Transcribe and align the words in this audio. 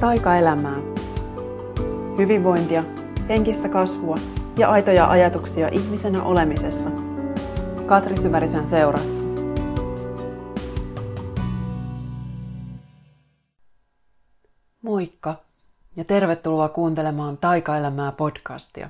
taikaelämää. 0.00 0.76
Hyvinvointia, 2.18 2.84
henkistä 3.28 3.68
kasvua 3.68 4.16
ja 4.58 4.70
aitoja 4.70 5.10
ajatuksia 5.10 5.68
ihmisenä 5.68 6.22
olemisesta. 6.22 6.90
Katri 7.86 8.16
Syvärisen 8.16 8.68
seurassa. 8.68 9.24
Moikka 14.82 15.36
ja 15.96 16.04
tervetuloa 16.04 16.68
kuuntelemaan 16.68 17.36
Taikaelämää 17.36 18.12
podcastia. 18.12 18.88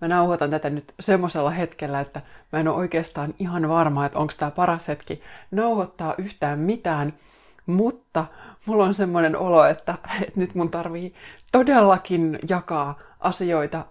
Mä 0.00 0.08
nauhoitan 0.08 0.50
tätä 0.50 0.70
nyt 0.70 0.94
semmoisella 1.00 1.50
hetkellä, 1.50 2.00
että 2.00 2.20
mä 2.52 2.60
en 2.60 2.68
ole 2.68 2.76
oikeastaan 2.76 3.34
ihan 3.38 3.68
varma, 3.68 4.06
että 4.06 4.18
onko 4.18 4.32
tämä 4.38 4.50
paras 4.50 4.88
hetki 4.88 5.22
nauhoittaa 5.50 6.14
yhtään 6.18 6.58
mitään– 6.58 7.12
mutta 7.68 8.24
mulla 8.68 8.84
on 8.84 8.94
semmoinen 8.94 9.36
olo, 9.36 9.64
että, 9.64 9.94
että 10.22 10.40
nyt 10.40 10.54
mun 10.54 10.70
tarvii 10.70 11.14
todellakin 11.52 12.38
jakaa 12.48 12.98
asioita 13.20 13.84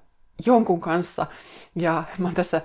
jonkun 0.46 0.82
kanssa. 0.82 1.26
Ja 1.76 2.04
mä 2.18 2.28
oon 2.28 2.36
tässä 2.36 2.62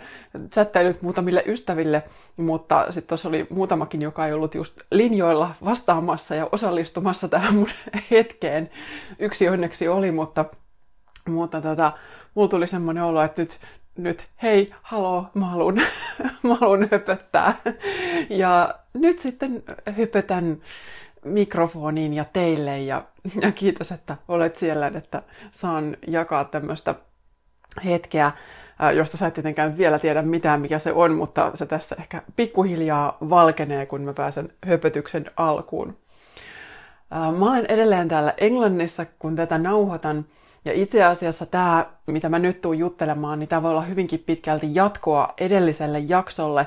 chattailut 0.53 1.03
muutamille 1.03 1.43
ystäville, 1.47 2.03
mutta 2.37 2.85
sitten 2.85 3.09
tuossa 3.09 3.29
oli 3.29 3.47
muutamakin, 3.51 4.03
joka 4.03 4.27
ei 4.27 4.33
ollut 4.33 4.55
just 4.55 4.81
linjoilla 4.91 5.55
vastaamassa 5.65 6.35
ja 6.35 6.49
osallistumassa 6.53 7.29
tähän 7.29 7.55
mun 7.55 7.69
hetkeen. 8.11 8.71
Yksi 9.19 9.49
onneksi 9.49 9.89
oli, 9.89 10.11
mutta, 10.11 10.45
mutta 11.29 11.61
tota, 11.61 11.93
mulla 12.35 12.49
tuli 12.49 12.67
semmoinen 12.67 13.05
olo, 13.05 13.23
että 13.23 13.43
nyt, 13.43 13.59
nyt 13.97 14.27
hei, 14.43 14.75
haloo, 14.83 15.27
mä 15.35 15.47
haluun, 15.47 15.75
mä 16.43 16.55
haluun 16.55 16.89
höpöttää. 16.91 17.61
Ja 18.31 18.75
nyt 18.95 19.19
sitten 19.19 19.63
hypötän 19.97 20.59
mikrofoniin 21.25 22.15
ja 22.15 22.25
teille 22.33 22.81
ja, 22.81 23.05
ja 23.41 23.53
kiitos, 23.53 23.93
että 23.93 24.17
olet 24.29 24.57
siellä, 24.57 24.87
että 24.95 25.23
saan 25.53 25.97
jakaa 26.07 26.45
tämmöistä 26.45 26.95
hetkeä, 27.85 28.33
josta 28.95 29.17
sä 29.17 29.27
et 29.27 29.35
tietenkään 29.35 29.79
vielä 29.79 29.99
tiedä 29.99 30.23
mitään, 30.23 30.61
mikä 30.61 30.79
se 30.79 30.93
on, 30.93 31.15
mutta 31.15 31.51
se 31.55 31.67
tässä 31.67 31.97
ehkä 31.99 32.23
pikkuhiljaa 32.37 33.17
valkenee, 33.31 33.87
kun 33.87 34.03
mä 34.03 34.13
pääsen 34.13 34.53
höpötyksen 34.67 35.31
alkuun. 35.37 35.97
Mä 37.39 37.51
olen 37.51 37.67
edelleen 37.69 38.09
täällä 38.09 38.35
Englannissa, 38.39 39.07
kun 39.19 39.37
tätä 39.37 39.59
nauhoitan, 39.59 40.25
ja 40.65 40.73
itse 40.73 41.05
asiassa 41.05 41.47
tämä, 41.47 41.87
mitä 42.07 42.29
mä 42.29 42.39
nyt 42.39 42.61
tuun 42.61 42.79
juttelemaan, 42.79 43.39
niin 43.39 43.49
tämä 43.49 43.63
voi 43.63 43.71
olla 43.71 43.83
hyvinkin 43.83 44.25
pitkälti 44.27 44.75
jatkoa 44.75 45.35
edelliselle 45.39 45.99
jaksolle, 45.99 46.67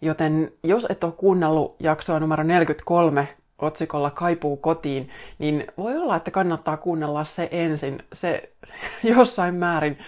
joten 0.00 0.52
jos 0.62 0.86
et 0.90 1.04
ole 1.04 1.12
kuunnellut 1.12 1.76
jaksoa 1.80 2.20
numero 2.20 2.42
43 2.42 3.28
otsikolla 3.58 4.10
Kaipuu 4.10 4.56
kotiin, 4.56 5.10
niin 5.38 5.66
voi 5.78 5.96
olla, 5.96 6.16
että 6.16 6.30
kannattaa 6.30 6.76
kuunnella 6.76 7.24
se 7.24 7.48
ensin. 7.50 8.02
Se 8.12 8.52
jossain 9.16 9.54
määrin 9.54 9.98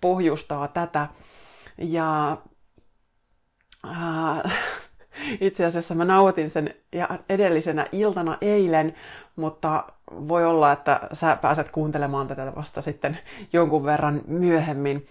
pohjustaa 0.00 0.68
tätä. 0.68 1.08
Ja 1.78 2.36
äh, 3.86 4.52
itse 5.40 5.64
asiassa 5.64 5.94
mä 5.94 6.04
nautin 6.04 6.50
sen 6.50 6.74
edellisenä 7.28 7.86
iltana 7.92 8.38
eilen, 8.40 8.94
mutta 9.36 9.84
voi 10.10 10.44
olla, 10.44 10.72
että 10.72 11.00
sä 11.12 11.36
pääset 11.36 11.70
kuuntelemaan 11.70 12.28
tätä 12.28 12.52
vasta 12.56 12.80
sitten 12.80 13.18
jonkun 13.52 13.84
verran 13.84 14.20
myöhemmin. 14.26 15.06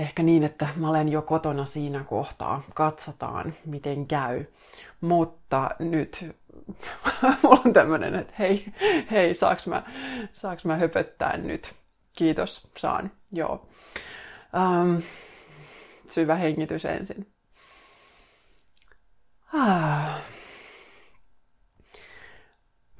Ehkä 0.00 0.22
niin, 0.22 0.44
että 0.44 0.68
mä 0.76 0.90
olen 0.90 1.08
jo 1.08 1.22
kotona 1.22 1.64
siinä 1.64 2.04
kohtaa. 2.04 2.62
Katsotaan, 2.74 3.54
miten 3.66 4.06
käy. 4.06 4.44
Mutta 5.00 5.70
nyt 5.78 6.36
mulla 7.42 7.62
on 7.64 7.72
tämmönen, 7.72 8.14
että 8.14 8.32
hei, 8.38 8.64
hei, 9.10 9.34
saaks 9.34 9.66
mä, 9.66 9.82
saaks 10.32 10.64
mä 10.64 10.76
höpöttää 10.76 11.36
nyt? 11.36 11.74
Kiitos, 12.16 12.68
saan. 12.76 13.10
Joo. 13.32 13.68
Um, 14.56 15.02
syvä 16.08 16.34
hengitys 16.34 16.84
ensin. 16.84 17.32
Ah. 19.52 20.20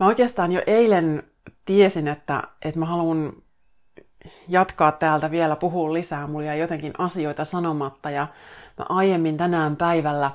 Mä 0.00 0.06
oikeastaan 0.06 0.52
jo 0.52 0.62
eilen 0.66 1.22
tiesin, 1.64 2.08
että, 2.08 2.42
että 2.62 2.80
mä 2.80 2.86
haluan 2.86 3.32
jatkaa 4.48 4.92
täältä 4.92 5.30
vielä, 5.30 5.56
puhua 5.56 5.92
lisää. 5.92 6.26
Mulla 6.26 6.44
jäi 6.44 6.58
jotenkin 6.58 6.92
asioita 6.98 7.44
sanomatta 7.44 8.10
ja 8.10 8.26
mä 8.78 8.84
aiemmin 8.88 9.36
tänään 9.36 9.76
päivällä 9.76 10.30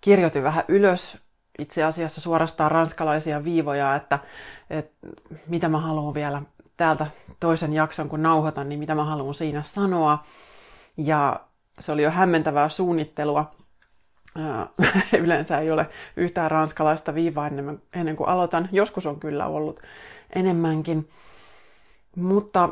kirjoitin 0.00 0.42
vähän 0.42 0.64
ylös 0.68 1.18
itse 1.58 1.84
asiassa 1.84 2.20
suorastaan 2.20 2.70
ranskalaisia 2.70 3.44
viivoja, 3.44 3.94
että, 3.94 4.18
että 4.70 5.06
mitä 5.46 5.68
mä 5.68 5.80
haluan 5.80 6.14
vielä 6.14 6.42
täältä 6.76 7.06
toisen 7.40 7.72
jakson, 7.72 8.08
kun 8.08 8.22
nauhoitan, 8.22 8.68
niin 8.68 8.78
mitä 8.78 8.94
mä 8.94 9.04
haluan 9.04 9.34
siinä 9.34 9.62
sanoa. 9.62 10.24
Ja 10.96 11.40
se 11.78 11.92
oli 11.92 12.02
jo 12.02 12.10
hämmentävää 12.10 12.68
suunnittelua. 12.68 13.50
Yleensä 15.22 15.58
ei 15.58 15.70
ole 15.70 15.86
yhtään 16.16 16.50
ranskalaista 16.50 17.14
viivaa 17.14 17.46
ennen, 17.46 17.82
ennen 17.92 18.16
kuin 18.16 18.28
aloitan. 18.28 18.68
Joskus 18.72 19.06
on 19.06 19.20
kyllä 19.20 19.46
ollut 19.46 19.80
enemmänkin. 20.34 21.10
Mutta 22.16 22.68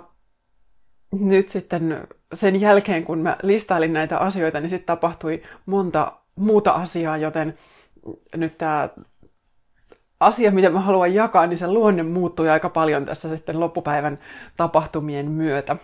nyt 1.13 1.49
sitten 1.49 2.09
sen 2.35 2.61
jälkeen, 2.61 3.05
kun 3.05 3.19
mä 3.19 3.37
listailin 3.43 3.93
näitä 3.93 4.19
asioita, 4.19 4.61
niin 4.61 4.71
sitten 4.71 4.87
tapahtui 4.87 5.43
monta 5.67 6.13
muuta 6.37 6.71
asiaa, 6.71 7.17
joten 7.17 7.59
nyt 8.37 8.59
tämä 8.59 8.89
asia, 10.21 10.51
mitä 10.51 10.71
mä 10.71 10.81
haluan 10.81 11.15
jakaa, 11.15 11.47
niin 11.47 11.59
se 11.59 11.67
luonne 11.67 12.03
muuttui 12.03 12.51
aika 12.51 12.69
paljon 12.69 13.05
tässä 13.05 13.29
sitten 13.29 13.61
loppupäivän 13.61 14.19
tapahtumien 14.57 15.31
myötä. 15.31 15.77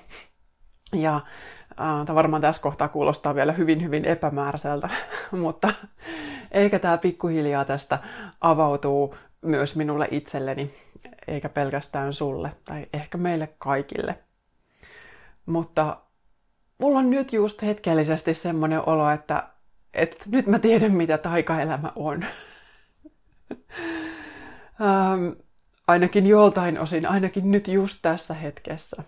Ja 0.93 1.21
tämä 1.77 2.15
varmaan 2.15 2.43
tässä 2.43 2.63
kohtaa 2.63 2.89
kuulostaa 2.89 3.35
vielä 3.35 3.53
hyvin, 3.53 3.83
hyvin 3.83 4.05
epämääräiseltä, 4.05 4.89
mutta 5.43 5.73
eikä 6.51 6.79
tämä 6.79 6.99
pikkuhiljaa 6.99 7.65
tästä 7.65 7.99
avautuu 8.41 9.15
myös 9.43 9.77
minulle 9.77 10.09
itselleni, 10.11 10.75
eikä 11.29 11.49
pelkästään 11.49 12.13
sulle, 12.13 12.53
tai 12.65 12.87
ehkä 12.93 13.19
meille 13.19 13.49
kaikille. 13.59 14.19
Mutta 15.47 15.97
mulla 16.79 16.99
on 16.99 17.11
nyt 17.11 17.33
just 17.33 17.63
hetkellisesti 17.63 18.35
semmoinen 18.35 18.89
olo, 18.89 19.11
että 19.11 19.49
että 19.95 20.17
nyt 20.27 20.47
mä 20.47 20.59
tiedän, 20.59 20.93
mitä 20.93 21.19
taikaelämä 21.19 21.93
on. 21.97 22.25
ähm, 24.81 25.29
ainakin 25.87 26.27
joltain 26.27 26.81
osin, 26.81 27.07
ainakin 27.07 27.51
nyt 27.51 27.69
just 27.69 27.99
tässä 28.03 28.35
hetkessä. 28.35 29.03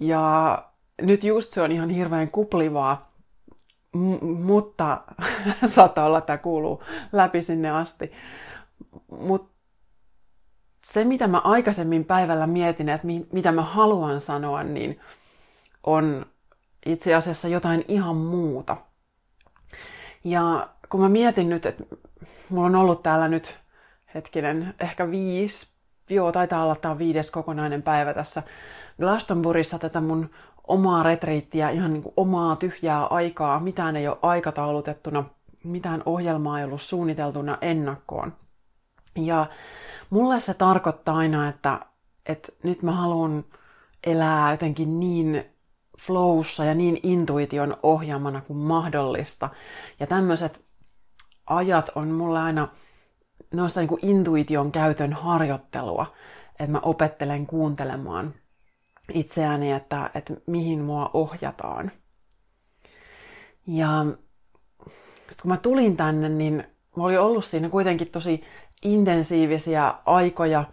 Ja 0.00 0.58
nyt 1.02 1.24
just 1.24 1.52
se 1.52 1.62
on 1.62 1.72
ihan 1.72 1.90
hirveän 1.90 2.30
kuplivaa, 2.30 3.12
M- 3.92 4.26
mutta 4.26 5.00
saattaa 5.66 6.06
olla, 6.06 6.18
että 6.18 6.26
tämä 6.26 6.38
kuuluu 6.38 6.82
läpi 7.12 7.42
sinne 7.42 7.70
asti. 7.70 8.12
Mutta 9.10 9.53
se, 10.84 11.04
mitä 11.04 11.26
mä 11.26 11.38
aikaisemmin 11.38 12.04
päivällä 12.04 12.46
mietin, 12.46 12.88
että 12.88 13.06
mi- 13.06 13.26
mitä 13.32 13.52
mä 13.52 13.62
haluan 13.62 14.20
sanoa, 14.20 14.62
niin 14.62 15.00
on 15.84 16.26
itse 16.86 17.14
asiassa 17.14 17.48
jotain 17.48 17.84
ihan 17.88 18.16
muuta. 18.16 18.76
Ja 20.24 20.68
kun 20.88 21.00
mä 21.00 21.08
mietin 21.08 21.48
nyt, 21.48 21.66
että 21.66 21.84
mulla 22.48 22.66
on 22.66 22.76
ollut 22.76 23.02
täällä 23.02 23.28
nyt 23.28 23.58
hetkinen, 24.14 24.74
ehkä 24.80 25.10
viisi, 25.10 25.66
joo, 26.10 26.32
taitaa 26.32 26.64
olla 26.64 26.76
tämä 26.76 26.98
viides 26.98 27.30
kokonainen 27.30 27.82
päivä 27.82 28.14
tässä 28.14 28.42
Glastonburissa 29.00 29.78
tätä 29.78 30.00
mun 30.00 30.30
omaa 30.66 31.02
retriittiä, 31.02 31.70
ihan 31.70 31.92
niin 31.92 32.02
kuin 32.02 32.14
omaa 32.16 32.56
tyhjää 32.56 33.06
aikaa, 33.06 33.60
mitään 33.60 33.96
ei 33.96 34.08
ole 34.08 34.18
aikataulutettuna, 34.22 35.24
mitään 35.64 36.02
ohjelmaa 36.06 36.58
ei 36.58 36.64
ollut 36.64 36.82
suunniteltuna 36.82 37.58
ennakkoon. 37.60 38.32
Ja 39.16 39.46
mulle 40.10 40.40
se 40.40 40.54
tarkoittaa 40.54 41.16
aina, 41.16 41.48
että, 41.48 41.80
että 42.26 42.52
nyt 42.62 42.82
mä 42.82 42.92
haluan 42.92 43.44
elää 44.06 44.50
jotenkin 44.50 45.00
niin 45.00 45.44
flowssa 45.98 46.64
ja 46.64 46.74
niin 46.74 47.00
intuition 47.02 47.76
ohjaamana 47.82 48.40
kuin 48.40 48.56
mahdollista. 48.56 49.50
Ja 50.00 50.06
tämmöiset 50.06 50.64
ajat 51.46 51.90
on 51.94 52.08
mulle 52.08 52.38
aina 52.38 52.68
noista 53.54 53.80
niin 53.80 53.88
kuin 53.88 54.06
intuition 54.06 54.72
käytön 54.72 55.12
harjoittelua, 55.12 56.14
että 56.50 56.72
mä 56.72 56.80
opettelen 56.82 57.46
kuuntelemaan 57.46 58.34
itseäni, 59.12 59.72
että, 59.72 60.10
että 60.14 60.34
mihin 60.46 60.80
mua 60.80 61.10
ohjataan. 61.12 61.92
Ja 63.66 64.06
sitten 65.16 65.42
kun 65.42 65.48
mä 65.48 65.56
tulin 65.56 65.96
tänne, 65.96 66.28
niin 66.28 66.64
mulla 66.96 67.08
oli 67.08 67.18
ollut 67.18 67.44
siinä 67.44 67.68
kuitenkin 67.68 68.08
tosi 68.08 68.44
intensiivisiä 68.84 69.94
aikoja 70.06 70.64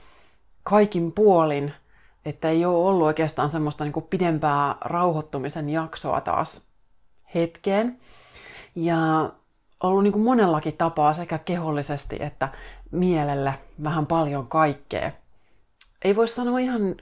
kaikin 0.64 1.12
puolin– 1.12 1.74
että 2.26 2.50
ei 2.50 2.66
ole 2.66 2.88
ollut 2.88 3.08
oikeastaan 3.08 3.50
semmoista 3.50 3.84
niin 3.84 4.04
pidempää 4.10 4.76
rauhoittumisen 4.82 5.70
jaksoa 5.70 6.22
taas 6.22 6.68
hetkeen. 7.36 8.00
Ja 8.76 9.30
ollut 9.84 10.04
niin 10.04 10.20
monellakin 10.20 10.78
tapaa 10.78 11.14
sekä 11.14 11.38
kehollisesti 11.38 12.18
että 12.20 12.50
mielelle 12.92 13.54
vähän 13.84 14.06
paljon 14.06 14.48
kaikkea. 14.48 15.12
ei 16.04 16.16
voi 16.16 16.28
sanoa 16.28 16.60
ihan 16.60 16.96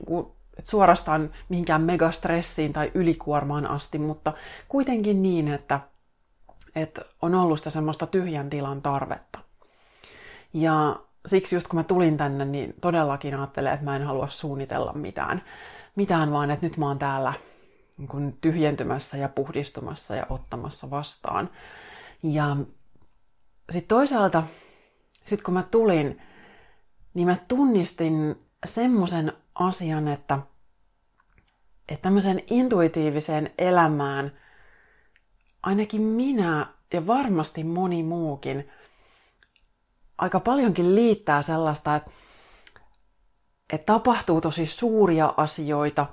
että 0.58 0.72
suorastaan 0.72 1.30
mihinkään 1.50 1.82
megastressiin 1.82 2.74
tai 2.74 2.92
ylikuormaan 2.94 3.68
asti, 3.68 4.00
mutta 4.00 4.34
kuitenkin 4.68 5.24
niin, 5.24 5.48
että, 5.48 5.80
että 6.76 7.02
on 7.22 7.36
ollut 7.36 7.60
sitä 7.60 7.70
semmoista 7.70 8.08
tyhjän 8.08 8.50
tilan 8.50 8.82
tarvetta. 8.82 9.40
Ja 10.54 11.00
siksi 11.26 11.56
just 11.56 11.68
kun 11.68 11.80
mä 11.80 11.84
tulin 11.84 12.18
tänne, 12.18 12.46
niin 12.46 12.74
todellakin 12.82 13.36
ajattelen, 13.36 13.74
että 13.74 13.86
mä 13.86 13.96
en 13.96 14.04
halua 14.04 14.30
suunnitella 14.30 14.94
mitään, 14.94 15.42
mitään 15.96 16.32
vaan 16.32 16.52
että 16.52 16.66
nyt 16.66 16.78
mä 16.78 16.88
oon 16.88 17.00
täällä 17.00 17.34
niin 17.98 18.08
kuin 18.08 18.38
tyhjentymässä 18.42 19.18
ja 19.18 19.30
puhdistumassa 19.30 20.16
ja 20.16 20.26
ottamassa 20.30 20.90
vastaan. 20.90 21.50
Ja 22.24 22.58
sitten 23.72 23.88
toisaalta, 23.98 24.44
sitten 25.14 25.44
kun 25.46 25.54
mä 25.54 25.64
tulin, 25.72 26.22
niin 27.14 27.28
mä 27.28 27.38
tunnistin 27.48 28.46
semmoisen 28.66 29.34
asian, 29.56 30.08
että, 30.08 30.40
että 31.90 32.04
tämmöiseen 32.04 32.44
intuitiiviseen 32.50 33.54
elämään 33.58 34.32
ainakin 35.64 36.02
minä 36.02 36.68
ja 36.94 37.08
varmasti 37.08 37.64
moni 37.64 38.04
muukin 38.04 38.70
aika 40.20 40.40
paljonkin 40.40 40.96
liittää 40.96 41.42
sellaista, 41.42 41.96
että, 41.96 42.12
että 43.74 43.94
tapahtuu 43.94 44.42
tosi 44.42 44.66
suuria 44.66 45.34
asioita, 45.38 46.06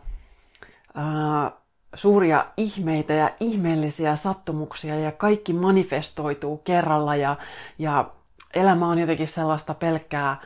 ää, 0.94 1.50
suuria 1.94 2.46
ihmeitä 2.56 3.12
ja 3.12 3.30
ihmeellisiä 3.40 4.16
sattumuksia 4.16 4.94
ja 4.94 5.12
kaikki 5.12 5.52
manifestoituu 5.52 6.56
kerralla 6.56 7.16
ja, 7.16 7.36
ja 7.78 8.10
elämä 8.54 8.88
on 8.88 8.98
jotenkin 8.98 9.28
sellaista 9.28 9.74
pelkkää 9.74 10.40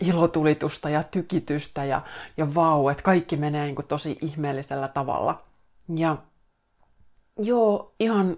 ilotulitusta 0.00 0.90
ja 0.90 1.02
tykitystä 1.02 1.84
ja, 1.84 2.02
ja 2.36 2.54
vau, 2.54 2.88
että 2.88 3.02
kaikki 3.02 3.36
menee 3.36 3.64
niin 3.64 3.74
kuin 3.74 3.86
tosi 3.86 4.18
ihmeellisellä 4.22 4.88
tavalla. 4.88 5.42
Ja 5.96 6.16
joo, 7.38 7.94
ihan 8.00 8.36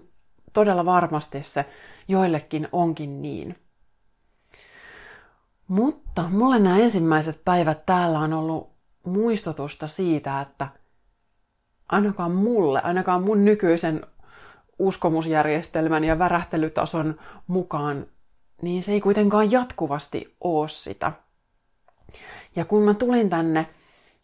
todella 0.53 0.85
varmasti 0.85 1.43
se 1.43 1.65
joillekin 2.07 2.67
onkin 2.71 3.21
niin. 3.21 3.55
Mutta 5.67 6.29
mulle 6.29 6.59
nämä 6.59 6.77
ensimmäiset 6.77 7.41
päivät 7.45 7.85
täällä 7.85 8.19
on 8.19 8.33
ollut 8.33 8.69
muistutusta 9.05 9.87
siitä, 9.87 10.41
että 10.41 10.67
ainakaan 11.89 12.31
mulle, 12.31 12.81
ainakaan 12.81 13.23
mun 13.23 13.45
nykyisen 13.45 14.05
uskomusjärjestelmän 14.79 16.03
ja 16.03 16.19
värähtelytason 16.19 17.19
mukaan, 17.47 18.05
niin 18.61 18.83
se 18.83 18.91
ei 18.91 19.01
kuitenkaan 19.01 19.51
jatkuvasti 19.51 20.35
oo 20.41 20.67
sitä. 20.67 21.11
Ja 22.55 22.65
kun 22.65 22.83
mä 22.83 22.93
tulin 22.93 23.29
tänne, 23.29 23.67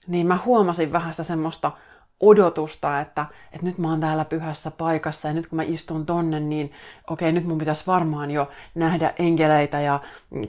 niin 0.07 0.27
mä 0.27 0.39
huomasin 0.45 0.91
vähän 0.91 1.13
sitä 1.13 1.23
semmoista 1.23 1.71
odotusta, 2.19 3.00
että, 3.00 3.25
että 3.51 3.66
nyt 3.66 3.77
mä 3.77 3.89
oon 3.89 4.00
täällä 4.00 4.25
pyhässä 4.25 4.71
paikassa 4.71 5.27
ja 5.27 5.33
nyt 5.33 5.48
kun 5.48 5.56
mä 5.56 5.63
istun 5.63 6.06
tonne, 6.06 6.39
niin 6.39 6.71
okei, 7.10 7.31
nyt 7.31 7.45
mun 7.45 7.57
pitäisi 7.57 7.88
varmaan 7.88 8.31
jo 8.31 8.51
nähdä 8.75 9.13
enkeleitä 9.19 9.81
ja 9.81 10.00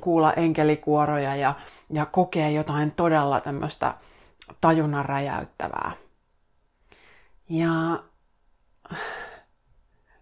kuulla 0.00 0.32
enkelikuoroja 0.32 1.36
ja, 1.36 1.54
ja 1.90 2.06
kokea 2.06 2.48
jotain 2.48 2.90
todella 2.90 3.40
tämmöistä 3.40 3.94
tajunnan 4.60 5.04
räjäyttävää. 5.04 5.92
Ja 7.48 8.02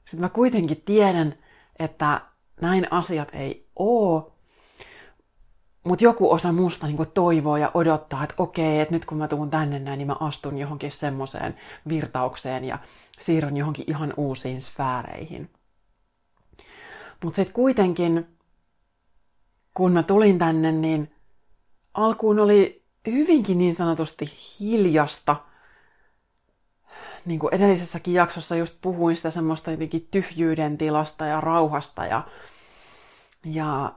sitten 0.04 0.20
mä 0.20 0.28
kuitenkin 0.28 0.82
tiedän, 0.84 1.34
että 1.78 2.20
näin 2.60 2.86
asiat 2.90 3.28
ei 3.32 3.68
oo, 3.76 4.37
mutta 5.84 6.04
joku 6.04 6.32
osa 6.32 6.52
musta 6.52 6.86
niinku 6.86 7.06
toivoo 7.06 7.56
ja 7.56 7.70
odottaa, 7.74 8.24
että 8.24 8.34
okei, 8.38 8.80
että 8.80 8.94
nyt 8.94 9.06
kun 9.06 9.18
mä 9.18 9.28
tuun 9.28 9.50
tänne 9.50 9.78
näin, 9.78 9.98
niin 9.98 10.06
mä 10.06 10.16
astun 10.20 10.58
johonkin 10.58 10.92
semmoiseen 10.92 11.56
virtaukseen 11.88 12.64
ja 12.64 12.78
siirryn 13.20 13.56
johonkin 13.56 13.84
ihan 13.88 14.14
uusiin 14.16 14.62
sfääreihin. 14.62 15.50
Mutta 17.24 17.36
sitten 17.36 17.54
kuitenkin, 17.54 18.26
kun 19.74 19.92
mä 19.92 20.02
tulin 20.02 20.38
tänne, 20.38 20.72
niin 20.72 21.14
alkuun 21.94 22.38
oli 22.38 22.84
hyvinkin 23.06 23.58
niin 23.58 23.74
sanotusti 23.74 24.32
hiljasta. 24.60 25.36
Niin 27.24 27.40
kuin 27.40 27.54
edellisessäkin 27.54 28.14
jaksossa 28.14 28.56
just 28.56 28.76
puhuin 28.82 29.16
sitä 29.16 29.30
semmoista 29.30 29.70
jotenkin 29.70 30.08
tyhjyyden 30.10 30.78
tilasta 30.78 31.26
ja 31.26 31.40
rauhasta 31.40 32.06
ja, 32.06 32.22
ja 33.44 33.92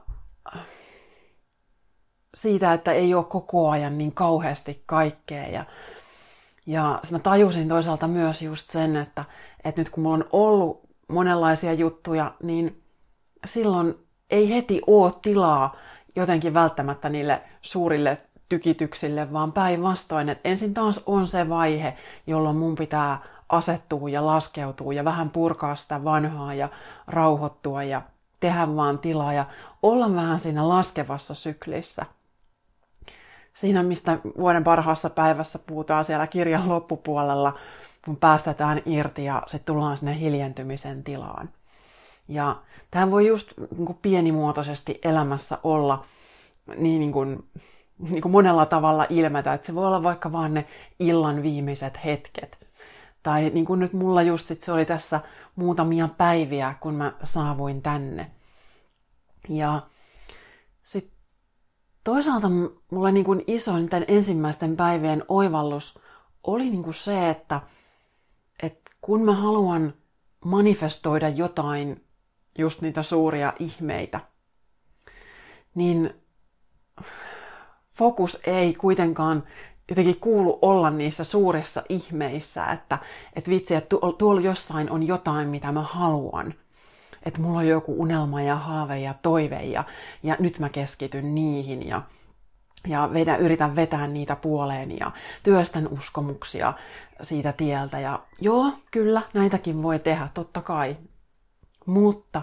siitä, 2.34 2.72
että 2.72 2.92
ei 2.92 3.14
ole 3.14 3.24
koko 3.24 3.70
ajan 3.70 3.98
niin 3.98 4.12
kauheasti 4.12 4.82
kaikkea. 4.86 5.48
Ja, 5.48 5.64
ja 6.66 7.00
mä 7.10 7.18
tajusin 7.18 7.68
toisaalta 7.68 8.08
myös 8.08 8.42
just 8.42 8.68
sen, 8.68 8.96
että, 8.96 9.24
että 9.64 9.80
nyt 9.80 9.90
kun 9.90 10.02
mulla 10.02 10.16
on 10.16 10.28
ollut 10.32 10.82
monenlaisia 11.08 11.72
juttuja, 11.72 12.34
niin 12.42 12.82
silloin 13.46 13.94
ei 14.30 14.54
heti 14.54 14.80
ole 14.86 15.12
tilaa 15.22 15.76
jotenkin 16.16 16.54
välttämättä 16.54 17.08
niille 17.08 17.42
suurille 17.62 18.18
tykityksille, 18.48 19.32
vaan 19.32 19.52
päinvastoin, 19.52 20.28
että 20.28 20.48
ensin 20.48 20.74
taas 20.74 21.02
on 21.06 21.26
se 21.26 21.48
vaihe, 21.48 21.96
jolloin 22.26 22.56
mun 22.56 22.74
pitää 22.74 23.18
asettua 23.48 24.08
ja 24.08 24.26
laskeutua 24.26 24.92
ja 24.92 25.04
vähän 25.04 25.30
purkaa 25.30 25.76
sitä 25.76 26.04
vanhaa 26.04 26.54
ja 26.54 26.68
rauhoittua 27.06 27.82
ja 27.82 28.02
tehdä 28.40 28.76
vaan 28.76 28.98
tilaa 28.98 29.32
ja 29.32 29.44
olla 29.82 30.14
vähän 30.14 30.40
siinä 30.40 30.68
laskevassa 30.68 31.34
syklissä– 31.34 32.06
siinä, 33.54 33.82
mistä 33.82 34.18
vuoden 34.38 34.64
parhaassa 34.64 35.10
päivässä 35.10 35.58
puhutaan 35.58 36.04
siellä 36.04 36.26
kirjan 36.26 36.68
loppupuolella, 36.68 37.58
kun 38.04 38.16
päästetään 38.16 38.82
irti 38.86 39.24
ja 39.24 39.42
sitten 39.46 39.74
tullaan 39.74 39.96
sinne 39.96 40.18
hiljentymisen 40.18 41.04
tilaan. 41.04 41.50
Ja 42.28 42.56
tämä 42.90 43.10
voi 43.10 43.26
just 43.26 43.52
niin 43.76 43.86
kuin 43.86 43.98
pienimuotoisesti 44.02 45.00
elämässä 45.04 45.58
olla 45.62 46.04
niin, 46.76 47.00
niin, 47.00 47.12
kuin, 47.12 47.44
niin 47.98 48.22
kuin 48.22 48.32
monella 48.32 48.66
tavalla 48.66 49.06
ilmetä, 49.08 49.54
että 49.54 49.66
se 49.66 49.74
voi 49.74 49.86
olla 49.86 50.02
vaikka 50.02 50.32
vaan 50.32 50.54
ne 50.54 50.66
illan 50.98 51.42
viimeiset 51.42 52.04
hetket. 52.04 52.58
Tai 53.22 53.50
niin 53.54 53.64
kuin 53.64 53.80
nyt 53.80 53.92
mulla 53.92 54.22
just 54.22 54.46
sit 54.46 54.62
se 54.62 54.72
oli 54.72 54.84
tässä 54.84 55.20
muutamia 55.56 56.08
päiviä, 56.08 56.74
kun 56.80 56.94
mä 56.94 57.12
saavuin 57.24 57.82
tänne. 57.82 58.30
Ja 59.48 59.82
toisaalta 62.04 62.48
mulle 62.90 63.12
niin 63.12 63.24
kuin 63.24 63.44
isoin 63.46 63.88
tämän 63.88 64.04
ensimmäisten 64.08 64.76
päivien 64.76 65.24
oivallus 65.28 65.98
oli 66.44 66.70
niin 66.70 66.82
kuin 66.82 66.94
se, 66.94 67.30
että, 67.30 67.60
että 68.62 68.90
kun 69.00 69.24
mä 69.24 69.34
haluan 69.34 69.94
manifestoida 70.44 71.28
jotain, 71.28 72.04
just 72.58 72.80
niitä 72.80 73.02
suuria 73.02 73.52
ihmeitä, 73.58 74.20
niin 75.74 76.14
fokus 77.94 78.40
ei 78.46 78.74
kuitenkaan 78.74 79.44
jotenkin 79.88 80.20
kuulu 80.20 80.58
olla 80.62 80.90
niissä 80.90 81.24
suurissa 81.24 81.82
ihmeissä, 81.88 82.66
että, 82.66 82.98
että 83.36 83.50
vitsi, 83.50 83.74
että 83.74 83.96
tuolla 84.18 84.40
jossain 84.40 84.90
on 84.90 85.06
jotain, 85.06 85.48
mitä 85.48 85.72
mä 85.72 85.82
haluan 85.82 86.54
että 87.24 87.40
mulla 87.40 87.58
on 87.58 87.68
joku 87.68 88.02
unelma 88.02 88.42
ja 88.42 88.56
haave 88.56 88.96
ja 88.96 89.14
toive 89.22 89.62
ja, 89.62 89.84
ja 90.22 90.36
nyt 90.38 90.58
mä 90.58 90.68
keskityn 90.68 91.34
niihin 91.34 91.88
ja, 91.88 92.02
ja 92.88 93.10
vedän, 93.12 93.40
yritän 93.40 93.76
vetää 93.76 94.06
niitä 94.06 94.36
puoleen 94.36 94.98
ja 94.98 95.10
työstän 95.42 95.88
uskomuksia 95.88 96.72
siitä 97.22 97.52
tieltä. 97.52 98.00
Ja 98.00 98.22
joo, 98.40 98.72
kyllä, 98.90 99.22
näitäkin 99.34 99.82
voi 99.82 99.98
tehdä, 99.98 100.28
totta 100.34 100.60
kai. 100.60 100.96
Mutta 101.86 102.42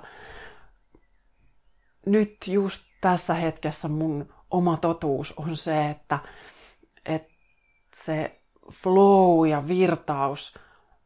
nyt 2.05 2.37
just 2.47 2.83
tässä 3.01 3.33
hetkessä 3.33 3.87
mun 3.87 4.33
oma 4.51 4.77
totuus 4.77 5.33
on 5.37 5.57
se, 5.57 5.89
että, 5.89 6.19
että 7.05 7.33
se 7.95 8.39
flow 8.71 9.47
ja 9.47 9.67
virtaus 9.67 10.53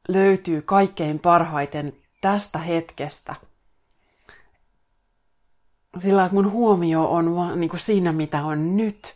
löytyy 0.07 0.61
kaikkein 0.61 1.19
parhaiten 1.19 1.93
tästä 2.21 2.59
hetkestä– 2.59 3.35
sillä 5.97 6.25
että 6.25 6.35
mun 6.35 6.51
huomio 6.51 7.11
on 7.11 7.35
vaan 7.35 7.59
niin 7.59 7.69
kuin 7.69 7.79
siinä, 7.79 8.11
mitä 8.11 8.45
on 8.45 8.77
nyt. 8.77 9.15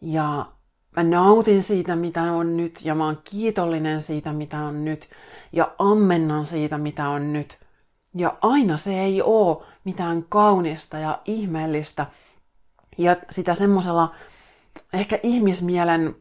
Ja 0.00 0.46
mä 0.96 1.02
nautin 1.02 1.62
siitä, 1.62 1.96
mitä 1.96 2.22
on 2.22 2.56
nyt, 2.56 2.84
ja 2.84 2.94
mä 2.94 3.04
oon 3.04 3.18
kiitollinen 3.24 4.02
siitä, 4.02 4.32
mitä 4.32 4.58
on 4.58 4.84
nyt, 4.84 5.08
ja 5.52 5.72
ammennan 5.78 6.46
siitä, 6.46 6.78
mitä 6.78 7.08
on 7.08 7.32
nyt. 7.32 7.58
Ja 8.14 8.36
aina 8.40 8.76
se 8.76 9.00
ei 9.00 9.22
oo 9.22 9.66
mitään 9.84 10.24
kaunista 10.28 10.98
ja 10.98 11.18
ihmeellistä, 11.24 12.06
ja 12.98 13.16
sitä 13.30 13.54
semmoisella 13.54 14.14
ehkä 14.92 15.18
ihmismielen 15.22 16.16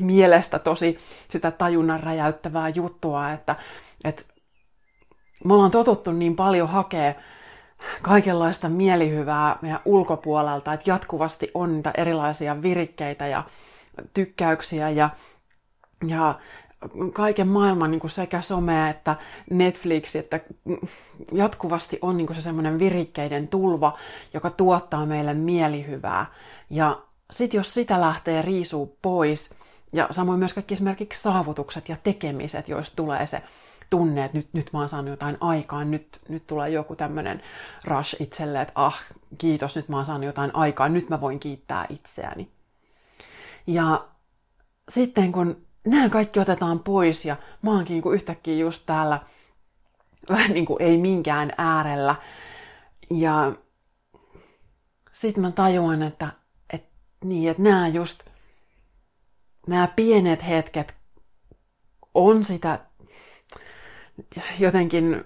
mielestä 0.00 0.58
tosi 0.58 0.98
sitä 1.30 1.50
tajunnan 1.50 2.00
räjäyttävää 2.00 2.68
juttua, 2.68 3.32
että, 3.32 3.56
että 4.04 4.22
me 5.44 5.54
ollaan 5.54 5.70
totuttu 5.70 6.12
niin 6.12 6.36
paljon 6.36 6.68
hakea 6.68 7.14
kaikenlaista 8.02 8.68
mielihyvää 8.68 9.58
meidän 9.62 9.80
ulkopuolelta, 9.84 10.72
että 10.72 10.90
jatkuvasti 10.90 11.50
on 11.54 11.74
niitä 11.74 11.92
erilaisia 11.96 12.62
virikkeitä 12.62 13.26
ja 13.26 13.44
tykkäyksiä 14.14 14.90
ja, 14.90 15.10
ja 16.06 16.38
kaiken 17.12 17.48
maailman 17.48 17.90
niin 17.90 18.00
kuin 18.00 18.10
sekä 18.10 18.40
some 18.40 18.90
että 18.90 19.16
Netflix, 19.50 20.16
että 20.16 20.40
jatkuvasti 21.32 21.98
on 22.02 22.16
niin 22.16 22.26
kuin 22.26 22.36
se 22.36 22.42
semmoinen 22.42 22.78
virikkeiden 22.78 23.48
tulva, 23.48 23.98
joka 24.34 24.50
tuottaa 24.50 25.06
meille 25.06 25.34
mielihyvää. 25.34 26.26
Ja 26.70 27.00
sitten 27.30 27.58
jos 27.58 27.74
sitä 27.74 28.00
lähtee 28.00 28.42
riisuu 28.42 28.98
pois, 29.02 29.54
ja 29.92 30.08
samoin 30.10 30.38
myös 30.38 30.54
kaikki 30.54 30.74
esimerkiksi 30.74 31.22
saavutukset 31.22 31.88
ja 31.88 31.96
tekemiset, 32.04 32.68
joista 32.68 32.96
tulee 32.96 33.26
se 33.26 33.42
tunne, 33.94 34.24
että 34.24 34.38
nyt, 34.38 34.48
nyt 34.52 34.72
mä 34.72 34.78
oon 34.78 34.88
saanut 34.88 35.10
jotain 35.10 35.36
aikaan, 35.40 35.90
nyt, 35.90 36.20
nyt 36.28 36.46
tulee 36.46 36.70
joku 36.70 36.96
tämmöinen 36.96 37.42
rush 37.84 38.22
itselle, 38.22 38.60
että 38.60 38.72
ah, 38.74 39.02
kiitos, 39.38 39.76
nyt 39.76 39.88
mä 39.88 39.96
oon 39.96 40.06
saanut 40.06 40.26
jotain 40.26 40.54
aikaa, 40.54 40.88
nyt 40.88 41.08
mä 41.08 41.20
voin 41.20 41.40
kiittää 41.40 41.86
itseäni. 41.88 42.48
Ja 43.66 44.04
sitten 44.88 45.32
kun 45.32 45.66
nämä 45.86 46.08
kaikki 46.08 46.40
otetaan 46.40 46.78
pois 46.78 47.24
ja 47.24 47.36
mä 47.62 47.70
oonkin 47.70 47.94
niin 47.94 48.14
yhtäkkiä 48.14 48.54
just 48.54 48.82
täällä 48.86 49.20
vähän 50.28 50.50
niin 50.50 50.66
kuin 50.66 50.82
ei 50.82 50.96
minkään 50.96 51.52
äärellä. 51.58 52.14
Ja 53.10 53.52
sitten 55.12 55.42
mä 55.42 55.50
tajuan, 55.50 56.02
että, 56.02 56.28
että 56.72 56.88
niin, 57.24 57.50
että 57.50 57.62
nämä 57.62 57.88
just, 57.88 58.24
nämä 59.66 59.88
pienet 59.96 60.46
hetket 60.46 60.94
on 62.14 62.44
sitä 62.44 62.78
jotenkin 64.58 65.24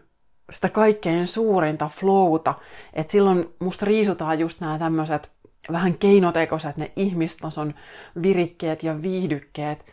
sitä 0.53 0.69
kaikkein 0.69 1.27
suurinta 1.27 1.89
flowta, 1.89 2.55
että 2.93 3.13
silloin 3.13 3.55
musta 3.59 3.87
riisutaan 3.87 4.39
just 4.39 4.61
nämä 4.61 4.79
tämmöiset 4.79 5.31
vähän 5.73 5.95
keinotekoiset 5.95 6.77
ne 6.77 6.93
ihmistason 6.97 7.75
virikkeet 8.23 8.83
ja 8.83 9.03
viihdykkeet, 9.03 9.85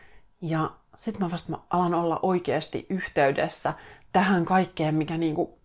ja 0.42 0.72
sitten 0.98 1.26
mä 1.26 1.32
vasta 1.32 1.52
mä 1.52 1.58
alan 1.70 1.94
olla 1.94 2.20
oikeasti 2.22 2.86
yhteydessä 2.90 3.74
tähän 4.12 4.46
kaikkeen, 4.46 4.96
mikä 4.96 5.18
niinku 5.18 5.60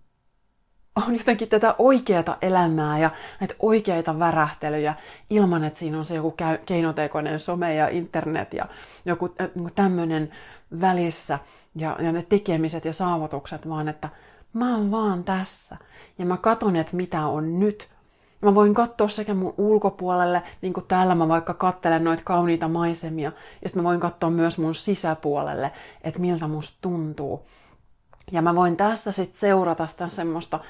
on 0.97 1.17
jotenkin 1.17 1.49
tätä 1.49 1.75
oikeata 1.79 2.39
elämää 2.43 2.99
ja 2.99 3.11
näitä 3.41 3.55
oikeita 3.59 4.19
värähtelyjä 4.19 4.95
ilman, 5.31 5.65
että 5.65 5.79
siinä 5.79 5.99
on 5.99 6.05
se 6.05 6.15
joku 6.15 6.35
keinotekoinen 6.67 7.41
some 7.41 7.75
ja 7.75 7.89
internet 7.89 8.55
ja 8.55 8.69
joku 9.05 9.35
niinku 9.55 9.71
tämmöinen 9.75 10.33
välissä 10.81 11.39
ja, 11.75 11.97
ja 12.01 12.13
ne 12.13 12.23
tekemiset 12.23 12.85
ja 12.85 12.93
saavutukset, 12.93 13.69
vaan 13.69 13.89
että 13.89 14.09
mä 14.53 14.77
oon 14.77 14.91
vaan 14.91 15.25
tässä 15.25 15.77
ja 16.19 16.27
mä 16.27 16.37
katon, 16.37 16.77
että 16.77 16.97
mitä 16.97 17.27
on 17.27 17.59
nyt 17.59 17.89
Mä 18.43 18.55
voin 18.55 18.75
katsoa 18.75 19.09
sekä 19.09 19.35
mun 19.35 19.55
ulkopuolelle, 19.59 20.43
niin 20.63 20.73
kuin 20.73 20.87
täällä 20.87 21.15
mä 21.15 21.29
vaikka 21.29 21.55
kattelen 21.55 22.05
noita 22.05 22.23
kauniita 22.25 22.69
maisemia, 22.69 23.33
ja 23.63 23.69
sitten 23.69 23.83
mä 23.83 23.89
voin 23.89 24.01
katsoa 24.01 24.31
myös 24.31 24.59
mun 24.59 24.75
sisäpuolelle, 24.75 25.73
että 26.05 26.21
miltä 26.21 26.49
musta 26.49 26.79
tuntuu. 26.81 27.47
Ja 28.33 28.43
mä 28.43 28.55
voin 28.55 28.77
tässä 28.77 29.13
sitten 29.13 29.41
seurata 29.41 29.87
sitä 29.87 30.09
semmoista 30.09 30.61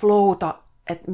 flowta, 0.00 0.54
että 0.90 1.12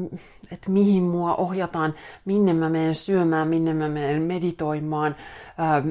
et 0.51 0.67
mihin 0.67 1.03
mua 1.03 1.35
ohjataan, 1.35 1.93
minne 2.25 2.53
mä 2.53 2.69
menen 2.69 2.95
syömään, 2.95 3.47
minne 3.47 3.73
mä 3.73 3.87
menen 3.87 4.21
meditoimaan, 4.21 5.15
ää, 5.57 5.83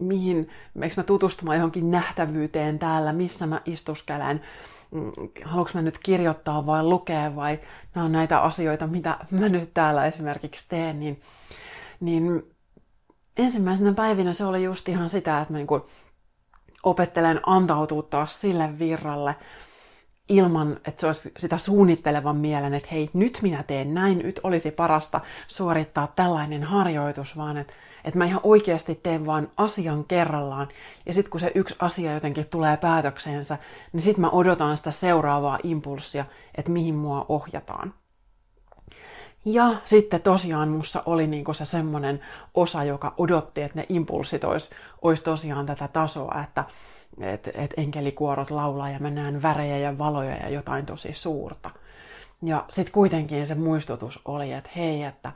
mihin, 0.00 0.48
eikö 0.82 0.94
mä 0.96 1.02
tutustumaan 1.02 1.56
johonkin 1.56 1.90
nähtävyyteen 1.90 2.78
täällä, 2.78 3.12
missä 3.12 3.46
mä 3.46 3.60
istuskelen, 3.66 4.40
Mm, 4.90 5.12
haluanko 5.44 5.70
mä 5.74 5.82
nyt 5.82 5.98
kirjoittaa 6.02 6.66
vai 6.66 6.82
lukea 6.82 7.36
vai 7.36 7.60
nämä 7.94 8.04
on 8.04 8.12
näitä 8.12 8.40
asioita, 8.40 8.86
mitä 8.86 9.18
mä 9.30 9.48
nyt 9.48 9.74
täällä 9.74 10.06
esimerkiksi 10.06 10.68
teen, 10.68 11.00
niin, 11.00 11.20
niin 12.00 12.42
ensimmäisenä 13.36 13.92
päivinä 13.92 14.32
se 14.32 14.44
oli 14.44 14.64
just 14.64 14.88
ihan 14.88 15.08
sitä, 15.08 15.40
että 15.40 15.52
mä 15.52 15.58
niin 15.58 15.66
kuin 15.66 15.82
opettelen 16.82 17.40
antautua 17.46 18.02
taas 18.02 18.40
sille 18.40 18.78
virralle 18.78 19.36
ilman, 20.28 20.80
että 20.84 21.00
se 21.00 21.06
olisi 21.06 21.32
sitä 21.38 21.58
suunnittelevan 21.58 22.36
mielen, 22.36 22.74
että 22.74 22.88
hei, 22.92 23.10
nyt 23.12 23.38
minä 23.42 23.62
teen 23.62 23.94
näin, 23.94 24.18
nyt 24.18 24.40
olisi 24.42 24.70
parasta 24.70 25.20
suorittaa 25.48 26.12
tällainen 26.16 26.62
harjoitus, 26.62 27.36
vaan 27.36 27.56
että 27.56 27.72
että 28.04 28.18
mä 28.18 28.24
ihan 28.24 28.40
oikeasti 28.42 29.00
teen 29.02 29.26
vaan 29.26 29.50
asian 29.56 30.04
kerrallaan. 30.04 30.68
Ja 31.06 31.14
sitten 31.14 31.30
kun 31.30 31.40
se 31.40 31.52
yksi 31.54 31.76
asia 31.78 32.14
jotenkin 32.14 32.46
tulee 32.46 32.76
päätökseensä, 32.76 33.58
niin 33.92 34.02
sitten 34.02 34.20
mä 34.20 34.30
odotan 34.30 34.76
sitä 34.76 34.90
seuraavaa 34.90 35.58
impulssia, 35.62 36.24
että 36.54 36.70
mihin 36.70 36.94
mua 36.94 37.26
ohjataan. 37.28 37.94
Ja 39.44 39.74
sitten 39.84 40.22
tosiaan 40.22 40.68
mussa 40.68 41.02
oli 41.06 41.26
niinku 41.26 41.54
se 41.54 41.64
semmoinen 41.64 42.20
osa, 42.54 42.84
joka 42.84 43.14
odotti, 43.18 43.62
että 43.62 43.78
ne 43.78 43.86
impulssit 43.88 44.44
olisi, 44.44 44.70
olisi 45.02 45.22
tosiaan 45.22 45.66
tätä 45.66 45.88
tasoa, 45.88 46.42
että 46.44 46.64
et, 47.20 47.50
et 47.54 47.74
enkelikuorot 47.76 48.50
laulaa 48.50 48.90
ja 48.90 48.98
mä 48.98 49.10
näen 49.10 49.42
värejä 49.42 49.78
ja 49.78 49.98
valoja 49.98 50.36
ja 50.36 50.48
jotain 50.48 50.86
tosi 50.86 51.12
suurta. 51.12 51.70
Ja 52.42 52.64
sitten 52.68 52.92
kuitenkin 52.92 53.46
se 53.46 53.54
muistutus 53.54 54.20
oli, 54.24 54.52
että 54.52 54.70
hei, 54.76 55.02
että, 55.02 55.32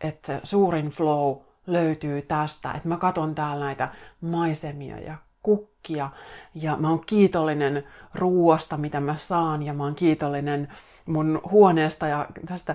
että 0.00 0.40
suurin 0.44 0.90
flow 0.90 1.36
löytyy 1.66 2.22
tästä, 2.22 2.72
että 2.72 2.88
mä 2.88 2.96
katon 2.96 3.34
täällä 3.34 3.64
näitä 3.64 3.88
maisemia 4.20 4.98
ja 4.98 5.16
kukkia 5.42 6.10
ja 6.54 6.76
mä 6.76 6.90
oon 6.90 7.04
kiitollinen 7.06 7.84
ruuasta, 8.14 8.76
mitä 8.76 9.00
mä 9.00 9.16
saan 9.16 9.62
ja 9.62 9.74
mä 9.74 9.84
oon 9.84 9.94
kiitollinen 9.94 10.68
mun 11.06 11.40
huoneesta 11.50 12.06
ja 12.06 12.26
tästä 12.48 12.74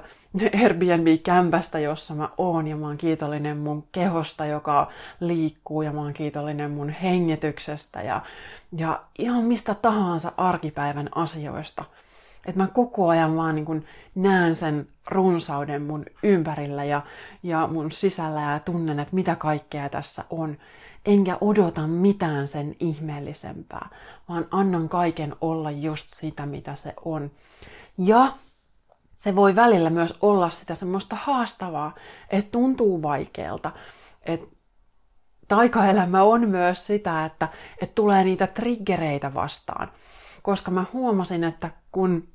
Airbnb-kämpästä, 0.62 1.80
jossa 1.80 2.16
mä 2.16 2.30
oon 2.38 2.68
ja 2.68 2.76
mä 2.76 2.88
oon 2.88 2.98
kiitollinen 2.98 3.58
mun 3.58 3.88
kehosta, 3.92 4.46
joka 4.46 4.92
liikkuu 5.20 5.82
ja 5.82 5.92
mä 5.92 6.02
oon 6.02 6.14
kiitollinen 6.14 6.72
mun 6.72 6.90
hengityksestä 6.90 8.02
ja, 8.02 8.22
ja 8.78 9.02
ihan 9.20 9.44
mistä 9.44 9.76
tahansa 9.76 10.32
arkipäivän 10.38 11.10
asioista– 11.16 11.86
että 12.46 12.62
mä 12.62 12.68
koko 12.68 13.08
ajan 13.08 13.36
vaan 13.36 13.56
niin 13.56 13.86
näen 14.16 14.56
sen 14.56 14.88
runsauden 15.08 15.82
mun 15.82 16.06
ympärillä 16.24 16.84
ja, 16.84 17.02
ja 17.44 17.68
mun 17.68 17.92
sisällä 17.92 18.42
ja 18.42 18.60
tunnen, 18.60 19.00
että 19.00 19.16
mitä 19.16 19.36
kaikkea 19.36 19.90
tässä 19.90 20.24
on. 20.30 20.58
Enkä 21.06 21.38
odota 21.42 21.88
mitään 21.88 22.48
sen 22.48 22.76
ihmeellisempää, 22.80 23.90
vaan 24.30 24.48
annan 24.52 24.90
kaiken 24.90 25.36
olla 25.42 25.72
just 25.72 26.14
sitä, 26.14 26.46
mitä 26.46 26.76
se 26.76 26.94
on. 27.06 27.32
Ja 27.98 28.34
se 29.16 29.36
voi 29.36 29.56
välillä 29.56 29.90
myös 29.90 30.18
olla 30.22 30.50
sitä 30.50 30.76
semmoista 30.76 31.16
haastavaa, 31.16 31.96
että 32.30 32.52
tuntuu 32.52 33.02
vaikealta. 33.02 33.72
Että 34.22 34.48
taikaelämä 35.48 36.24
on 36.24 36.50
myös 36.50 36.88
sitä, 36.88 37.26
että, 37.26 37.48
että 37.82 37.96
tulee 37.96 38.24
niitä 38.24 38.48
triggereitä 38.48 39.34
vastaan. 39.34 39.92
Koska 40.42 40.72
mä 40.72 40.86
huomasin, 40.94 41.44
että 41.44 41.70
kun 41.92 42.28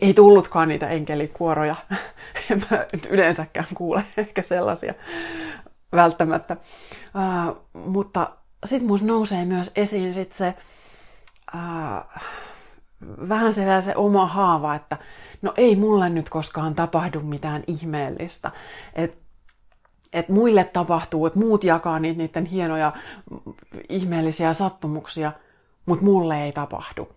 ei 0.00 0.14
tullutkaan 0.14 0.68
niitä 0.68 0.88
enkelikuoroja. 0.88 1.76
En 2.50 2.62
mä 2.70 2.86
nyt 2.92 3.06
yleensäkään 3.10 3.66
kuule 3.74 4.04
ehkä 4.16 4.42
sellaisia 4.42 4.94
välttämättä. 5.92 6.56
Uh, 6.56 7.56
mutta 7.86 8.30
sitten 8.64 8.86
mun 8.86 8.98
nousee 9.02 9.44
myös 9.44 9.72
esiin 9.76 10.14
sit 10.14 10.32
se 10.32 10.54
uh, 11.54 12.22
vähän 13.28 13.52
se, 13.52 13.80
se 13.80 13.96
oma 13.96 14.26
haava, 14.26 14.74
että 14.74 14.96
no 15.42 15.52
ei 15.56 15.76
mulle 15.76 16.08
nyt 16.08 16.28
koskaan 16.28 16.74
tapahdu 16.74 17.20
mitään 17.20 17.64
ihmeellistä. 17.66 18.50
Et, 18.94 19.18
et 20.12 20.28
muille 20.28 20.64
tapahtuu, 20.64 21.26
että 21.26 21.38
muut 21.38 21.64
jakaa 21.64 21.98
niitä 21.98 22.18
niiden 22.18 22.46
hienoja 22.46 22.92
ihmeellisiä 23.88 24.52
sattumuksia, 24.52 25.32
mutta 25.86 26.04
mulle 26.04 26.44
ei 26.44 26.52
tapahdu. 26.52 27.08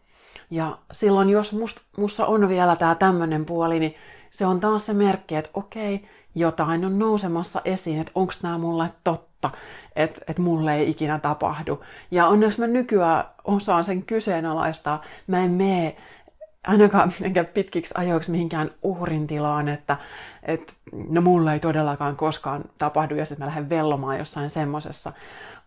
Ja 0.49 0.77
silloin, 0.91 1.29
jos 1.29 1.53
must, 1.53 1.77
mussa 1.97 2.25
on 2.25 2.49
vielä 2.49 2.75
tämä 2.75 2.95
tämmöinen 2.95 3.45
puoli, 3.45 3.79
niin 3.79 3.95
se 4.29 4.45
on 4.45 4.59
taas 4.59 4.85
se 4.85 4.93
merkki, 4.93 5.35
että 5.35 5.51
okei, 5.53 6.07
jotain 6.35 6.85
on 6.85 6.99
nousemassa 6.99 7.61
esiin, 7.65 7.99
että 7.99 8.11
onko 8.15 8.33
tämä 8.41 8.57
mulle 8.57 8.89
totta, 9.03 9.49
että, 9.95 10.21
että 10.27 10.41
mulle 10.41 10.75
ei 10.75 10.89
ikinä 10.89 11.19
tapahdu. 11.19 11.83
Ja 12.11 12.27
onneksi 12.27 12.59
mä 12.61 12.67
nykyään 12.67 13.23
osaan 13.43 13.85
sen 13.85 14.03
kyseenalaistaa. 14.03 15.03
Mä 15.27 15.43
en 15.43 15.51
mene 15.51 15.95
ainakaan 16.67 17.13
enkä 17.21 17.43
pitkiksi 17.43 17.93
ajoiksi 17.97 18.31
mihinkään 18.31 18.71
uhrin 18.81 19.27
tilaan, 19.27 19.69
että, 19.69 19.97
että 20.43 20.73
no 21.09 21.21
mulle 21.21 21.53
ei 21.53 21.59
todellakaan 21.59 22.15
koskaan 22.15 22.63
tapahdu 22.77 23.15
ja 23.15 23.25
sitten 23.25 23.45
mä 23.45 23.49
lähden 23.49 23.69
vellomaan 23.69 24.17
jossain 24.17 24.49
semmosessa. 24.49 25.13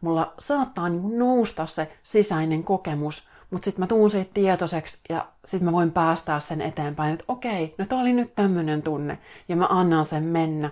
Mulla 0.00 0.33
saattaa 0.38 0.88
niin 0.88 1.19
nousta 1.19 1.66
se 1.66 1.92
sisäinen 2.02 2.64
kokemus, 2.64 3.28
mutta 3.50 3.64
sitten 3.64 3.83
mä 3.83 3.87
tuun 3.87 4.11
siitä 4.11 4.30
tietoiseksi 4.35 5.00
ja 5.09 5.26
sitten 5.45 5.64
mä 5.64 5.73
voin 5.73 5.90
päästää 5.90 6.40
sen 6.40 6.61
eteenpäin, 6.61 7.12
että 7.12 7.25
okei, 7.28 7.75
no 7.78 7.85
tää 7.85 7.99
oli 7.99 8.12
nyt 8.12 8.35
tämmöinen 8.35 8.83
tunne 8.83 9.19
ja 9.49 9.57
mä 9.57 9.66
annan 9.71 10.04
sen 10.04 10.23
mennä. 10.23 10.71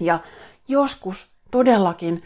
Ja 0.00 0.20
joskus 0.68 1.30
todellakin, 1.50 2.22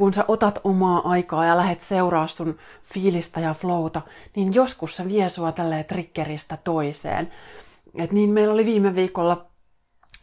kun 0.00 0.14
sä 0.14 0.24
otat 0.28 0.58
omaa 0.64 1.08
aikaa 1.10 1.46
ja 1.46 1.56
lähet 1.56 1.80
seuraa 1.80 2.26
sun 2.26 2.56
fiilistä 2.84 3.40
ja 3.40 3.54
flowta, 3.54 4.02
niin 4.36 4.54
joskus 4.54 4.96
se 4.96 5.08
vie 5.08 5.28
sua 5.28 5.52
tälleen 5.52 5.84
triggeristä 5.84 6.58
toiseen. 6.64 7.30
Et 7.94 8.12
niin 8.12 8.30
meillä 8.30 8.54
oli 8.54 8.66
viime 8.66 8.94
viikolla 8.94 9.46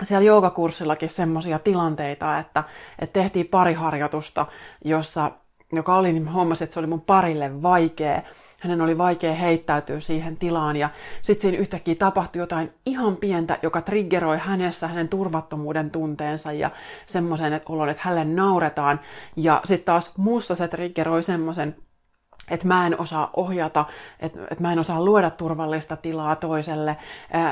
siellä 0.03 0.25
joogakurssillakin 0.25 1.10
semmoisia 1.10 1.60
tilanteita, 1.60 2.39
että, 2.39 2.63
että 3.00 3.19
tehtiin 3.19 3.48
pari 3.48 3.74
harjoitusta, 3.74 4.46
jossa, 4.86 5.31
joka 5.72 5.96
oli, 5.96 6.13
niin 6.13 6.34
huomasin, 6.34 6.65
että 6.65 6.74
se 6.74 6.79
oli 6.79 6.88
mun 6.88 7.01
parille 7.01 7.62
vaikea. 7.62 8.22
Hänen 8.59 8.81
oli 8.81 8.97
vaikea 8.97 9.33
heittäytyä 9.33 9.99
siihen 9.99 10.37
tilaan 10.37 10.75
ja 10.75 10.89
sitten 11.21 11.41
siinä 11.41 11.57
yhtäkkiä 11.61 11.95
tapahtui 11.95 12.39
jotain 12.39 12.73
ihan 12.85 13.17
pientä, 13.17 13.59
joka 13.61 13.81
triggeroi 13.81 14.37
hänessä 14.37 14.87
hänen 14.87 15.09
turvattomuuden 15.09 15.91
tunteensa 15.91 16.51
ja 16.51 16.71
semmoisen 17.05 17.53
että 17.53 17.73
olon, 17.73 17.89
että 17.89 18.03
hänelle 18.05 18.33
nauretaan. 18.33 18.99
Ja 19.35 19.61
sitten 19.65 19.85
taas 19.85 20.17
muussa 20.17 20.55
se 20.55 20.67
triggeroi 20.67 21.23
semmoisen 21.23 21.75
että 22.51 22.68
mä 22.68 22.88
en 22.88 23.00
osaa 23.00 23.30
ohjata, 23.34 23.86
että 24.20 24.39
et 24.51 24.60
mä 24.60 24.74
en 24.74 24.80
osaa 24.80 25.06
luoda 25.06 25.30
turvallista 25.30 25.96
tilaa 25.96 26.36
toiselle, 26.36 26.98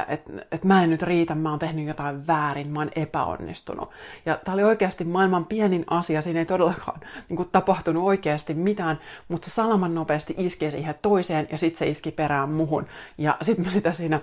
että 0.07 0.31
et 0.51 0.63
mä 0.63 0.83
en 0.83 0.89
nyt 0.89 1.01
riitä, 1.01 1.35
mä 1.35 1.49
oon 1.49 1.59
tehnyt 1.59 1.87
jotain 1.87 2.27
väärin, 2.27 2.69
mä 2.69 2.79
oon 2.79 2.91
epäonnistunut. 2.95 3.89
Ja 4.25 4.39
tää 4.45 4.53
oli 4.53 4.63
oikeasti 4.63 5.03
maailman 5.03 5.45
pienin 5.45 5.85
asia, 5.89 6.21
siinä 6.21 6.39
ei 6.39 6.45
todellakaan 6.45 6.99
niin 7.29 7.37
kuin, 7.37 7.49
tapahtunut 7.51 8.03
oikeasti 8.03 8.53
mitään, 8.53 8.99
mutta 9.27 9.49
se 9.49 9.53
salaman 9.53 9.95
nopeasti 9.95 10.35
iski 10.37 10.71
siihen 10.71 10.95
toiseen 11.01 11.47
ja 11.51 11.57
sitten 11.57 11.79
se 11.79 11.87
iski 11.87 12.11
perään 12.11 12.49
muhun. 12.49 12.87
Ja 13.17 13.37
sitten 13.41 13.65
me 13.65 13.71
sitä 13.71 13.93
siinä 13.93 14.19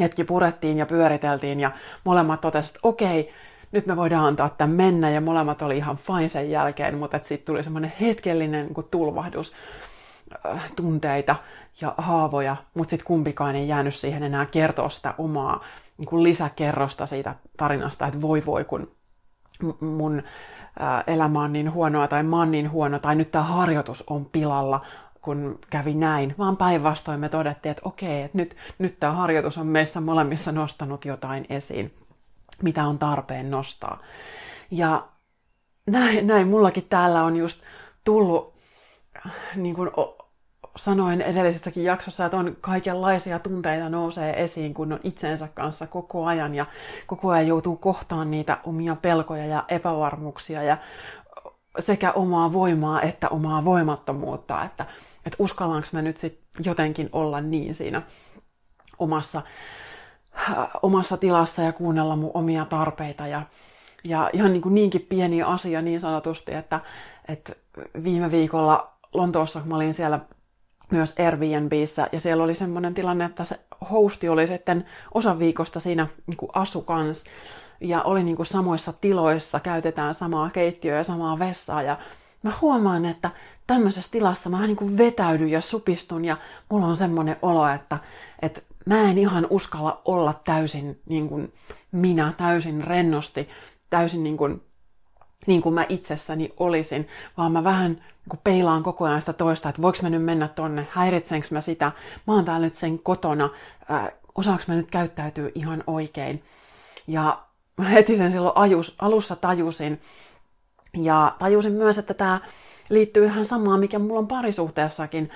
hetki 0.00 0.24
purettiin 0.24 0.78
ja 0.78 0.86
pyöriteltiin 0.86 1.60
ja 1.60 1.70
molemmat 2.04 2.40
totesivat, 2.40 2.76
että 2.76 2.88
okei, 2.88 3.32
nyt 3.72 3.86
me 3.86 3.96
voidaan 3.96 4.24
antaa 4.24 4.48
tämän 4.48 4.76
mennä, 4.76 5.10
ja 5.10 5.20
molemmat 5.20 5.62
oli 5.62 5.76
ihan 5.76 5.96
fine 5.96 6.28
sen 6.28 6.50
jälkeen, 6.50 6.98
mutta 6.98 7.20
sitten 7.22 7.46
tuli 7.46 7.64
semmoinen 7.64 7.92
hetkellinen 8.00 8.66
niin 8.66 8.86
tulvahdus. 8.90 9.52
Äh, 10.46 10.72
tunteita 10.76 11.36
ja 11.80 11.94
haavoja, 11.98 12.56
mutta 12.74 12.90
sitten 12.90 13.06
kumpikaan 13.06 13.56
ei 13.56 13.68
jäänyt 13.68 13.94
siihen 13.94 14.22
enää 14.22 14.46
kertoa 14.46 14.88
sitä 14.88 15.14
omaa 15.18 15.64
niin 15.98 16.06
kuin 16.06 16.22
lisäkerrosta 16.22 17.06
siitä 17.06 17.34
tarinasta, 17.56 18.06
että 18.06 18.20
voi 18.20 18.42
voi, 18.46 18.64
kun 18.64 18.90
mun 19.80 20.22
äh, 20.80 21.04
elämä 21.06 21.42
on 21.42 21.52
niin 21.52 21.72
huonoa 21.72 22.08
tai 22.08 22.22
mä 22.22 22.36
oon 22.36 22.50
niin 22.50 22.70
huono 22.70 22.98
tai 22.98 23.16
nyt 23.16 23.30
tämä 23.30 23.44
harjoitus 23.44 24.04
on 24.06 24.24
pilalla, 24.24 24.84
kun 25.20 25.58
kävi 25.70 25.94
näin, 25.94 26.34
vaan 26.38 26.56
päinvastoin 26.56 27.20
me 27.20 27.28
todettiin, 27.28 27.70
että 27.70 27.82
okei, 27.84 28.22
että 28.22 28.38
nyt, 28.38 28.56
nyt 28.78 29.00
tämä 29.00 29.12
harjoitus 29.12 29.58
on 29.58 29.66
meissä 29.66 30.00
molemmissa 30.00 30.52
nostanut 30.52 31.04
jotain 31.04 31.46
esiin, 31.50 31.94
mitä 32.62 32.84
on 32.84 32.98
tarpeen 32.98 33.50
nostaa. 33.50 34.02
Ja 34.70 35.08
näin, 35.86 36.26
näin 36.26 36.48
mullakin 36.48 36.86
täällä 36.88 37.24
on 37.24 37.36
just 37.36 37.62
tullut 38.04 38.57
niin 39.56 39.74
kuin 39.74 39.90
sanoin 40.76 41.20
edellisessäkin 41.20 41.84
jaksossa, 41.84 42.24
että 42.24 42.36
on 42.36 42.56
kaikenlaisia 42.60 43.38
tunteita 43.38 43.88
nousee 43.88 44.42
esiin, 44.42 44.74
kun 44.74 44.92
on 44.92 45.00
itsensä 45.04 45.48
kanssa 45.54 45.86
koko 45.86 46.26
ajan 46.26 46.54
ja 46.54 46.66
koko 47.06 47.30
ajan 47.30 47.46
joutuu 47.46 47.76
kohtaan 47.76 48.30
niitä 48.30 48.58
omia 48.64 48.96
pelkoja 48.96 49.46
ja 49.46 49.64
epävarmuuksia 49.68 50.62
ja 50.62 50.78
sekä 51.78 52.12
omaa 52.12 52.52
voimaa 52.52 53.02
että 53.02 53.28
omaa 53.28 53.64
voimattomuutta, 53.64 54.64
että, 54.64 54.86
että 55.26 55.36
uskallanko 55.38 55.88
mä 55.92 56.02
nyt 56.02 56.18
sitten 56.18 56.64
jotenkin 56.64 57.08
olla 57.12 57.40
niin 57.40 57.74
siinä 57.74 58.02
omassa, 58.98 59.42
omassa 60.82 61.16
tilassa 61.16 61.62
ja 61.62 61.72
kuunnella 61.72 62.16
mun 62.16 62.30
omia 62.34 62.64
tarpeita 62.64 63.26
ja, 63.26 63.42
ja 64.04 64.30
ihan 64.32 64.52
niin 64.52 64.62
kuin 64.62 64.74
niinkin 64.74 65.06
pieni 65.08 65.42
asia 65.42 65.82
niin 65.82 66.00
sanotusti, 66.00 66.54
että, 66.54 66.80
että 67.28 67.52
viime 68.04 68.30
viikolla 68.30 68.97
Lontoossa, 69.14 69.60
kun 69.60 69.68
mä 69.68 69.76
olin 69.76 69.94
siellä 69.94 70.20
myös 70.90 71.14
Airbnbissä, 71.18 72.08
ja 72.12 72.20
siellä 72.20 72.44
oli 72.44 72.54
semmoinen 72.54 72.94
tilanne, 72.94 73.24
että 73.24 73.44
se 73.44 73.60
hosti 73.90 74.28
oli 74.28 74.46
sitten 74.46 74.84
osan 75.14 75.38
viikosta 75.38 75.80
siinä 75.80 76.06
niin 76.26 76.50
asu 76.52 76.82
kans, 76.82 77.24
ja 77.80 78.02
oli 78.02 78.24
niin 78.24 78.36
kuin 78.36 78.46
samoissa 78.46 78.92
tiloissa, 78.92 79.60
käytetään 79.60 80.14
samaa 80.14 80.50
keittiöä 80.50 80.96
ja 80.96 81.04
samaa 81.04 81.38
vessaa, 81.38 81.82
ja 81.82 81.98
mä 82.42 82.52
huomaan, 82.60 83.04
että 83.04 83.30
tämmöisessä 83.66 84.12
tilassa 84.12 84.50
mä 84.50 84.66
niin 84.66 84.76
kuin 84.76 84.98
vetäydyn 84.98 85.50
ja 85.50 85.60
supistun, 85.60 86.24
ja 86.24 86.36
mulla 86.68 86.86
on 86.86 86.96
semmoinen 86.96 87.36
olo, 87.42 87.68
että, 87.68 87.98
että 88.42 88.60
mä 88.86 89.10
en 89.10 89.18
ihan 89.18 89.46
uskalla 89.50 90.02
olla 90.04 90.40
täysin 90.44 91.00
niin 91.08 91.28
kuin 91.28 91.52
minä, 91.92 92.32
täysin 92.36 92.84
rennosti, 92.84 93.48
täysin 93.90 94.22
niin 94.22 94.36
kuin, 94.36 94.62
niin 95.48 95.62
kuin 95.62 95.74
mä 95.74 95.86
itsessäni 95.88 96.52
olisin, 96.56 97.08
vaan 97.36 97.52
mä 97.52 97.64
vähän 97.64 98.00
kun 98.28 98.40
peilaan 98.44 98.82
koko 98.82 99.04
ajan 99.04 99.22
sitä 99.22 99.32
toista, 99.32 99.68
että 99.68 99.82
voiko 99.82 99.98
mä 100.02 100.10
nyt 100.10 100.22
mennä 100.22 100.48
tonne, 100.48 100.86
häiritsenkö 100.90 101.48
mä 101.50 101.60
sitä, 101.60 101.92
mä 102.26 102.34
oon 102.34 102.44
täällä 102.44 102.66
nyt 102.66 102.74
sen 102.74 102.98
kotona, 102.98 103.48
äh, 103.90 104.08
osaanko 104.34 104.64
mä 104.68 104.74
nyt 104.74 104.90
käyttäytyä 104.90 105.50
ihan 105.54 105.84
oikein. 105.86 106.42
Ja 107.06 107.42
heti 107.90 108.16
sen 108.16 108.32
silloin 108.32 108.56
ajus, 108.56 108.94
alussa 108.98 109.36
tajusin. 109.36 110.00
Ja 110.96 111.36
tajusin 111.38 111.72
myös, 111.72 111.98
että 111.98 112.14
tämä 112.14 112.40
liittyy 112.88 113.24
ihan 113.24 113.44
samaan, 113.44 113.80
mikä 113.80 113.98
mulla 113.98 114.18
on 114.18 114.28
parisuhteessakin. 114.28 115.30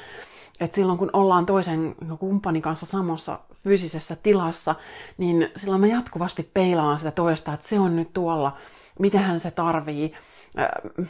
Että 0.61 0.75
silloin 0.75 0.99
kun 0.99 1.11
ollaan 1.13 1.47
toisen 1.47 1.95
kumppanin 2.19 2.63
kanssa 2.63 2.87
samassa 2.87 3.39
fyysisessä 3.65 4.17
tilassa, 4.23 4.75
niin 5.19 5.51
silloin 5.57 5.81
mä 5.81 5.87
jatkuvasti 5.87 6.51
peilaan 6.55 6.99
sitä 6.99 7.11
toista, 7.11 7.53
että 7.53 7.69
se 7.69 7.79
on 7.79 7.97
nyt 7.97 8.13
tuolla, 8.13 8.57
hän 9.19 9.41
se 9.41 9.51
tarvii, 9.51 10.15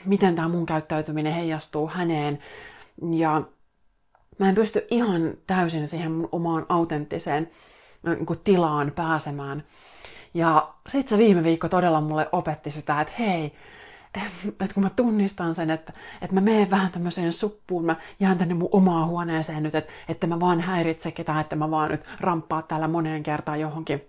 miten 0.04 0.36
tämä 0.36 0.48
mun 0.48 0.66
käyttäytyminen 0.66 1.32
heijastuu 1.32 1.88
häneen. 1.88 2.38
Ja 3.16 3.42
mä 4.38 4.48
en 4.48 4.54
pysty 4.54 4.86
ihan 4.90 5.34
täysin 5.46 5.88
siihen 5.88 6.12
mun 6.12 6.28
omaan 6.32 6.66
autenttiseen 6.68 7.50
niin 8.02 8.40
tilaan 8.44 8.92
pääsemään. 8.96 9.64
Ja 10.34 10.74
sitten 10.88 11.18
se 11.18 11.24
viime 11.24 11.44
viikko 11.44 11.68
todella 11.68 12.00
mulle 12.00 12.28
opetti 12.32 12.70
sitä, 12.70 13.00
että 13.00 13.14
hei, 13.18 13.52
että 14.60 14.74
kun 14.74 14.82
mä 14.82 14.90
tunnistan 14.90 15.54
sen, 15.54 15.70
että, 15.70 15.92
että 16.22 16.34
mä 16.34 16.40
menen 16.40 16.70
vähän 16.70 16.92
tämmöiseen 16.92 17.32
suppuun, 17.32 17.84
mä 17.84 17.96
jään 18.20 18.38
tänne 18.38 18.54
mun 18.54 18.68
omaan 18.72 19.08
huoneeseen 19.08 19.62
nyt, 19.62 19.74
että, 19.74 19.92
että 20.08 20.26
mä 20.26 20.40
vaan 20.40 20.60
häiritse 20.60 21.12
ketään, 21.12 21.40
että 21.40 21.56
mä 21.56 21.70
vaan 21.70 21.90
nyt 21.90 22.00
ramppaa 22.20 22.62
täällä 22.62 22.88
moneen 22.88 23.22
kertaan 23.22 23.60
johonkin, 23.60 24.02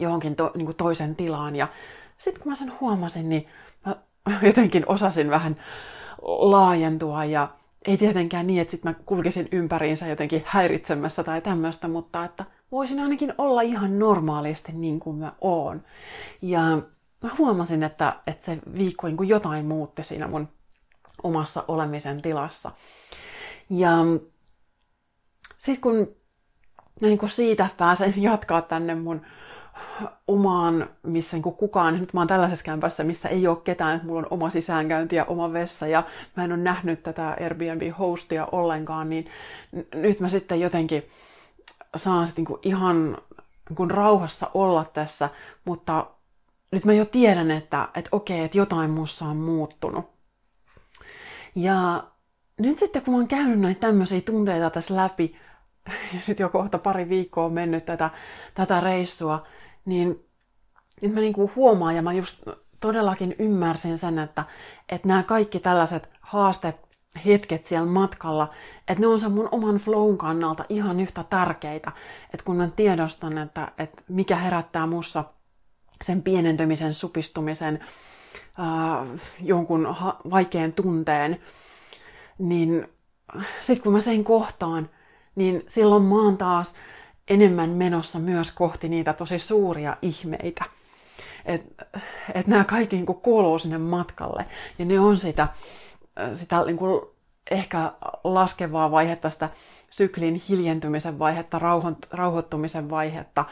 johonkin 0.00 0.36
to, 0.36 0.52
niin 0.54 0.74
toisen 0.74 1.16
tilaan. 1.16 1.56
Ja 1.56 1.68
sitten 2.24 2.42
kun 2.42 2.52
mä 2.52 2.56
sen 2.56 2.72
huomasin, 2.80 3.28
niin 3.28 3.46
mä 3.86 3.96
jotenkin 4.42 4.84
osasin 4.86 5.30
vähän 5.30 5.56
laajentua 6.22 7.24
ja 7.24 7.48
ei 7.86 7.96
tietenkään 7.96 8.46
niin, 8.46 8.62
että 8.62 8.70
sit 8.70 8.84
mä 8.84 8.94
kulkisin 8.94 9.48
ympäriinsä 9.52 10.06
jotenkin 10.06 10.42
häiritsemässä 10.46 11.24
tai 11.24 11.40
tämmöistä, 11.40 11.88
mutta 11.88 12.24
että 12.24 12.44
voisin 12.72 13.00
ainakin 13.00 13.34
olla 13.38 13.60
ihan 13.60 13.98
normaalisti 13.98 14.72
niin 14.72 15.00
kuin 15.00 15.16
mä 15.16 15.32
oon. 15.40 15.82
Ja 16.42 16.60
mä 17.22 17.30
huomasin, 17.38 17.82
että, 17.82 18.16
että 18.26 18.44
se 18.44 18.58
viikko 18.78 19.06
niin 19.06 19.16
kuin 19.16 19.28
jotain 19.28 19.66
muutti 19.66 20.04
siinä 20.04 20.28
mun 20.28 20.48
omassa 21.22 21.64
olemisen 21.68 22.22
tilassa. 22.22 22.70
Ja 23.70 23.92
sitten 25.58 25.80
kun 25.80 26.16
niin 27.00 27.18
kuin 27.18 27.30
siitä 27.30 27.68
pääsen 27.76 28.14
jatkaa 28.22 28.62
tänne 28.62 28.94
mun 28.94 29.22
omaan, 30.28 30.88
missä 31.02 31.36
niin 31.36 31.42
kukaan, 31.42 32.00
nyt 32.00 32.12
mä 32.12 32.20
oon 32.20 32.26
tällaisessa 32.26 32.64
kämpässä, 32.64 33.04
missä 33.04 33.28
ei 33.28 33.46
ole 33.46 33.56
ketään, 33.64 33.94
että 33.94 34.06
mulla 34.06 34.20
on 34.20 34.26
oma 34.30 34.50
sisäänkäynti 34.50 35.16
ja 35.16 35.24
oma 35.24 35.52
vessa 35.52 35.86
ja 35.86 36.02
mä 36.36 36.44
en 36.44 36.52
ole 36.52 36.60
nähnyt 36.60 37.02
tätä 37.02 37.36
Airbnb-hostia 37.40 38.48
ollenkaan, 38.52 39.10
niin 39.10 39.26
nyt 39.94 40.20
mä 40.20 40.28
sitten 40.28 40.60
jotenkin 40.60 41.02
saan 41.96 42.26
sitten 42.26 42.44
niin 42.44 42.58
ihan 42.62 43.18
niin 43.78 43.90
rauhassa 43.90 44.50
olla 44.54 44.84
tässä, 44.84 45.28
mutta 45.64 46.06
nyt 46.70 46.84
mä 46.84 46.92
jo 46.92 47.04
tiedän, 47.04 47.50
että, 47.50 47.88
että 47.94 48.08
okei, 48.12 48.44
että 48.44 48.58
jotain 48.58 48.90
muussa 48.90 49.24
on 49.24 49.36
muuttunut. 49.36 50.10
Ja 51.54 52.04
nyt 52.58 52.78
sitten 52.78 53.02
kun 53.02 53.14
mä 53.14 53.18
oon 53.18 53.28
käynyt 53.28 53.60
näitä 53.60 53.80
tämmöisiä 53.80 54.20
tunteita 54.20 54.70
tässä 54.70 54.96
läpi, 54.96 55.36
ja 56.14 56.20
sitten 56.20 56.44
jo 56.44 56.48
kohta 56.48 56.78
pari 56.78 57.08
viikkoa 57.08 57.44
on 57.44 57.52
mennyt 57.52 57.84
tätä, 57.84 58.10
tätä 58.54 58.80
reissua, 58.80 59.46
niin 59.84 60.24
nyt 61.02 61.14
mä 61.14 61.20
niinku 61.20 61.50
huomaan 61.56 61.96
ja 61.96 62.02
mä 62.02 62.12
just 62.12 62.42
todellakin 62.80 63.34
ymmärsin 63.38 63.98
sen, 63.98 64.18
että, 64.18 64.44
että 64.88 65.08
nämä 65.08 65.22
kaikki 65.22 65.60
tällaiset 65.60 66.08
haastehetket 66.20 67.66
siellä 67.66 67.86
matkalla, 67.86 68.50
että 68.88 69.00
ne 69.00 69.06
on 69.06 69.20
sen 69.20 69.32
mun 69.32 69.48
oman 69.52 69.76
flown 69.76 70.18
kannalta 70.18 70.64
ihan 70.68 71.00
yhtä 71.00 71.24
tärkeitä. 71.30 71.92
Että 72.34 72.44
kun 72.44 72.56
mä 72.56 72.68
tiedostan, 72.76 73.38
että, 73.38 73.72
että 73.78 74.02
mikä 74.08 74.36
herättää 74.36 74.86
mussa 74.86 75.24
sen 76.02 76.22
pienentymisen, 76.22 76.94
supistumisen, 76.94 77.80
äh, 78.60 79.20
jonkun 79.42 79.94
ha- 79.94 80.20
vaikean 80.30 80.72
tunteen, 80.72 81.40
niin 82.38 82.88
sitten 83.60 83.82
kun 83.82 83.92
mä 83.92 84.00
sen 84.00 84.24
kohtaan, 84.24 84.90
niin 85.34 85.64
silloin 85.66 86.02
mä 86.02 86.14
oon 86.14 86.36
taas 86.36 86.74
enemmän 87.28 87.70
menossa 87.70 88.18
myös 88.18 88.52
kohti 88.52 88.88
niitä 88.88 89.12
tosi 89.12 89.38
suuria 89.38 89.96
ihmeitä. 90.02 90.64
Että 91.44 91.86
et 92.34 92.46
nämä 92.46 92.64
kaikki 92.64 92.96
niin 92.96 93.06
kuuluu 93.06 93.58
sinne 93.58 93.78
matkalle. 93.78 94.46
Ja 94.78 94.84
ne 94.84 95.00
on 95.00 95.18
sitä, 95.18 95.48
sitä 96.34 96.64
niin 96.64 96.76
kuin 96.76 97.00
ehkä 97.50 97.92
laskevaa 98.24 98.90
vaihetta, 98.90 99.30
sitä 99.30 99.50
syklin 99.90 100.42
hiljentymisen 100.48 101.18
vaihetta, 101.18 101.60
rauhoittumisen 102.12 102.90
vaihetta 102.90 103.44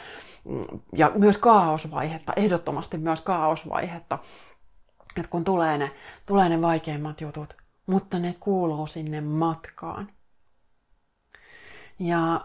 mm, 0.44 0.64
ja 0.96 1.12
myös 1.14 1.38
kaosvaihetta, 1.38 2.32
ehdottomasti 2.37 2.98
myös 2.98 3.20
kaosvaihetta. 3.20 4.18
Että 5.16 5.30
kun 5.30 5.44
tulee 5.44 5.78
ne, 5.78 5.90
tulee 6.26 6.48
ne 6.48 6.61
vaikeimmat 6.61 7.20
jutut, 7.20 7.56
mutta 7.87 8.18
ne 8.18 8.35
kuuluu 8.40 8.87
sinne 8.87 9.20
matkaan. 9.20 10.08
Ja 11.98 12.40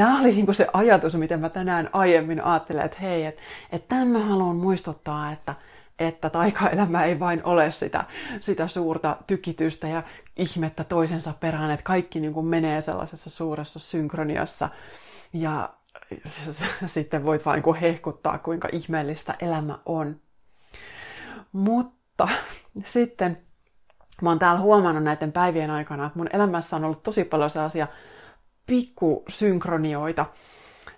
tämä 0.00 0.20
oli 0.20 0.32
niinku 0.32 0.52
se 0.52 0.66
ajatus, 0.72 1.14
miten 1.14 1.40
mä 1.40 1.48
tänään 1.48 1.90
aiemmin 1.92 2.44
ajattelin, 2.44 2.82
että 2.82 2.98
hei, 3.00 3.24
että, 3.24 3.42
että 3.72 3.88
tämän 3.88 4.08
mä 4.08 4.18
haluan 4.18 4.56
muistuttaa, 4.56 5.32
että, 5.32 5.54
että 5.98 6.30
taikaelämä 6.30 7.04
ei 7.04 7.20
vain 7.20 7.40
ole 7.44 7.72
sitä, 7.72 8.04
sitä 8.40 8.68
suurta 8.68 9.16
tykitystä 9.26 9.88
ja 9.88 10.02
ihmettä 10.36 10.84
toisensa 10.84 11.34
perään, 11.40 11.70
että 11.70 11.84
kaikki 11.84 12.20
niin 12.20 12.32
kuin 12.32 12.46
menee 12.46 12.80
sellaisessa 12.80 13.30
suuressa 13.30 13.78
synkroniassa 13.78 14.68
ja 15.32 15.70
sitten 16.86 17.24
voit 17.24 17.46
vain 17.46 17.62
niin 17.66 17.76
hehkuttaa, 17.76 18.38
kuinka 18.38 18.68
ihmeellistä 18.72 19.34
elämä 19.40 19.78
on. 19.86 20.16
Mutta 21.52 22.28
sitten 22.84 23.38
mä 24.22 24.28
oon 24.28 24.38
täällä 24.38 24.60
huomannut 24.60 25.04
näiden 25.04 25.32
päivien 25.32 25.70
aikana, 25.70 26.06
että 26.06 26.18
mun 26.18 26.28
elämässä 26.32 26.76
on 26.76 26.84
ollut 26.84 27.02
tosi 27.02 27.24
paljon 27.24 27.50
sellaisia 27.50 27.86
pikkusynkronioita, 28.70 30.26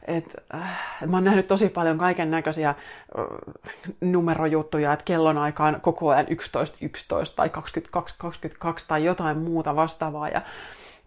et, 0.07 0.25
äh, 0.55 0.99
et 1.03 1.11
mä 1.11 1.17
oon 1.17 1.25
nähnyt 1.25 1.47
tosi 1.47 1.69
paljon 1.69 1.99
kaiken 1.99 2.31
näköisiä 2.31 2.69
äh, 2.69 2.77
numerojuttuja, 4.01 4.93
että 4.93 5.05
kellonaikaan 5.05 5.81
koko 5.81 6.09
ajan 6.09 6.27
11.11 6.27 6.33
11, 6.81 7.37
tai 7.37 7.49
22.22 7.49 7.53
22, 8.19 8.89
tai 8.89 9.05
jotain 9.05 9.39
muuta 9.39 9.77
vastaavaa. 9.77 10.29
Ja, 10.29 10.43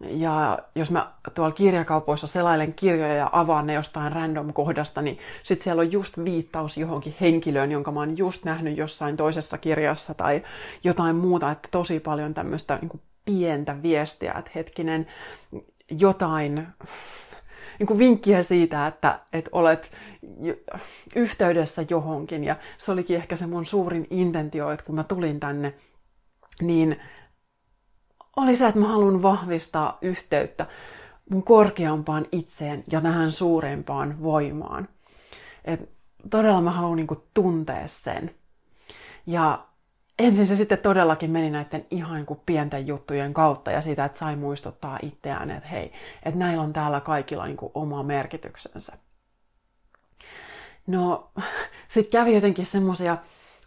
ja 0.00 0.58
jos 0.74 0.90
mä 0.90 1.12
tuolla 1.34 1.52
kirjakaupoissa 1.52 2.26
selailen 2.26 2.74
kirjoja 2.74 3.14
ja 3.14 3.30
avaan 3.32 3.66
ne 3.66 3.74
jostain 3.74 4.12
random 4.12 4.52
kohdasta, 4.52 5.02
niin 5.02 5.18
sit 5.42 5.62
siellä 5.62 5.80
on 5.80 5.92
just 5.92 6.24
viittaus 6.24 6.76
johonkin 6.78 7.16
henkilöön, 7.20 7.72
jonka 7.72 7.92
mä 7.92 8.00
oon 8.00 8.18
just 8.18 8.44
nähnyt 8.44 8.76
jossain 8.76 9.16
toisessa 9.16 9.58
kirjassa 9.58 10.14
tai 10.14 10.42
jotain 10.84 11.16
muuta, 11.16 11.50
että 11.50 11.68
tosi 11.70 12.00
paljon 12.00 12.34
tämmöistä 12.34 12.78
niin 12.82 13.00
pientä 13.24 13.82
viestiä, 13.82 14.32
että 14.32 14.50
hetkinen, 14.54 15.06
jotain 15.90 16.66
niin 17.78 17.86
kuin 17.86 17.98
vinkkiä 17.98 18.42
siitä, 18.42 18.86
että, 18.86 19.20
että 19.32 19.50
olet 19.52 19.90
yhteydessä 21.16 21.84
johonkin. 21.90 22.44
Ja 22.44 22.56
se 22.78 22.92
olikin 22.92 23.16
ehkä 23.16 23.36
se 23.36 23.46
mun 23.46 23.66
suurin 23.66 24.06
intentio, 24.10 24.70
että 24.70 24.86
kun 24.86 24.94
mä 24.94 25.04
tulin 25.04 25.40
tänne, 25.40 25.74
niin 26.60 27.00
oli 28.36 28.56
se, 28.56 28.66
että 28.66 28.80
mä 28.80 28.88
haluan 28.88 29.22
vahvistaa 29.22 29.98
yhteyttä 30.02 30.66
mun 31.30 31.42
korkeampaan 31.42 32.26
itseen 32.32 32.84
ja 32.92 33.00
tähän 33.00 33.32
suurempaan 33.32 34.22
voimaan. 34.22 34.88
Et 35.64 35.90
todella 36.30 36.60
mä 36.60 36.70
haluan 36.70 36.96
niin 36.96 37.06
tuntea 37.34 37.88
sen. 37.88 38.34
Ja 39.26 39.66
ensin 40.18 40.46
se 40.46 40.56
sitten 40.56 40.78
todellakin 40.78 41.30
meni 41.30 41.50
näiden 41.50 41.86
ihan 41.90 42.26
kuin 42.26 42.40
pienten 42.46 42.86
juttujen 42.86 43.34
kautta 43.34 43.70
ja 43.70 43.82
siitä, 43.82 44.04
että 44.04 44.18
sai 44.18 44.36
muistuttaa 44.36 44.98
itseään, 45.02 45.50
että 45.50 45.68
hei, 45.68 45.92
että 46.22 46.38
näillä 46.38 46.62
on 46.62 46.72
täällä 46.72 47.00
kaikilla 47.00 47.46
niin 47.46 47.56
kuin 47.56 47.72
oma 47.74 48.02
merkityksensä. 48.02 48.92
No, 50.86 51.30
sitten 51.88 52.20
kävi 52.20 52.34
jotenkin 52.34 52.66
semmosia 52.66 53.16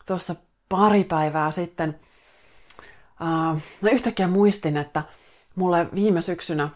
tuossa 0.05 0.35
pari 0.69 1.03
päivää 1.03 1.51
sitten, 1.51 1.99
uh, 3.21 3.61
mä 3.81 3.89
yhtäkkiä 3.91 4.27
muistin, 4.27 4.77
että 4.77 5.03
mulle 5.55 5.87
viime 5.93 6.21
syksynä 6.21 6.69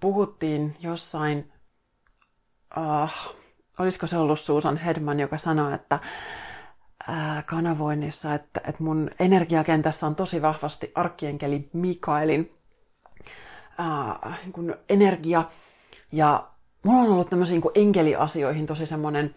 puhuttiin 0.00 0.76
jossain, 0.80 1.52
uh, 2.76 3.34
olisiko 3.78 4.06
se 4.06 4.16
ollut 4.16 4.40
Susan 4.40 4.76
Hedman, 4.76 5.20
joka 5.20 5.38
sanoi, 5.38 5.74
että 5.74 5.98
kanavoinnissa, 7.46 8.34
että, 8.34 8.60
että 8.68 8.82
mun 8.82 9.10
energiakentässä 9.20 10.06
on 10.06 10.14
tosi 10.14 10.42
vahvasti 10.42 10.92
arkkienkeli 10.94 11.68
Mikaelin 11.72 12.52
ää, 13.78 14.36
niin 14.44 14.74
energia. 14.88 15.44
Ja 16.12 16.48
mulla 16.82 17.02
on 17.02 17.12
ollut 17.12 17.30
tämmöisiin 17.30 17.60
niin 17.60 17.86
enkeliasioihin 17.86 18.66
tosi 18.66 18.86
semmoinen 18.86 19.34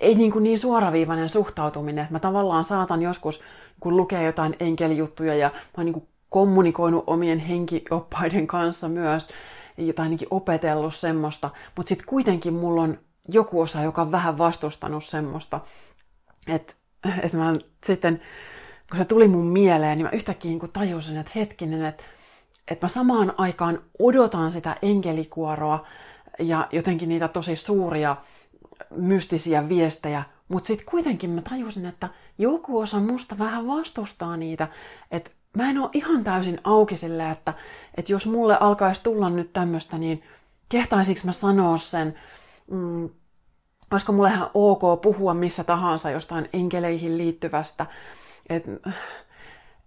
ei 0.00 0.14
niin, 0.14 0.32
kuin 0.32 0.42
niin 0.42 0.60
suoraviivainen 0.60 1.28
suhtautuminen, 1.28 2.02
että 2.02 2.12
mä 2.12 2.18
tavallaan 2.18 2.64
saatan 2.64 3.02
joskus, 3.02 3.42
kun 3.80 3.96
lukee 3.96 4.24
jotain 4.24 4.56
enkelijuttuja 4.60 5.34
ja 5.34 5.48
mä 5.48 5.54
oon 5.76 5.86
niin 5.86 6.08
kommunikoinut 6.30 7.04
omien 7.06 7.38
henkioppaiden 7.38 8.46
kanssa 8.46 8.88
myös, 8.88 9.28
tai 9.94 10.04
ainakin 10.04 10.28
opetellut 10.30 10.94
semmoista, 10.94 11.50
mutta 11.76 11.88
sitten 11.88 12.06
kuitenkin 12.06 12.54
mulla 12.54 12.82
on 12.82 12.98
joku 13.28 13.60
osa, 13.60 13.82
joka 13.82 14.02
on 14.02 14.12
vähän 14.12 14.38
vastustanut 14.38 15.04
semmoista, 15.04 15.60
että 16.48 16.74
et 17.22 17.32
mä 17.32 17.54
sitten, 17.86 18.20
kun 18.90 18.98
se 18.98 19.04
tuli 19.04 19.28
mun 19.28 19.46
mieleen, 19.46 19.98
niin 19.98 20.06
mä 20.06 20.10
yhtäkkiä 20.10 20.50
niin 20.50 20.72
tajusin, 20.72 21.16
että 21.16 21.32
hetkinen, 21.34 21.84
että 21.84 22.04
että 22.68 22.84
mä 22.84 22.88
samaan 22.88 23.34
aikaan 23.36 23.80
odotan 23.98 24.52
sitä 24.52 24.76
enkelikuoroa 24.82 25.86
ja 26.38 26.68
jotenkin 26.72 27.08
niitä 27.08 27.28
tosi 27.28 27.56
suuria 27.56 28.16
mystisiä 28.90 29.68
viestejä, 29.68 30.22
mutta 30.48 30.66
sitten 30.66 30.86
kuitenkin 30.86 31.30
mä 31.30 31.42
tajusin, 31.42 31.86
että 31.86 32.08
joku 32.38 32.78
osa 32.78 33.00
musta 33.00 33.38
vähän 33.38 33.66
vastustaa 33.66 34.36
niitä, 34.36 34.68
että 35.10 35.30
mä 35.56 35.70
en 35.70 35.78
ole 35.78 35.90
ihan 35.92 36.24
täysin 36.24 36.58
auki 36.64 36.96
sille, 36.96 37.30
että, 37.30 37.54
että 37.94 38.12
jos 38.12 38.26
mulle 38.26 38.58
alkaisi 38.60 39.02
tulla 39.02 39.30
nyt 39.30 39.52
tämmöistä, 39.52 39.98
niin 39.98 40.22
kehtaisinko 40.68 41.20
mä 41.24 41.32
sanoa 41.32 41.76
sen, 41.76 42.14
mm, 42.70 43.08
olisiko 43.94 44.12
mulle 44.12 44.30
ihan 44.30 44.50
ok 44.54 45.00
puhua 45.02 45.34
missä 45.34 45.64
tahansa 45.64 46.10
jostain 46.10 46.48
enkeleihin 46.52 47.18
liittyvästä. 47.18 47.86
Et, 48.48 48.64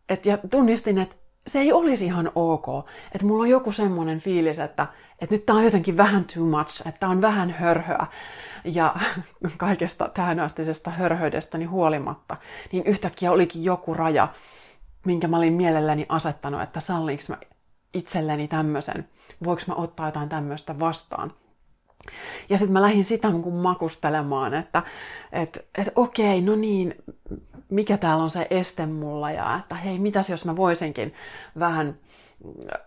et, 0.09 0.25
ja 0.25 0.37
tunnistin, 0.49 0.97
että 0.97 1.15
se 1.47 1.59
ei 1.59 1.73
olisi 1.73 2.05
ihan 2.05 2.31
ok. 2.35 2.65
Että 3.11 3.27
mulla 3.27 3.43
on 3.43 3.49
joku 3.49 3.71
semmoinen 3.71 4.19
fiilis, 4.19 4.59
että, 4.59 4.87
että 5.19 5.35
nyt 5.35 5.45
tää 5.45 5.55
on 5.55 5.63
jotenkin 5.63 5.97
vähän 5.97 6.25
too 6.35 6.45
much, 6.45 6.87
että 6.87 7.07
on 7.07 7.21
vähän 7.21 7.49
hörhöä. 7.49 8.07
Ja 8.65 8.95
kaikesta 9.57 10.09
tähänastisesta 10.13 10.89
hörhöydestäni 10.89 11.65
huolimatta, 11.65 12.37
niin 12.71 12.85
yhtäkkiä 12.85 13.31
olikin 13.31 13.63
joku 13.63 13.93
raja, 13.93 14.27
minkä 15.05 15.27
mä 15.27 15.37
olin 15.37 15.53
mielelläni 15.53 16.05
asettanut, 16.09 16.61
että 16.61 16.79
salliinko 16.79 17.23
mä 17.29 17.37
itselleni 17.93 18.47
tämmöisen, 18.47 19.09
voiko 19.43 19.61
mä 19.67 19.75
ottaa 19.75 20.05
jotain 20.05 20.29
tämmöistä 20.29 20.79
vastaan. 20.79 21.33
Ja 22.49 22.57
sitten 22.57 22.73
mä 22.73 22.81
lähdin 22.81 23.03
sitä 23.03 23.29
makustelemaan, 23.61 24.53
että 24.53 24.83
et, 25.31 25.67
et 25.77 25.87
okei, 25.95 26.41
no 26.41 26.55
niin, 26.55 26.95
mikä 27.69 27.97
täällä 27.97 28.23
on 28.23 28.31
se 28.31 28.47
este 28.49 28.85
mulla 28.85 29.31
ja 29.31 29.59
että 29.59 29.75
hei, 29.75 29.99
mitäs 29.99 30.29
jos 30.29 30.45
mä 30.45 30.55
voisinkin 30.55 31.13
vähän 31.59 31.95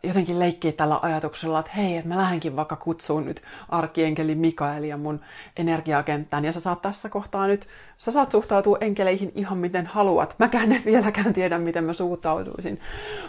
jotenkin 0.03 0.39
leikkiä 0.39 0.73
tällä 0.73 0.99
ajatuksella, 1.03 1.61
että 1.61 1.73
hei, 1.77 1.97
että 1.97 2.09
mä 2.09 2.17
lähdenkin 2.17 2.57
vaikka 2.57 2.77
kutsuun 2.77 3.25
nyt 3.25 3.43
arkienkeli 3.69 4.35
Mikaelia 4.35 4.97
mun 4.97 5.21
energiakenttään, 5.57 6.45
ja 6.45 6.53
sä 6.53 6.61
saat 6.61 6.83
tässä 6.83 7.09
kohtaa 7.09 7.47
nyt, 7.47 7.69
sä 7.99 8.13
saat 8.13 8.33
suhtautua 8.33 8.79
enkeleihin 8.81 9.33
ihan 9.35 9.59
miten 9.59 9.87
haluat. 9.87 10.35
Mäkään 10.39 10.73
en 10.73 10.83
vieläkään 10.85 11.33
tiedä, 11.33 11.59
miten 11.59 11.85
mä 11.85 11.93
suhtautuisin. 11.93 12.81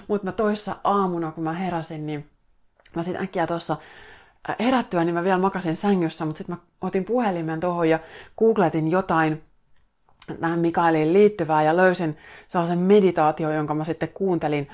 Mutta 0.07 0.25
mä 0.25 0.31
toissa 0.31 0.75
aamuna, 0.83 1.31
kun 1.31 1.43
mä 1.43 1.53
heräsin, 1.53 2.05
niin 2.05 2.29
mä 2.95 3.03
sitten 3.03 3.23
äkkiä 3.23 3.47
tuossa 3.47 3.77
herättyä, 4.59 5.03
niin 5.03 5.13
mä 5.13 5.23
vielä 5.23 5.37
makasin 5.37 5.75
sängyssä, 5.75 6.25
mutta 6.25 6.37
sitten 6.37 6.55
mä 6.55 6.61
otin 6.81 7.05
puhelimen 7.05 7.59
tuohon 7.59 7.89
ja 7.89 7.99
googletin 8.39 8.91
jotain 8.91 9.43
tähän 10.39 10.59
Mikaeliin 10.59 11.13
liittyvää 11.13 11.63
ja 11.63 11.77
löysin 11.77 12.17
sellaisen 12.47 12.79
meditaatio, 12.79 13.51
jonka 13.51 13.73
mä 13.73 13.83
sitten 13.83 14.09
kuuntelin 14.09 14.67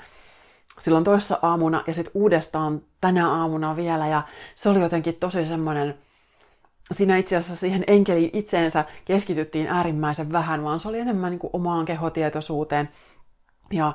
silloin 0.80 1.04
toissa 1.04 1.38
aamuna 1.42 1.84
ja 1.86 1.94
sitten 1.94 2.12
uudestaan 2.14 2.82
tänä 3.00 3.32
aamuna 3.32 3.76
vielä 3.76 4.06
ja 4.06 4.22
se 4.54 4.68
oli 4.68 4.80
jotenkin 4.80 5.14
tosi 5.14 5.46
semmoinen, 5.46 5.98
siinä 6.92 7.16
itse 7.16 7.36
asiassa 7.36 7.56
siihen 7.56 7.84
enkeliin 7.86 8.30
itseensä 8.32 8.84
keskityttiin 9.04 9.66
äärimmäisen 9.66 10.32
vähän, 10.32 10.64
vaan 10.64 10.80
se 10.80 10.88
oli 10.88 10.98
enemmän 10.98 11.30
niin 11.30 11.38
kuin 11.38 11.50
omaan 11.52 11.84
kehotietoisuuteen 11.84 12.88
ja 13.72 13.94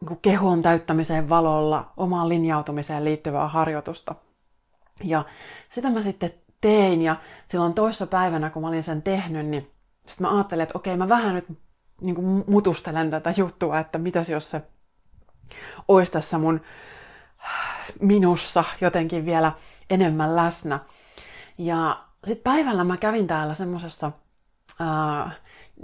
niin 0.00 0.08
kuin 0.08 0.18
kehon 0.22 0.62
täyttämiseen 0.62 1.28
valolla, 1.28 1.92
omaan 1.96 2.28
linjautumiseen 2.28 3.04
liittyvää 3.04 3.48
harjoitusta. 3.48 4.14
Ja 5.04 5.24
sitä 5.70 5.90
mä 5.90 6.02
sitten 6.02 6.34
tein 6.60 7.02
ja 7.02 7.16
silloin 7.46 7.74
toissa 7.74 8.06
päivänä, 8.06 8.50
kun 8.50 8.62
mä 8.62 8.68
olin 8.68 8.82
sen 8.82 9.02
tehnyt, 9.02 9.46
niin 9.46 9.70
sitten 10.06 10.26
mä 10.26 10.34
ajattelin, 10.34 10.62
että 10.62 10.78
okei, 10.78 10.96
mä 10.96 11.08
vähän 11.08 11.34
nyt 11.34 11.46
niin 12.00 12.14
kuin 12.14 12.44
mutustelen 12.46 13.10
tätä 13.10 13.34
juttua, 13.36 13.78
että 13.78 13.98
mitäs 13.98 14.28
jos 14.28 14.50
se 14.50 14.62
olisi 15.88 16.12
tässä 16.12 16.38
mun 16.38 16.60
minussa 18.00 18.64
jotenkin 18.80 19.26
vielä 19.26 19.52
enemmän 19.90 20.36
läsnä. 20.36 20.78
Ja 21.58 22.04
sitten 22.24 22.52
päivällä 22.52 22.84
mä 22.84 22.96
kävin 22.96 23.26
täällä 23.26 23.54
semmosessa 23.54 24.12
uh, 24.80 25.32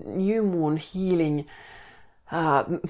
New 0.04 0.46
Moon 0.46 0.78
Healing 0.94 1.38
uh, 1.38 2.80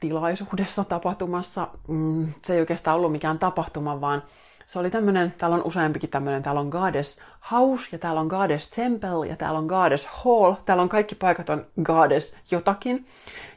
tilaisuudessa, 0.00 0.84
tapahtumassa. 0.84 1.68
Mm, 1.88 2.32
se 2.44 2.54
ei 2.54 2.60
oikeastaan 2.60 2.96
ollut 2.96 3.12
mikään 3.12 3.38
tapahtuma, 3.38 4.00
vaan 4.00 4.22
se 4.66 4.78
oli 4.78 4.90
tämmönen, 4.90 5.34
täällä 5.38 5.56
on 5.56 5.64
useampikin 5.64 6.10
tämmönen, 6.10 6.42
täällä 6.42 6.60
on 6.60 6.68
Goddess 6.68 7.20
House, 7.50 7.88
ja 7.92 7.98
täällä 7.98 8.20
on 8.20 8.26
Goddess 8.26 8.70
Temple, 8.70 9.26
ja 9.28 9.36
täällä 9.36 9.58
on 9.58 9.66
Goddess 9.66 10.06
Hall. 10.06 10.54
Täällä 10.64 10.82
on 10.82 10.88
kaikki 10.88 11.14
paikat 11.14 11.50
on 11.50 11.66
Goddess 11.82 12.36
jotakin. 12.50 13.06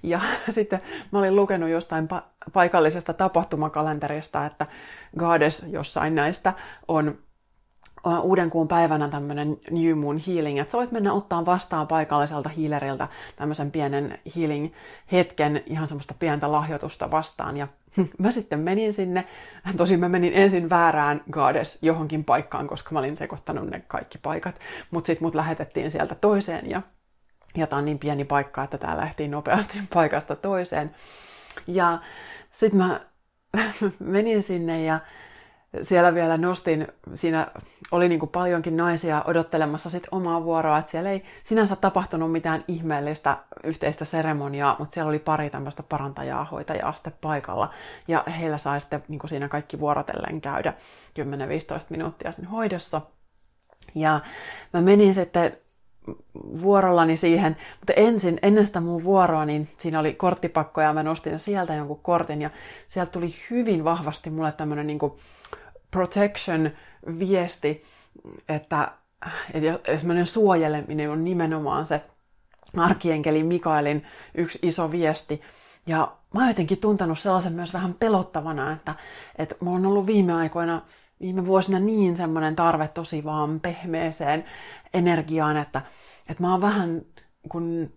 Ja 0.04 0.22
sitten 0.50 0.82
mä 1.12 1.20
olin 1.20 1.36
lukenut 1.36 1.70
jostain 1.70 2.08
pa- 2.14 2.52
paikallisesta 2.54 3.14
tapahtumakalenterista, 3.14 4.46
että 4.46 4.68
Goddess 5.18 5.64
jossain 5.68 6.16
näistä 6.16 6.54
on 6.88 7.18
uuden 8.22 8.50
kuun 8.50 8.68
päivänä 8.68 9.10
tämmöinen 9.10 9.58
New 9.72 9.98
Moon 9.98 10.20
Healing, 10.28 10.60
että 10.60 10.72
sä 10.72 10.78
voit 10.78 10.92
mennä 10.92 11.14
ottaa 11.14 11.46
vastaan 11.46 11.88
paikalliselta 11.88 12.50
healerilta 12.50 13.08
tämmöisen 13.36 13.72
pienen 13.72 14.20
healing-hetken, 14.36 15.64
ihan 15.66 15.88
semmoista 15.88 16.14
pientä 16.20 16.52
lahjoitusta 16.52 17.12
vastaan. 17.12 17.58
Ja 17.58 17.68
mä 18.20 18.32
sitten 18.32 18.60
menin 18.60 18.94
sinne, 18.94 19.28
tosin 19.78 20.00
mä 20.00 20.10
menin 20.10 20.34
ensin 20.34 20.70
väärään 20.70 21.22
Goddess 21.32 21.78
johonkin 21.82 22.24
paikkaan, 22.24 22.68
koska 22.68 22.90
mä 22.94 23.00
olin 23.00 23.18
sekoittanut 23.18 23.70
ne 23.70 23.84
kaikki 23.88 24.18
paikat, 24.18 24.60
mutta 24.92 25.08
sitten 25.08 25.26
mut 25.26 25.36
lähetettiin 25.36 25.92
sieltä 25.92 26.16
toiseen 26.16 26.70
ja, 26.70 26.82
ja 27.58 27.68
tää 27.68 27.80
on 27.80 27.86
niin 27.86 28.00
pieni 28.00 28.26
paikka, 28.26 28.64
että 28.64 28.78
tää 28.78 28.98
lähti 28.98 29.28
nopeasti 29.28 29.80
paikasta 29.94 30.36
toiseen. 30.36 30.96
Ja 31.68 32.00
sitten 32.52 32.78
mä 32.78 33.02
menin 34.00 34.44
sinne 34.44 34.84
ja 34.84 35.00
siellä 35.82 36.14
vielä 36.14 36.38
nostin, 36.38 36.88
siinä 37.16 37.48
oli 37.92 38.10
niin 38.10 38.20
kuin 38.20 38.30
paljonkin 38.30 38.78
naisia 38.78 39.24
odottelemassa 39.28 39.90
sit 39.90 40.08
omaa 40.12 40.44
vuoroa, 40.44 40.78
että 40.78 40.92
siellä 40.92 41.10
ei 41.12 41.24
sinänsä 41.44 41.76
tapahtunut 41.76 42.32
mitään 42.32 42.64
ihmeellistä 42.68 43.38
yhteistä 43.64 44.06
seremoniaa, 44.06 44.76
mutta 44.80 44.94
siellä 44.94 45.10
oli 45.10 45.20
pari 45.20 45.50
tämmöistä 45.50 45.84
parantajaa, 45.84 46.48
hoitajaa 46.52 46.94
sitten 46.94 47.14
paikalla, 47.22 47.74
ja 48.08 48.24
heillä 48.40 48.58
sai 48.58 48.82
sitten 48.82 49.04
niin 49.08 49.20
kuin 49.20 49.30
siinä 49.30 49.48
kaikki 49.48 49.80
vuorotellen 49.80 50.42
käydä 50.42 50.74
10-15 51.20 51.24
minuuttia 51.90 52.32
sen 52.32 52.46
hoidossa. 52.46 53.02
Ja 53.96 54.20
mä 54.74 54.82
menin 54.82 55.14
sitten 55.14 55.58
vuorollani 56.62 57.18
siihen, 57.18 57.58
mutta 57.80 57.94
ensin, 57.94 58.40
ennen 58.42 58.68
sitä 58.68 58.80
mun 58.80 59.04
vuoroa, 59.04 59.46
niin 59.46 59.70
siinä 59.78 60.00
oli 60.00 60.14
korttipakko 60.14 60.82
ja 60.82 60.94
mä 60.94 61.04
nostin 61.04 61.40
sieltä 61.40 61.76
jonkun 61.76 62.00
kortin 62.00 62.42
ja 62.42 62.50
sieltä 62.88 63.12
tuli 63.12 63.30
hyvin 63.50 63.84
vahvasti 63.84 64.30
mulle 64.30 64.52
tämmönen 64.52 64.88
niin 64.88 65.00
protection-viesti, 65.92 67.84
että, 68.50 68.92
että 69.54 69.98
semmoinen 69.98 70.28
suojeleminen 70.28 71.10
on 71.10 71.24
nimenomaan 71.24 71.86
se 71.86 72.02
arkienkeli 72.78 73.44
Mikaelin 73.44 74.06
yksi 74.36 74.60
iso 74.62 74.92
viesti. 74.92 75.42
Ja 75.88 76.12
mä 76.34 76.40
oon 76.40 76.50
jotenkin 76.50 76.78
tuntenut 76.78 77.20
sellaisen 77.20 77.54
myös 77.54 77.74
vähän 77.74 77.94
pelottavana, 77.94 78.72
että, 78.72 78.96
että 79.38 79.56
mulla 79.60 79.78
on 79.78 79.86
ollut 79.86 80.06
viime 80.06 80.34
aikoina, 80.34 80.82
viime 81.22 81.46
vuosina 81.46 81.80
niin 81.80 82.18
semmoinen 82.18 82.56
tarve 82.56 82.88
tosi 82.88 83.24
vaan 83.24 83.60
pehmeeseen 83.60 84.46
energiaan, 84.94 85.58
että, 85.58 85.82
että 86.30 86.44
mä 86.44 86.52
oon 86.52 86.62
vähän 86.62 87.02
kun 87.50 87.92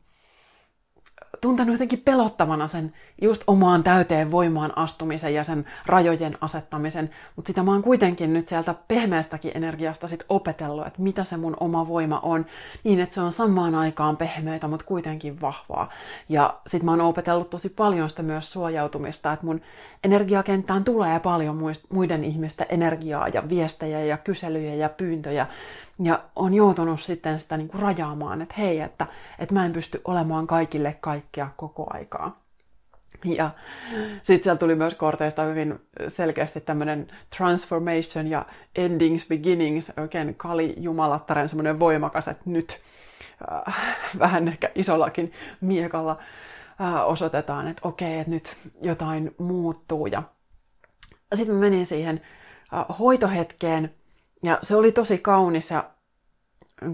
tuntenut 1.42 1.74
jotenkin 1.74 2.02
pelottavana 2.05 2.68
sen 2.68 2.92
just 3.22 3.42
omaan 3.46 3.83
täyteen 3.83 4.31
voimaan 4.31 4.78
astumisen 4.78 5.35
ja 5.35 5.44
sen 5.44 5.64
rajojen 5.87 6.38
asettamisen, 6.40 7.11
mutta 7.37 7.46
sitä 7.46 7.62
mä 7.62 7.70
oon 7.70 7.83
kuitenkin 7.83 8.33
nyt 8.33 8.48
sieltä 8.48 8.74
pehmeästäkin 8.88 9.52
energiasta 9.55 10.09
sit 10.09 10.24
opetellut, 10.28 10.87
että 10.87 11.02
mitä 11.02 11.24
se 11.24 11.37
mun 11.37 11.57
oma 11.61 11.88
voima 11.88 12.20
on, 12.20 12.46
niin 12.85 13.00
että 13.00 13.14
se 13.14 13.20
on 13.20 13.33
samaan 13.33 13.74
aikaan 13.74 14.16
pehmeitä, 14.16 14.68
mutta 14.68 14.87
kuitenkin 14.87 15.40
vahvaa. 15.40 15.90
Ja 16.28 16.55
sit 16.66 16.83
mä 16.83 16.90
oon 16.90 17.00
opetellut 17.00 17.50
tosi 17.50 17.68
paljon 17.68 18.11
sitä 18.11 18.22
myös 18.22 18.52
suojautumista, 18.52 19.33
että 19.33 19.46
mun 19.46 19.61
energiakenttään 20.05 20.85
tulee 20.85 21.20
paljon 21.20 21.59
muiden 21.92 22.24
ihmisten 22.24 22.66
energiaa 22.68 23.28
ja 23.28 23.48
viestejä 23.48 24.05
ja 24.05 24.16
kyselyjä 24.16 24.74
ja 24.74 24.88
pyyntöjä, 24.88 25.46
ja 26.03 26.25
on 26.37 26.55
joutunut 26.55 27.01
sitten 27.01 27.41
sitä 27.41 27.57
niin 27.57 27.69
kuin 27.69 27.83
rajaamaan, 27.83 28.43
että 28.43 28.55
hei, 28.59 28.81
että, 28.81 29.07
että 29.38 29.55
mä 29.55 29.65
en 29.65 29.73
pysty 29.73 30.01
olemaan 30.05 30.47
kaikille 30.47 30.97
kaikkea 31.01 31.49
koko 31.57 31.87
aikaa. 31.91 32.43
Ja 33.25 33.51
sitten 34.23 34.43
siellä 34.43 34.59
tuli 34.59 34.75
myös 34.75 34.95
korteista 34.95 35.43
hyvin 35.43 35.79
selkeästi 36.09 36.61
tämmöinen 36.61 37.09
transformation 37.37 38.27
ja 38.27 38.47
endings, 38.77 39.27
beginnings, 39.29 39.93
oikein 39.97 40.35
kali 40.35 40.75
jumalattaren 40.77 41.49
semmoinen 41.49 41.79
voimakas, 41.79 42.29
että 42.29 42.43
nyt 42.47 42.81
äh, 43.67 43.75
vähän 44.19 44.49
ehkä 44.49 44.71
isollakin 44.75 45.33
miekalla 45.61 46.19
äh, 46.81 47.09
osoitetaan, 47.09 47.69
että 47.69 47.88
okei, 47.88 48.19
että 48.19 48.31
nyt 48.31 48.57
jotain 48.81 49.35
muuttuu. 49.38 50.07
Ja 50.07 50.23
sitten 51.35 51.57
menin 51.57 51.87
siihen 51.87 52.21
äh, 52.75 52.99
hoitohetkeen, 52.99 53.95
ja 54.42 54.59
se 54.62 54.76
oli 54.76 54.92
tosi 54.92 55.18
kaunis 55.18 55.70
ja 55.70 55.85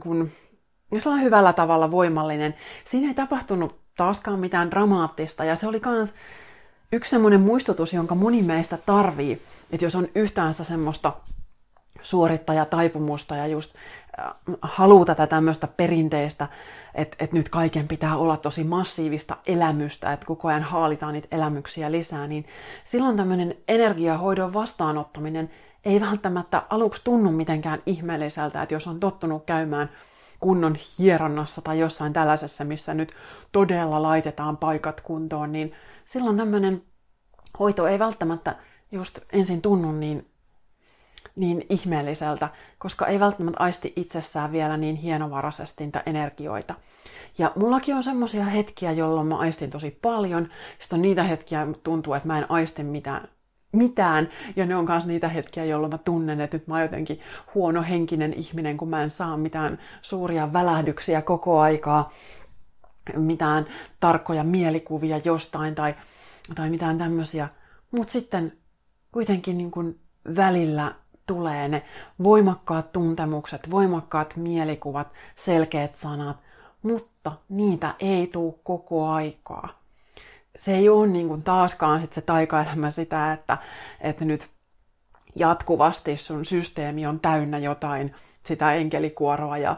kun, 0.02 0.30
sellainen 0.98 1.26
hyvällä 1.26 1.52
tavalla 1.52 1.90
voimallinen. 1.90 2.54
Siinä 2.84 3.08
ei 3.08 3.14
tapahtunut 3.14 3.80
taaskaan 3.96 4.38
mitään 4.38 4.70
dramaattista 4.70 5.44
ja 5.44 5.56
se 5.56 5.66
oli 5.66 5.80
myös 5.87 6.14
yksi 6.92 7.11
semmoinen 7.11 7.40
muistutus, 7.40 7.92
jonka 7.92 8.14
moni 8.14 8.42
meistä 8.42 8.78
tarvii, 8.87 9.42
että 9.72 9.87
jos 9.87 9.94
on 9.94 10.08
yhtään 10.14 10.54
sitä 10.54 10.64
semmoista 10.64 11.12
suorittajataipumusta 12.02 13.37
ja 13.37 13.46
just 13.46 13.74
äh, 14.18 14.32
haluaa 14.62 15.04
tätä 15.04 15.26
tämmöistä 15.26 15.66
perinteistä, 15.66 16.48
että, 16.94 17.16
että 17.20 17.37
nyt 17.37 17.48
kaiken 17.48 17.88
pitää 17.88 18.16
olla 18.16 18.37
tosi 18.37 18.64
massiivista 18.64 19.37
elämystä, 19.46 20.12
että 20.12 20.26
koko 20.26 20.48
ajan 20.48 20.62
haalitaan 20.62 21.12
niitä 21.12 21.28
elämyksiä 21.30 21.92
lisää, 21.92 22.26
niin 22.26 22.46
silloin 22.84 23.16
tämmöinen 23.16 23.54
energiahoidon 23.68 24.54
vastaanottaminen 24.54 25.50
ei 25.88 26.01
välttämättä 26.01 26.62
aluksi 26.70 27.01
tunnu 27.05 27.33
mitenkään 27.33 27.83
ihmeelliseltä, 27.87 28.62
että 28.62 28.74
jos 28.74 28.87
on 28.87 29.01
tottunut 29.01 29.44
käymään 29.46 29.90
kunnon 30.40 30.77
hieronnassa 30.98 31.62
tai 31.62 31.79
jossain 31.79 32.12
tällaisessa, 32.12 32.64
missä 32.64 32.94
nyt 32.94 33.12
todella 33.53 34.03
laitetaan 34.03 34.57
paikat 34.57 35.01
kuntoon, 35.01 35.53
niin 35.53 35.72
silloin 36.05 36.37
tämmöinen 36.37 36.83
hoito 37.59 37.87
ei 37.87 37.98
välttämättä 37.98 38.57
just 38.92 39.18
ensin 39.33 39.62
tunnu 39.62 39.92
niin, 39.92 40.27
niin 41.37 41.66
ihmeelliseltä, 41.70 42.48
koska 42.79 43.07
ei 43.07 43.20
välttämättä 43.20 43.62
aisti 43.62 43.92
itsessään 43.96 44.53
vielä 44.53 44.77
niin 44.77 44.96
hienovaraisesti 44.96 45.85
niitä 45.85 46.03
energioita. 46.07 46.74
Ja 47.38 47.53
mullakin 47.57 47.94
on 47.94 48.03
semmoisia 48.03 48.44
hetkiä, 48.44 48.92
jolloin 48.92 49.27
mä 49.27 49.37
aistin 49.37 49.70
tosi 49.70 49.98
paljon. 50.03 50.48
Sitten 50.81 50.96
on 50.96 51.03
niitä 51.03 51.22
hetkiä, 51.22 51.66
tuntuu, 51.83 52.14
että 52.14 52.29
mä 52.29 52.38
en 52.38 52.51
aisti 52.51 52.83
mitään 52.83 53.29
mitään. 53.72 54.28
Ja 54.57 54.66
ne 54.66 54.76
on 54.76 54.87
myös 54.88 55.07
niitä 55.07 55.28
hetkiä, 55.28 55.64
jolloin 55.64 55.92
mä 55.92 55.98
tunnen, 55.98 56.40
että 56.40 56.57
nyt 56.57 56.66
mä 56.66 56.74
oon 56.74 56.83
jotenkin 56.83 57.20
huono 57.54 57.83
henkinen 57.83 58.33
ihminen, 58.33 58.76
kun 58.76 58.88
mä 58.88 59.02
en 59.02 59.11
saa 59.11 59.37
mitään 59.37 59.78
suuria 60.02 60.52
välähdyksiä 60.52 61.22
koko 61.22 61.61
aikaa, 61.61 62.12
mitään 63.16 63.66
tarkkoja 64.00 64.44
mielikuvia 64.44 65.20
jostain 65.24 65.74
tai, 65.74 65.94
tai 66.54 66.70
mitään 66.70 66.98
tämmöisiä. 66.98 67.48
Mutta 67.90 68.12
sitten 68.12 68.52
kuitenkin 69.12 69.59
niin 69.59 69.70
kun 69.70 69.98
välillä 70.37 70.94
tulee 71.26 71.68
ne 71.68 71.83
voimakkaat 72.22 72.92
tuntemukset, 72.92 73.70
voimakkaat 73.70 74.37
mielikuvat, 74.37 75.09
selkeät 75.37 75.94
sanat, 75.94 76.37
mutta 76.83 77.33
niitä 77.48 77.94
ei 78.00 78.26
tule 78.26 78.54
koko 78.62 79.09
aikaa 79.09 79.77
se 80.56 80.76
ei 80.76 80.88
ole 80.88 81.06
niin 81.06 81.28
kuin 81.28 81.42
taaskaan 81.42 82.00
sit 82.00 82.12
se 82.12 82.20
taikaelämä 82.20 82.90
sitä, 82.90 83.32
että, 83.32 83.58
että 84.00 84.24
nyt 84.24 84.48
jatkuvasti 85.34 86.16
sun 86.16 86.44
systeemi 86.44 87.06
on 87.06 87.20
täynnä 87.20 87.58
jotain 87.58 88.14
sitä 88.48 88.72
enkelikuoroa 88.72 89.58
ja 89.58 89.76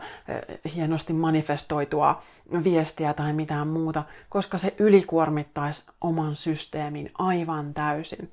hienosti 0.74 1.12
manifestoitua 1.12 2.22
viestiä 2.64 3.14
tai 3.14 3.32
mitään 3.32 3.68
muuta, 3.68 4.02
koska 4.28 4.58
se 4.58 4.74
ylikuormittaisi 4.78 5.90
oman 6.00 6.36
systeemin 6.36 7.10
aivan 7.18 7.74
täysin. 7.74 8.30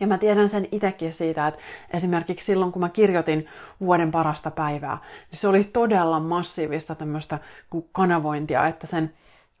Ja 0.00 0.06
mä 0.06 0.18
tiedän 0.18 0.48
sen 0.48 0.68
itsekin 0.72 1.14
siitä, 1.14 1.46
että 1.46 1.60
esimerkiksi 1.90 2.46
silloin 2.46 2.72
kun 2.72 2.80
mä 2.80 2.88
kirjoitin 2.88 3.46
vuoden 3.80 4.10
parasta 4.10 4.50
päivää, 4.50 4.98
niin 5.30 5.38
se 5.38 5.48
oli 5.48 5.64
todella 5.64 6.20
massiivista 6.20 6.94
tämmöistä 6.94 7.38
kanavointia, 7.92 8.66
että 8.66 8.86
sen 8.86 9.12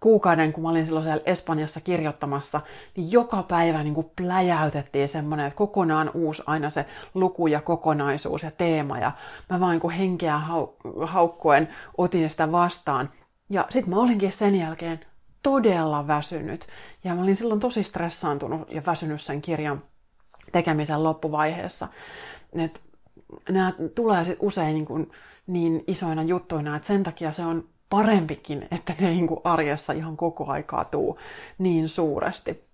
kuukauden, 0.04 0.52
kun 0.52 0.62
mä 0.62 0.68
olin 0.68 0.86
silloin 0.86 1.04
siellä 1.04 1.22
Espanjassa 1.26 1.80
kirjoittamassa, 1.80 2.60
niin 2.96 3.12
joka 3.12 3.42
päivä 3.42 3.82
niin 3.82 3.94
kuin 3.94 4.10
pläjäytettiin 4.16 5.08
semmoinen, 5.08 5.46
että 5.46 5.56
kokonaan 5.56 6.10
uusi 6.14 6.42
aina 6.46 6.70
se 6.70 6.86
luku 7.14 7.46
ja 7.46 7.60
kokonaisuus 7.60 8.42
ja 8.42 8.50
teema. 8.50 8.98
Ja 8.98 9.12
mä 9.50 9.60
vain 9.60 9.80
kun 9.80 9.90
henkeä 9.90 10.40
hau- 10.48 11.06
haukkuen 11.06 11.68
otin 11.98 12.30
sitä 12.30 12.52
vastaan. 12.52 13.10
Ja 13.50 13.66
sitten 13.70 13.94
mä 13.94 14.00
olinkin 14.00 14.32
sen 14.32 14.56
jälkeen 14.56 15.00
todella 15.42 16.06
väsynyt. 16.06 16.66
Ja 17.04 17.14
mä 17.14 17.22
olin 17.22 17.36
silloin 17.36 17.60
tosi 17.60 17.84
stressaantunut 17.84 18.70
ja 18.70 18.82
väsynyt 18.86 19.20
sen 19.20 19.42
kirjan 19.42 19.82
tekemisen 20.52 21.04
loppuvaiheessa. 21.04 21.88
Et 22.58 22.82
nämä 23.48 23.72
tulee 23.94 24.24
sit 24.24 24.38
usein 24.40 24.74
niin, 24.74 24.86
kuin 24.86 25.10
niin 25.46 25.84
isoina 25.86 26.22
juttuina, 26.22 26.76
että 26.76 26.88
sen 26.88 27.02
takia 27.02 27.32
se 27.32 27.44
on 27.44 27.73
parempikin, 27.90 28.68
että 28.70 28.94
ne 29.00 29.08
niin 29.08 29.26
kuin 29.26 29.40
arjessa 29.44 29.92
ihan 29.92 30.16
koko 30.16 30.46
aikaa 30.46 30.84
tuu 30.84 31.18
niin 31.58 31.88
suuresti. 31.88 32.64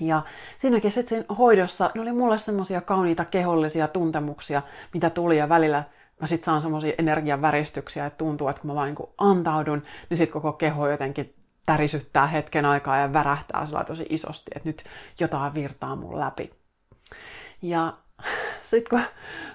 Ja 0.00 0.22
siinäkin 0.60 0.92
sitten 0.92 1.24
hoidossa 1.38 1.90
ne 1.94 2.00
oli 2.00 2.12
mulle 2.12 2.38
semmoisia 2.38 2.80
kauniita 2.80 3.24
kehollisia 3.24 3.88
tuntemuksia, 3.88 4.62
mitä 4.94 5.10
tuli 5.10 5.38
ja 5.38 5.48
välillä 5.48 5.84
mä 6.20 6.26
sitten 6.26 6.44
saan 6.44 6.62
semmoisia 6.62 6.92
energian 6.98 7.42
väristyksiä, 7.42 8.06
että 8.06 8.18
tuntuu, 8.18 8.48
että 8.48 8.62
kun 8.62 8.70
mä 8.70 8.74
vaan 8.74 8.94
niin 8.94 9.08
antaudun, 9.18 9.82
niin 10.10 10.18
sitten 10.18 10.32
koko 10.32 10.52
keho 10.52 10.88
jotenkin 10.88 11.34
tärisyttää 11.66 12.26
hetken 12.26 12.64
aikaa 12.64 12.98
ja 12.98 13.12
värähtää 13.12 13.66
sillä 13.66 13.84
tosi 13.84 14.06
isosti, 14.10 14.50
että 14.56 14.68
nyt 14.68 14.84
jotain 15.20 15.54
virtaa 15.54 15.96
mun 15.96 16.20
läpi. 16.20 16.50
Ja 17.62 17.92
sitten 18.70 18.90
kun 18.90 19.00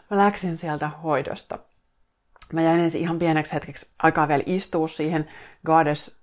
mä 0.10 0.18
läksin 0.18 0.58
sieltä 0.58 0.88
hoidosta, 0.88 1.60
mä 2.54 2.62
jäin 2.62 2.80
ensin 2.80 3.02
ihan 3.02 3.20
pieneksi 3.20 3.54
hetkeksi 3.54 3.92
aikaa 4.04 4.28
vielä 4.28 4.44
istua 4.46 4.88
siihen 4.88 5.28
Goddess 5.66 6.18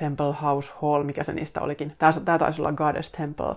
Temple 0.00 0.34
House 0.42 0.72
Hall, 0.82 1.02
mikä 1.02 1.24
se 1.24 1.32
niistä 1.32 1.60
olikin. 1.60 1.92
Tämä 2.24 2.38
taisi 2.38 2.62
olla 2.62 2.72
Goddess 2.72 3.10
Temple. 3.10 3.54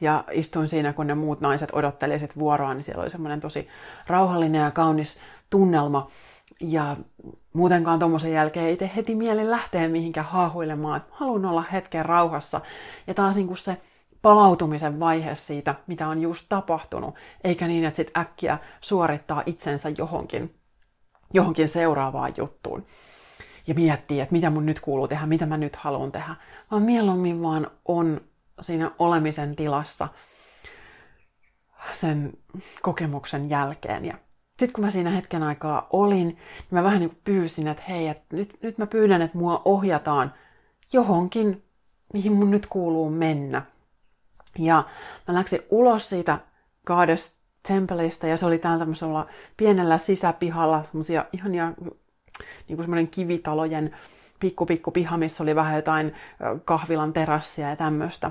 Ja 0.00 0.24
istuin 0.30 0.68
siinä, 0.68 0.92
kun 0.92 1.06
ne 1.06 1.14
muut 1.14 1.40
naiset 1.40 1.70
odottelivat 1.72 2.38
vuoroa, 2.38 2.74
niin 2.74 2.84
siellä 2.84 3.02
oli 3.02 3.10
semmoinen 3.10 3.40
tosi 3.40 3.68
rauhallinen 4.06 4.62
ja 4.62 4.70
kaunis 4.70 5.20
tunnelma. 5.50 6.10
Ja 6.60 6.96
muutenkaan 7.52 7.98
tuommoisen 7.98 8.32
jälkeen 8.32 8.66
ei 8.66 8.90
heti 8.96 9.14
mieli 9.14 9.50
lähteä 9.50 9.88
mihinkään 9.88 10.26
haahuilemaan. 10.26 11.04
Haluan 11.10 11.44
olla 11.44 11.64
hetken 11.72 12.04
rauhassa. 12.04 12.60
Ja 13.06 13.14
taas 13.14 13.36
niin 13.36 13.46
kuin 13.46 13.58
se 13.58 13.76
palautumisen 14.22 15.00
vaihe 15.00 15.34
siitä, 15.34 15.74
mitä 15.86 16.08
on 16.08 16.22
just 16.22 16.46
tapahtunut, 16.48 17.14
eikä 17.44 17.66
niin, 17.66 17.84
että 17.84 17.96
sitten 17.96 18.20
äkkiä 18.20 18.58
suorittaa 18.80 19.42
itsensä 19.46 19.88
johonkin, 19.98 20.54
johonkin 21.34 21.68
seuraavaan 21.68 22.32
juttuun. 22.36 22.86
Ja 23.66 23.74
miettii, 23.74 24.20
että 24.20 24.32
mitä 24.32 24.50
mun 24.50 24.66
nyt 24.66 24.80
kuuluu 24.80 25.08
tehdä, 25.08 25.26
mitä 25.26 25.46
mä 25.46 25.56
nyt 25.56 25.76
haluan 25.76 26.12
tehdä. 26.12 26.36
Vaan 26.70 26.82
mieluummin 26.82 27.42
vaan 27.42 27.70
on 27.84 28.20
siinä 28.60 28.90
olemisen 28.98 29.56
tilassa 29.56 30.08
sen 31.92 32.32
kokemuksen 32.82 33.50
jälkeen. 33.50 34.04
Ja 34.04 34.14
sitten 34.48 34.72
kun 34.72 34.84
mä 34.84 34.90
siinä 34.90 35.10
hetken 35.10 35.42
aikaa 35.42 35.86
olin, 35.90 36.26
niin 36.26 36.38
mä 36.70 36.84
vähän 36.84 37.00
niin 37.00 37.18
pyysin, 37.24 37.68
että 37.68 37.82
hei, 37.88 38.08
että 38.08 38.36
nyt, 38.36 38.58
nyt 38.62 38.78
mä 38.78 38.86
pyydän, 38.86 39.22
että 39.22 39.38
mua 39.38 39.62
ohjataan 39.64 40.34
johonkin, 40.92 41.64
mihin 42.12 42.32
mun 42.32 42.50
nyt 42.50 42.66
kuuluu 42.66 43.10
mennä. 43.10 43.62
Ja 44.58 44.84
mä 45.28 45.34
läksin 45.34 45.60
ulos 45.70 46.08
siitä 46.08 46.38
Goddess 46.86 47.35
Templeista 47.66 48.26
ja 48.26 48.36
se 48.36 48.46
oli 48.46 48.58
täällä 48.58 48.78
tämmöisellä 48.78 49.26
pienellä 49.56 49.98
sisäpihalla, 49.98 50.82
semmoisia 50.82 51.24
ihania 51.32 51.72
niin 52.68 52.76
kuin 52.76 52.84
semmoinen 52.84 53.08
kivitalojen 53.08 53.96
pikku 54.40 54.66
pikku 54.66 54.90
piha, 54.90 55.16
missä 55.16 55.42
oli 55.42 55.54
vähän 55.54 55.76
jotain 55.76 56.14
kahvilan 56.64 57.12
terassia 57.12 57.68
ja 57.68 57.76
tämmöistä. 57.76 58.30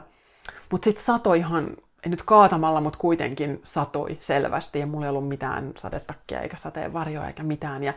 Mutta 0.71 0.85
sitten 0.85 1.03
satoi 1.03 1.37
ihan, 1.37 1.77
ei 2.03 2.09
nyt 2.09 2.23
kaatamalla, 2.23 2.81
mutta 2.81 2.99
kuitenkin 2.99 3.61
satoi 3.63 4.17
selvästi 4.19 4.79
ja 4.79 4.87
mulla 4.87 5.05
ei 5.05 5.09
ollut 5.09 5.27
mitään 5.27 5.71
sadetakkia 5.77 6.41
eikä 6.41 6.57
sateenvarjoa 6.57 7.27
eikä 7.27 7.43
mitään. 7.43 7.83
Ja 7.83 7.93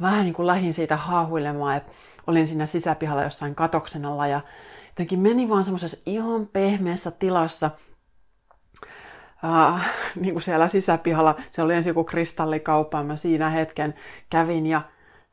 vähän 0.00 0.24
niin 0.24 0.34
kuin 0.34 0.46
lähdin 0.46 0.74
siitä 0.74 0.96
haahuilemaan, 0.96 1.76
että 1.76 1.92
olin 2.26 2.48
siinä 2.48 2.66
sisäpihalla 2.66 3.22
jossain 3.22 3.54
katoksen 3.54 4.04
alla 4.04 4.26
ja 4.26 4.40
jotenkin 4.88 5.20
meni 5.20 5.48
vaan 5.48 5.64
semmoisessa 5.64 6.02
ihan 6.06 6.46
pehmeässä 6.46 7.10
tilassa, 7.10 7.70
Uh, 9.44 9.80
niin 10.22 10.34
kuin 10.34 10.42
siellä 10.42 10.68
sisäpihalla, 10.68 11.36
se 11.50 11.62
oli 11.62 11.74
ensin 11.74 11.90
joku 11.90 12.04
kristallikauppa, 12.04 13.02
mä 13.02 13.16
siinä 13.16 13.50
hetken 13.50 13.94
kävin 14.30 14.66
ja 14.66 14.82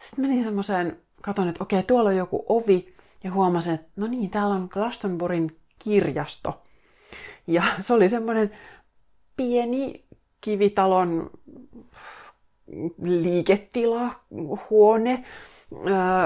sitten 0.02 0.26
menin 0.26 0.43
semmoiseen, 0.43 0.98
katon, 1.22 1.48
että 1.48 1.63
okei, 1.63 1.84
tuolla 1.84 2.10
on 2.10 2.15
joku 2.15 2.46
ovi 2.50 2.96
ja 3.24 3.32
huomasin, 3.32 3.74
että 3.74 3.88
no 3.96 4.08
niin, 4.08 4.30
täällä 4.30 4.56
on 4.56 4.67
Glastonburin 4.72 5.58
kirjasto. 5.80 6.62
Ja 7.48 7.63
se 7.82 7.93
oli 7.93 8.10
semmoinen 8.10 8.52
pieni 9.38 10.06
kivitalon 10.41 11.30
liiketila, 13.02 14.12
huone. 14.70 15.24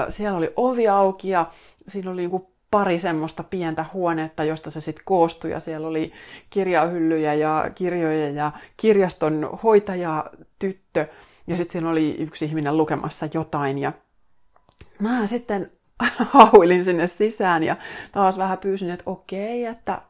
Siellä 0.08 0.38
oli 0.38 0.52
ovi 0.56 0.88
auki 0.88 1.28
ja 1.28 1.50
siinä 1.88 2.10
oli 2.10 2.22
joku 2.22 2.51
pari 2.72 2.98
semmoista 2.98 3.42
pientä 3.42 3.84
huonetta, 3.92 4.44
josta 4.44 4.70
se 4.70 4.80
sitten 4.80 5.04
koostui. 5.04 5.50
Ja 5.50 5.60
siellä 5.60 5.86
oli 5.86 6.12
kirjahyllyjä 6.50 7.34
ja 7.34 7.70
kirjoja 7.74 8.30
ja 8.30 8.52
kirjaston 8.76 9.58
hoitaja, 9.62 10.30
tyttö. 10.58 11.06
Ja 11.46 11.56
sitten 11.56 11.72
siinä 11.72 11.90
oli 11.90 12.16
yksi 12.18 12.44
ihminen 12.44 12.76
lukemassa 12.76 13.28
jotain. 13.34 13.78
Ja 13.78 13.92
mä 14.98 15.26
sitten 15.26 15.70
hauilin 16.32 16.84
sinne 16.84 17.06
sisään 17.06 17.62
ja 17.62 17.76
taas 18.12 18.38
vähän 18.38 18.58
pyysin, 18.58 18.90
että 18.90 19.10
okei, 19.10 19.64
että 19.64 20.02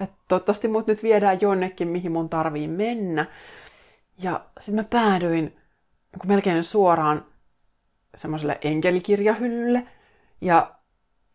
että 0.00 0.16
toivottavasti 0.28 0.68
mut 0.68 0.86
nyt 0.86 1.02
viedään 1.02 1.40
jonnekin, 1.40 1.88
mihin 1.88 2.12
mun 2.12 2.28
tarvii 2.28 2.68
mennä. 2.68 3.26
Ja 4.18 4.44
sitten 4.60 4.84
mä 4.84 4.88
päädyin 4.90 5.56
melkein 6.24 6.64
suoraan 6.64 7.26
semmoiselle 8.16 8.58
enkelikirjahyllylle. 8.62 9.86
Ja 10.40 10.73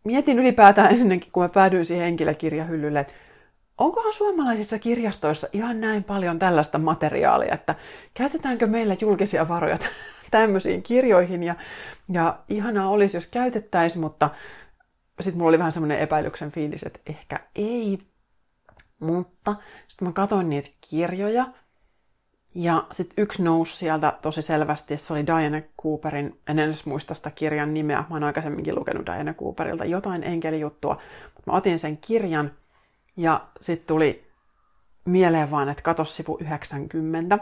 mietin 0.03 0.39
ylipäätään 0.39 0.91
ensinnäkin, 0.91 1.31
kun 1.31 1.43
mä 1.43 1.49
päädyin 1.49 1.85
siihen 1.85 2.07
enkelikirjahyllylle, 2.07 2.99
että 2.99 3.13
onkohan 3.77 4.13
suomalaisissa 4.13 4.79
kirjastoissa 4.79 5.47
ihan 5.53 5.81
näin 5.81 6.03
paljon 6.03 6.39
tällaista 6.39 6.77
materiaalia, 6.77 7.53
että 7.53 7.75
käytetäänkö 8.13 8.67
meillä 8.67 8.95
julkisia 9.01 9.47
varoja 9.47 9.77
tämmöisiin 10.31 10.83
kirjoihin. 10.83 11.43
Ja, 11.43 11.55
ja 12.11 12.39
ihanaa 12.49 12.89
olisi, 12.89 13.17
jos 13.17 13.27
käytettäisiin, 13.27 14.01
mutta 14.01 14.29
sitten 15.19 15.37
mulla 15.37 15.49
oli 15.49 15.59
vähän 15.59 15.71
semmoinen 15.71 15.99
epäilyksen 15.99 16.51
fiilis, 16.51 16.83
että 16.83 16.99
ehkä 17.07 17.39
ei. 17.55 17.99
Mutta 18.99 19.55
sitten 19.87 20.07
mä 20.07 20.11
katsoin 20.11 20.49
niitä 20.49 20.69
kirjoja, 20.89 21.47
ja 22.55 22.83
sitten 22.91 23.23
yksi 23.23 23.43
nousi 23.43 23.75
sieltä 23.75 24.13
tosi 24.21 24.41
selvästi, 24.41 24.97
se 24.97 25.13
oli 25.13 25.27
Diana 25.27 25.61
Cooperin, 25.81 26.39
en 26.47 26.59
edes 26.59 26.85
muista 26.85 27.13
sitä 27.13 27.31
kirjan 27.31 27.73
nimeä, 27.73 27.97
mä 27.97 28.15
oon 28.15 28.23
aikaisemminkin 28.23 28.75
lukenut 28.75 29.05
Diana 29.05 29.33
Cooperilta 29.33 29.85
jotain 29.85 30.23
enkelijuttua, 30.23 31.01
mutta 31.35 31.51
mä 31.51 31.57
otin 31.57 31.79
sen 31.79 31.97
kirjan, 31.97 32.51
ja 33.17 33.41
sitten 33.61 33.87
tuli 33.87 34.27
mieleen 35.05 35.51
vaan, 35.51 35.69
että 35.69 35.83
katso 35.83 36.05
sivu 36.05 36.37
90. 36.41 37.39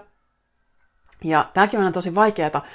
Ja 1.23 1.49
tämäkin 1.53 1.79
on 1.79 1.93
tosi 1.93 2.15
vaikeaa, 2.15 2.65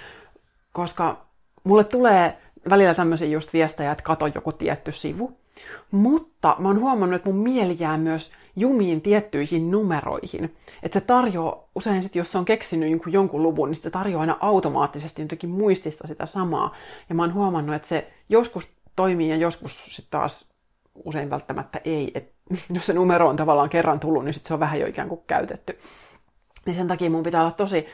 koska 0.73 1.27
mulle 1.65 1.85
tulee 1.85 2.39
välillä 2.71 2.95
tämmöisiä 2.95 3.29
just 3.29 3.53
viestejä, 3.53 3.93
että 3.93 4.05
kato 4.05 4.27
joku 4.27 4.53
tietty 4.53 4.93
sivu. 4.93 5.42
Mutta 5.91 6.57
mä 6.59 6.69
oon 6.69 6.81
huomannut, 6.81 7.17
että 7.17 7.29
mun 7.29 7.43
mieli 7.43 7.77
jää 7.79 7.99
myös 7.99 8.33
jumiin 8.57 9.01
tiettyihin 9.01 9.71
numeroihin. 9.71 10.57
Että 10.83 11.01
se 11.01 11.07
tarjoaa, 11.07 11.69
usein 11.75 12.03
sit, 12.03 12.17
jos 12.17 12.33
se 12.33 12.39
on 12.39 12.45
keksinyt 12.45 13.03
jonkun 13.07 13.43
luvun, 13.43 13.71
niin 13.71 13.83
se 13.83 13.91
tarjoaa 13.91 14.21
aina 14.21 14.37
automaattisesti 14.41 15.23
jotenkin 15.23 15.51
muistista 15.51 16.07
sitä 16.07 16.27
samaa. 16.27 16.75
Ja 17.09 17.15
mä 17.15 17.23
oon 17.23 17.35
huomannut, 17.35 17.77
että 17.77 17.89
se 17.89 18.13
joskus 18.29 18.69
toimii 18.97 19.29
ja 19.29 19.37
joskus 19.37 19.85
sitten 19.85 20.11
taas 20.11 20.53
usein 21.05 21.31
välttämättä 21.31 21.81
ei. 21.85 22.11
Et 22.15 22.33
jos 22.75 22.87
se 22.87 22.93
numero 22.93 23.29
on 23.29 23.37
tavallaan 23.37 23.69
kerran 23.69 24.01
tullut, 24.01 24.25
niin 24.25 24.35
sit 24.35 24.47
se 24.47 24.55
on 24.55 24.61
vähän 24.61 24.81
jo 24.81 24.87
ikään 24.87 25.09
kuin 25.09 25.21
käytetty. 25.27 25.79
Niin 26.67 26.77
sen 26.77 26.89
takia 26.89 27.11
mun 27.11 27.23
pitää 27.23 27.41
olla 27.41 27.51
tosi 27.51 27.87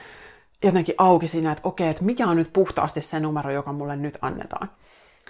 jotenkin 0.64 0.94
auki 0.98 1.28
siinä, 1.28 1.52
että 1.52 1.68
okei, 1.68 1.88
että 1.88 2.04
mikä 2.04 2.26
on 2.26 2.36
nyt 2.36 2.52
puhtaasti 2.52 3.02
se 3.02 3.20
numero, 3.20 3.50
joka 3.50 3.72
mulle 3.72 3.96
nyt 3.96 4.18
annetaan. 4.22 4.70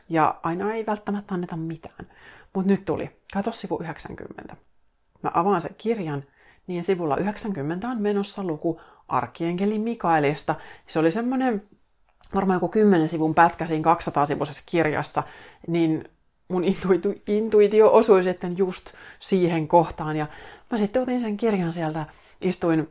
Ja 0.09 0.41
aina 0.43 0.75
ei 0.75 0.87
välttämättä 0.87 1.35
anneta 1.35 1.57
mitään. 1.57 2.07
Mutta 2.55 2.71
nyt 2.71 2.85
tuli. 2.85 3.11
Kato 3.33 3.53
sivu 3.53 3.79
90. 3.83 4.57
Mä 5.23 5.31
avaan 5.35 5.63
sen 5.63 5.75
kirjan, 5.79 6.25
niin 6.67 6.85
sivulla 6.85 7.17
90 7.17 7.89
on 7.89 8.03
menossa 8.03 8.45
luku 8.45 8.81
Arkienkeli 9.09 9.79
Mikaelista. 9.79 10.55
Se 10.87 10.99
oli 10.99 11.13
semmoinen 11.13 11.69
varmaan 12.35 12.57
joku 12.57 12.69
10 12.69 13.09
sivun 13.09 13.35
pätkä 13.35 13.67
siinä 13.67 13.95
200-sivuisessa 13.95 14.63
kirjassa, 14.67 15.23
niin 15.67 16.09
mun 16.49 16.65
intuitio, 16.65 17.13
intuitio 17.27 17.95
osui 17.95 18.25
sitten 18.25 18.59
just 18.59 18.93
siihen 19.19 19.69
kohtaan. 19.69 20.17
Ja 20.17 20.27
mä 20.71 20.79
sitten 20.79 21.03
otin 21.03 21.21
sen 21.21 21.37
kirjan 21.37 21.73
sieltä, 21.73 22.07
istuin 22.41 22.91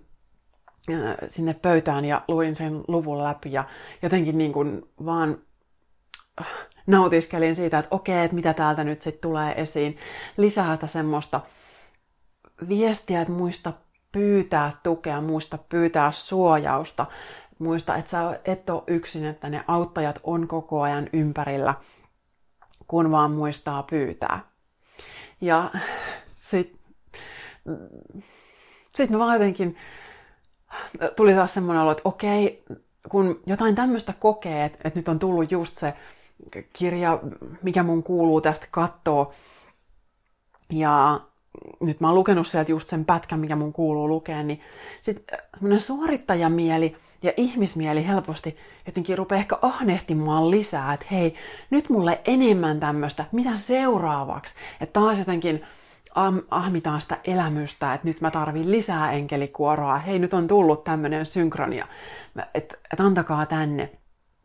äh, 0.92 1.16
sinne 1.28 1.54
pöytään 1.54 2.06
ja 2.06 2.22
luin 2.28 2.56
sen 2.56 2.84
luvun 2.88 3.24
läpi 3.24 3.52
ja 3.52 3.64
jotenkin 4.02 4.38
niin 4.38 4.54
kuin 4.54 4.84
vaan 5.06 5.38
äh, 6.42 6.48
nautiskelin 6.88 7.56
siitä, 7.56 7.80
että 7.80 7.96
okei, 7.96 8.24
että 8.24 8.36
mitä 8.36 8.54
täältä 8.54 8.84
nyt 8.84 9.02
sitten 9.02 9.22
tulee 9.22 9.62
esiin. 9.62 9.98
Lisää 10.38 10.76
sitä 10.76 10.88
semmoista 10.88 11.42
viestiä, 12.70 13.22
että 13.22 13.34
muista 13.34 13.74
pyytää 14.12 14.72
tukea, 14.84 15.22
muista 15.22 15.58
pyytää 15.58 16.12
suojausta, 16.12 17.06
muista, 17.60 17.96
että 17.96 18.12
sä 18.12 18.40
et 18.46 18.70
ole 18.70 18.84
yksin, 18.88 19.26
että 19.26 19.50
ne 19.50 19.64
auttajat 19.68 20.20
on 20.24 20.48
koko 20.48 20.82
ajan 20.82 21.10
ympärillä, 21.14 21.74
kun 22.88 23.12
vaan 23.12 23.32
muistaa 23.32 23.84
pyytää. 23.84 24.40
Ja 25.42 25.72
sitten 26.42 26.80
sit 28.96 29.10
mä 29.10 29.20
vaan 29.20 29.34
jotenkin, 29.34 29.78
tuli 31.16 31.34
taas 31.34 31.54
semmoinen 31.54 31.84
olo, 31.84 31.92
että 31.92 32.02
okei, 32.06 32.64
kun 33.10 33.42
jotain 33.46 33.76
tämmöistä 33.76 34.14
kokee, 34.20 34.66
että, 34.66 34.80
että 34.84 35.00
nyt 35.00 35.08
on 35.08 35.20
tullut 35.20 35.52
just 35.52 35.78
se 35.78 35.94
kirja, 36.74 37.20
mikä 37.64 37.84
mun 37.84 38.04
kuuluu 38.04 38.42
tästä 38.42 38.68
katsoa, 38.72 39.34
ja 40.74 41.22
nyt 41.80 42.00
mä 42.00 42.08
oon 42.08 42.16
lukenut 42.16 42.48
sieltä 42.48 42.72
just 42.72 42.90
sen 42.90 43.06
pätkän, 43.06 43.40
mikä 43.40 43.56
mun 43.56 43.74
kuuluu 43.74 44.08
lukea, 44.08 44.44
niin 44.44 44.62
sitten 45.02 45.40
suorittajamieli 45.80 46.96
ja 47.24 47.34
ihmismieli 47.38 48.08
helposti 48.08 48.58
jotenkin 48.86 49.18
rupeaa 49.18 49.40
ehkä 49.40 49.58
ahnehtimaan 49.62 50.52
lisää, 50.52 50.94
että 50.94 51.06
hei, 51.12 51.36
nyt 51.70 51.90
mulle 51.90 52.22
enemmän 52.26 52.80
tämmöistä, 52.80 53.26
mitä 53.32 53.56
seuraavaksi? 53.56 54.56
Että 54.82 55.00
taas 55.00 55.18
jotenkin 55.18 55.64
ahmitaan 56.52 57.02
sitä 57.02 57.18
elämystä, 57.24 57.94
että 57.94 58.08
nyt 58.08 58.22
mä 58.22 58.32
tarvin 58.32 58.72
lisää 58.72 59.12
enkelikuoroa, 59.12 59.98
hei 59.98 60.20
nyt 60.20 60.34
on 60.34 60.48
tullut 60.48 60.84
tämmöinen 60.84 61.26
synkronia, 61.26 61.88
että 62.54 62.78
et 62.94 63.00
antakaa 63.00 63.46
tänne. 63.46 63.90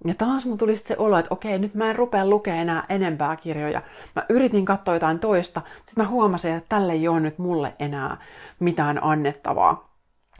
Ja 0.05 0.15
taas 0.15 0.47
mun 0.47 0.59
tuli 0.59 0.77
se 0.77 0.97
olo, 0.99 1.19
että 1.19 1.35
okei, 1.35 1.59
nyt 1.59 1.75
mä 1.75 1.91
en 1.91 1.97
rupea 1.97 2.27
lukemaan 2.27 2.61
enää 2.61 2.85
enempää 2.89 3.37
kirjoja. 3.37 3.83
Mä 4.17 4.27
yritin 4.29 4.65
katsoa 4.65 4.95
jotain 4.95 5.19
toista, 5.19 5.63
sitten 5.85 6.05
mä 6.05 6.11
huomasin, 6.11 6.55
että 6.55 6.69
tälle 6.69 6.93
ei 6.93 7.09
ole 7.09 7.21
nyt 7.21 7.39
mulle 7.39 7.75
enää 7.79 8.17
mitään 8.61 9.05
annettavaa. 9.05 9.93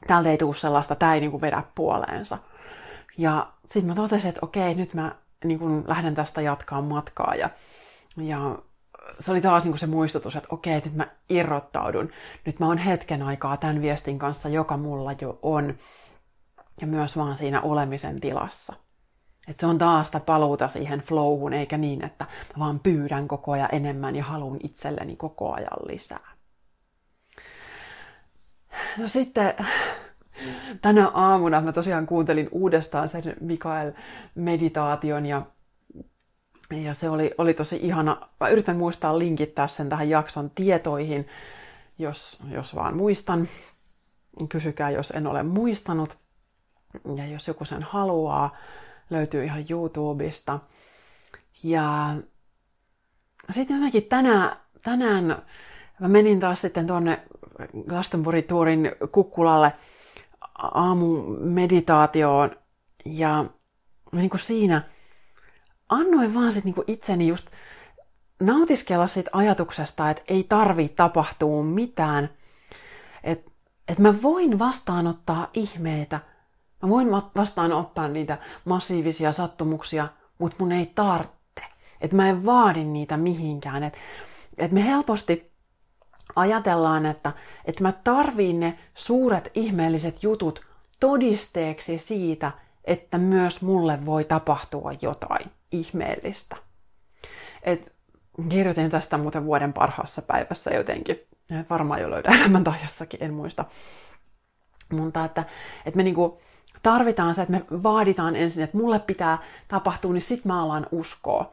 Täältä 0.07 0.31
ei 0.31 0.39
tule 0.39 0.55
sellaista, 0.55 0.95
tää 0.95 1.15
ei 1.15 1.21
niinku 1.21 1.41
vedä 1.41 1.63
puoleensa. 1.75 2.39
Ja 3.19 3.47
sitten 3.65 3.89
mä 3.89 3.95
totesin, 3.95 4.29
että 4.29 4.41
okei, 4.43 4.75
nyt 4.75 4.95
mä 4.95 5.13
niinku 5.45 5.85
lähden 5.87 6.15
tästä 6.15 6.41
jatkaa 6.41 6.83
matkaa. 6.83 7.35
Ja, 7.35 7.51
ja 8.17 8.59
se 9.21 9.31
oli 9.31 9.41
taas 9.41 9.65
niin 9.65 9.73
kuin 9.73 9.81
se 9.81 9.87
muistutus, 9.87 10.37
että 10.37 10.49
okei, 10.51 10.81
nyt 10.85 10.95
mä 10.95 11.07
irrottaudun. 11.29 12.11
Nyt 12.47 12.61
mä 12.61 12.67
oon 12.67 12.79
hetken 12.79 13.23
aikaa 13.23 13.57
tämän 13.57 13.83
viestin 13.83 14.19
kanssa, 14.19 14.49
joka 14.49 14.77
mulla 14.77 15.13
jo 15.21 15.39
on. 15.43 15.75
Ja 16.81 16.87
myös 16.87 17.17
vaan 17.17 17.37
siinä 17.37 17.61
olemisen 17.61 18.21
tilassa. 18.21 18.73
Että 19.49 19.61
se 19.61 19.67
on 19.67 19.79
taas 19.79 20.07
sitä 20.07 20.21
paluuta 20.21 20.69
siihen 20.69 21.01
flowhun, 21.01 21.53
eikä 21.53 21.79
niin, 21.79 22.05
että 22.05 22.27
vaan 22.59 22.81
pyydän 22.81 23.29
koko 23.29 23.53
ajan 23.53 23.69
enemmän 23.73 24.17
ja 24.17 24.25
haluan 24.25 24.59
itselleni 24.63 25.17
koko 25.17 25.53
ajan 25.53 25.87
lisää. 25.87 26.33
No 28.99 29.09
sitten 29.09 29.55
tänä 30.83 31.09
aamuna 31.09 31.61
mä 31.61 31.73
tosiaan 31.73 32.07
kuuntelin 32.07 32.49
uudestaan 32.53 33.09
sen 33.09 33.23
Mikael-meditaation 33.41 35.27
ja 35.27 35.43
ja 36.71 36.95
se 36.95 37.11
oli, 37.11 37.35
oli 37.39 37.55
tosi 37.55 37.79
ihana. 37.83 38.29
Mä 38.41 38.49
yritän 38.49 38.77
muistaa 38.77 39.19
linkittää 39.19 39.69
sen 39.69 39.89
tähän 39.89 40.09
jakson 40.09 40.51
tietoihin, 40.51 41.29
jos, 41.99 42.39
jos 42.51 42.75
vaan 42.75 42.97
muistan. 42.97 43.49
Kysykää, 44.49 44.91
jos 44.91 45.11
en 45.11 45.27
ole 45.27 45.43
muistanut. 45.43 46.17
Ja 47.17 47.27
jos 47.27 47.49
joku 47.49 47.65
sen 47.65 47.83
haluaa, 47.83 48.57
löytyy 49.13 49.45
ihan 49.45 49.65
YouTubesta. 49.71 50.61
Ja 51.65 52.17
sitten 53.51 53.77
jotenkin 53.77 54.05
tänään, 54.05 54.57
tänään 54.83 55.43
mä 56.01 56.09
menin 56.09 56.41
taas 56.41 56.61
sitten 56.61 56.87
tuonne 56.87 57.23
Glastonbury-tuurin 57.89 58.93
kukkulalle 59.13 59.73
aamumeditaatioon. 60.59 62.57
Ja 63.05 63.45
niin 64.13 64.31
kuin 64.31 64.41
siinä 64.41 64.83
annoin 65.89 66.35
vaan 66.35 66.53
sit 66.53 66.65
niinku 66.65 66.85
itseni 66.87 67.29
just 67.29 67.47
nautiskella 68.41 69.07
siitä 69.07 69.31
ajatuksesta, 69.33 70.11
että 70.11 70.23
ei 70.29 70.45
tarvi 70.45 70.89
tapahtua 70.89 71.65
mitään. 71.65 72.31
Että 73.25 73.51
et 73.89 73.99
mä 73.99 74.23
voin 74.23 74.59
vastaanottaa 74.59 75.51
ihmeitä. 75.55 76.21
Mä 76.83 76.89
voin 76.89 77.11
vastaanottaa 77.11 78.09
niitä 78.09 78.39
massiivisia 78.65 79.33
sattumuksia, 79.33 80.09
mutta 80.39 80.57
mun 80.59 80.73
ei 80.73 80.93
tarvitse. 80.95 81.63
Että 82.01 82.17
mä 82.17 82.29
en 82.29 82.45
vaadi 82.45 82.85
niitä 82.85 83.17
mihinkään. 83.17 83.83
Että 83.83 83.99
et 84.59 84.73
me 84.73 84.85
helposti 84.85 85.53
ajatellaan, 86.37 87.07
että, 87.07 87.33
että 87.65 87.83
mä 87.83 87.93
tarviin 87.93 88.61
ne 88.61 88.79
suuret 88.95 89.51
ihmeelliset 89.55 90.23
jutut 90.23 90.67
todisteeksi 91.01 91.99
siitä, 91.99 92.53
että 92.85 93.19
myös 93.19 93.63
mulle 93.63 94.07
voi 94.07 94.25
tapahtua 94.25 94.93
jotain 95.03 95.51
ihmeellistä. 95.73 96.57
Et 97.63 97.93
kirjoitin 98.49 98.91
tästä 98.91 99.19
muuten 99.19 99.45
vuoden 99.45 99.73
parhaassa 99.73 100.23
päivässä 100.23 100.71
jotenkin. 100.71 101.21
Varmaan 101.71 102.01
jo 102.01 102.11
löydä 102.11 102.33
elämäntajassakin, 102.41 103.23
en 103.23 103.35
muista. 103.35 103.65
Mutta 104.93 105.25
että, 105.25 105.45
että 105.87 105.97
me 105.97 106.03
niinku 106.03 106.41
tarvitaan 106.83 107.35
se, 107.35 107.43
että 107.43 107.53
me 107.53 107.83
vaaditaan 107.83 108.37
ensin, 108.37 108.65
että 108.65 108.77
mulle 108.77 108.99
pitää 108.99 109.39
tapahtua, 109.69 110.13
niin 110.13 110.21
sit 110.21 110.45
mä 110.45 110.63
alan 110.63 110.87
uskoa. 110.91 111.53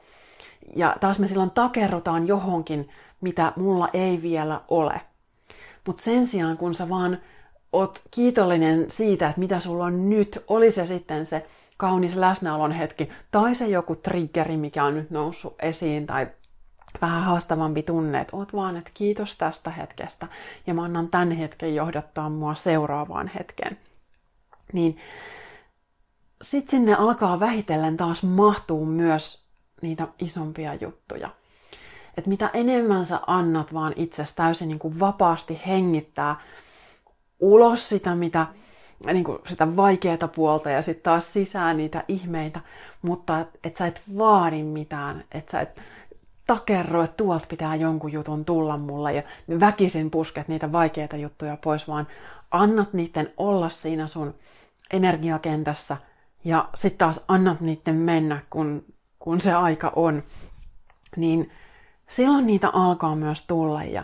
Ja 0.75 0.95
taas 0.99 1.19
me 1.19 1.27
silloin 1.27 1.51
takerrutaan 1.51 2.27
johonkin, 2.27 2.89
mitä 3.21 3.53
mulla 3.55 3.89
ei 3.93 4.21
vielä 4.21 4.61
ole. 4.67 5.01
Mutta 5.87 6.03
sen 6.03 6.27
sijaan, 6.27 6.57
kun 6.57 6.75
sä 6.75 6.89
vaan 6.89 7.17
oot 7.73 8.01
kiitollinen 8.11 8.91
siitä, 8.91 9.29
että 9.29 9.39
mitä 9.39 9.59
sulla 9.59 9.85
on 9.85 10.09
nyt, 10.09 10.43
oli 10.47 10.71
se 10.71 10.85
sitten 10.85 11.25
se 11.25 11.45
kaunis 11.77 12.15
läsnäolon 12.15 12.71
hetki, 12.71 13.09
tai 13.31 13.55
se 13.55 13.67
joku 13.67 13.95
triggeri, 13.95 14.57
mikä 14.57 14.83
on 14.83 14.95
nyt 14.95 15.09
noussut 15.09 15.55
esiin, 15.61 16.07
tai 16.07 16.27
vähän 17.01 17.23
haastavampi 17.23 17.83
tunne, 17.83 18.21
että 18.21 18.37
oot 18.37 18.53
vaan, 18.53 18.77
että 18.77 18.91
kiitos 18.93 19.37
tästä 19.37 19.71
hetkestä, 19.71 20.27
ja 20.67 20.73
mä 20.73 20.83
annan 20.83 21.07
tämän 21.07 21.31
hetken 21.31 21.75
johdattaa 21.75 22.29
mua 22.29 22.55
seuraavaan 22.55 23.31
hetkeen. 23.35 23.77
Niin 24.73 24.97
sitten 26.41 26.71
sinne 26.71 26.93
alkaa 26.93 27.39
vähitellen 27.39 27.97
taas 27.97 28.23
mahtuu 28.23 28.85
myös 28.85 29.43
niitä 29.81 30.07
isompia 30.19 30.73
juttuja. 30.73 31.29
Et 32.17 32.27
mitä 32.27 32.49
enemmän 32.53 33.05
sä 33.05 33.19
annat 33.27 33.73
vaan 33.73 33.93
itsestä 33.95 34.43
täysin 34.43 34.67
niin 34.67 34.79
kuin 34.79 34.99
vapaasti 34.99 35.61
hengittää 35.67 36.35
ulos 37.39 37.89
sitä, 37.89 38.15
mitä 38.15 38.47
niin 39.13 39.23
kuin 39.23 39.39
sitä 39.49 39.75
vaikeaa 39.75 40.27
puolta 40.35 40.69
ja 40.69 40.81
sitten 40.81 41.03
taas 41.03 41.33
sisään 41.33 41.77
niitä 41.77 42.03
ihmeitä, 42.07 42.59
mutta 43.01 43.39
että 43.39 43.59
et 43.63 43.77
sä 43.77 43.87
et 43.87 44.01
vaadi 44.17 44.63
mitään, 44.63 45.23
että 45.31 45.51
sä 45.51 45.61
et 45.61 45.81
takerro, 46.47 47.03
että 47.03 47.17
tuolta 47.17 47.45
pitää 47.49 47.75
jonkun 47.75 48.11
jutun 48.11 48.45
tulla 48.45 48.77
mulle 48.77 49.13
ja 49.13 49.23
väkisin 49.59 50.11
pusket 50.11 50.47
niitä 50.47 50.71
vaikeita 50.71 51.17
juttuja 51.17 51.57
pois, 51.63 51.87
vaan 51.87 52.07
annat 52.51 52.93
niiden 52.93 53.33
olla 53.37 53.69
siinä 53.69 54.07
sun 54.07 54.35
energiakentässä 54.93 55.97
ja 56.43 56.69
sitten 56.75 56.97
taas 56.97 57.25
annat 57.27 57.61
niiden 57.61 57.95
mennä, 57.95 58.39
kun, 58.49 58.85
kun 59.19 59.41
se 59.41 59.53
aika 59.53 59.93
on. 59.95 60.23
Niin 61.17 61.51
silloin 62.09 62.47
niitä 62.47 62.69
alkaa 62.69 63.15
myös 63.15 63.45
tulla 63.47 63.83
ja 63.83 64.03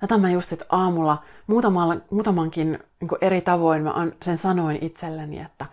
tätä 0.00 0.18
mä 0.18 0.30
just 0.30 0.48
sit 0.48 0.62
aamulla 0.68 1.24
muutamankin 2.10 2.78
niin 3.00 3.10
eri 3.20 3.40
tavoin 3.40 3.82
mä 3.82 3.94
sen 4.22 4.38
sanoin 4.38 4.78
itselleni, 4.80 5.40
että 5.40 5.66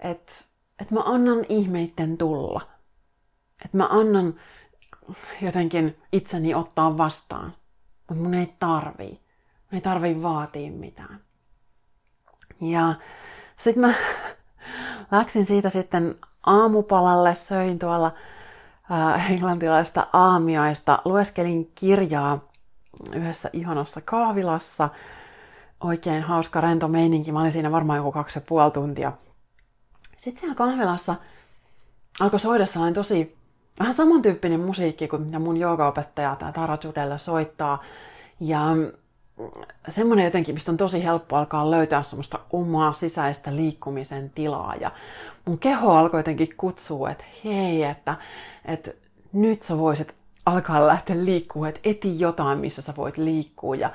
et, 0.00 0.46
et 0.78 0.90
mä 0.90 1.00
annan 1.04 1.44
ihmeitten 1.48 2.18
tulla. 2.18 2.60
Että 3.64 3.76
mä 3.76 3.88
annan 3.90 4.34
jotenkin 5.42 5.96
itseni 6.12 6.54
ottaa 6.54 6.98
vastaan. 6.98 7.52
Mutta 8.08 8.22
mun 8.22 8.34
ei 8.34 8.54
tarvii. 8.58 9.20
Mun 9.70 9.74
ei 9.74 9.80
tarvii 9.80 10.22
vaatia 10.22 10.72
mitään. 10.72 11.20
Ja 12.60 12.94
sitten 13.58 13.80
mä 13.80 13.94
läksin 15.18 15.46
siitä 15.46 15.70
sitten 15.70 16.14
aamupalalle, 16.46 17.34
söin 17.34 17.78
tuolla 17.78 18.12
äh, 18.90 19.32
englantilaista 19.32 20.06
aamiaista, 20.12 20.98
lueskelin 21.04 21.72
kirjaa 21.74 22.38
yhdessä 23.12 23.50
ihanassa 23.52 24.00
kahvilassa. 24.00 24.88
Oikein 25.80 26.22
hauska, 26.22 26.60
rento 26.60 26.88
meininki. 26.88 27.32
Mä 27.32 27.40
olin 27.40 27.52
siinä 27.52 27.72
varmaan 27.72 27.96
joku 27.96 28.12
kaksi 28.12 28.38
ja 28.38 28.42
puoli 28.48 28.70
tuntia. 28.70 29.12
Sitten 30.16 30.40
siellä 30.40 30.54
kahvilassa 30.54 31.14
alkoi 32.20 32.40
soida 32.40 32.66
sellainen 32.66 32.94
tosi 32.94 33.36
vähän 33.78 33.94
samantyyppinen 33.94 34.60
musiikki 34.60 35.08
kuin 35.08 35.22
mitä 35.22 35.38
mun 35.38 35.56
joogaopettaja 35.56 36.36
tämä 36.36 36.52
Tara 36.52 36.78
Judella 36.84 37.18
soittaa. 37.18 37.82
Ja 38.40 38.62
semmoinen 39.88 40.24
jotenkin, 40.24 40.54
mistä 40.54 40.70
on 40.70 40.76
tosi 40.76 41.04
helppo 41.04 41.36
alkaa 41.36 41.70
löytää 41.70 42.02
semmoista 42.02 42.38
omaa 42.52 42.92
sisäistä 42.92 43.56
liikkumisen 43.56 44.30
tilaa. 44.34 44.74
Ja 44.80 44.90
mun 45.44 45.58
keho 45.58 45.92
alkoi 45.92 46.20
jotenkin 46.20 46.54
kutsua, 46.56 47.10
että 47.10 47.24
hei, 47.44 47.82
että, 47.82 48.14
että 48.64 48.90
nyt 49.32 49.62
sä 49.62 49.78
voisit 49.78 50.14
alkaa 50.46 50.86
lähteä 50.86 51.24
liikkua, 51.24 51.68
että 51.68 51.80
eti 51.84 52.20
jotain, 52.20 52.58
missä 52.58 52.82
sä 52.82 52.94
voit 52.96 53.18
liikkua. 53.18 53.76
Ja, 53.76 53.90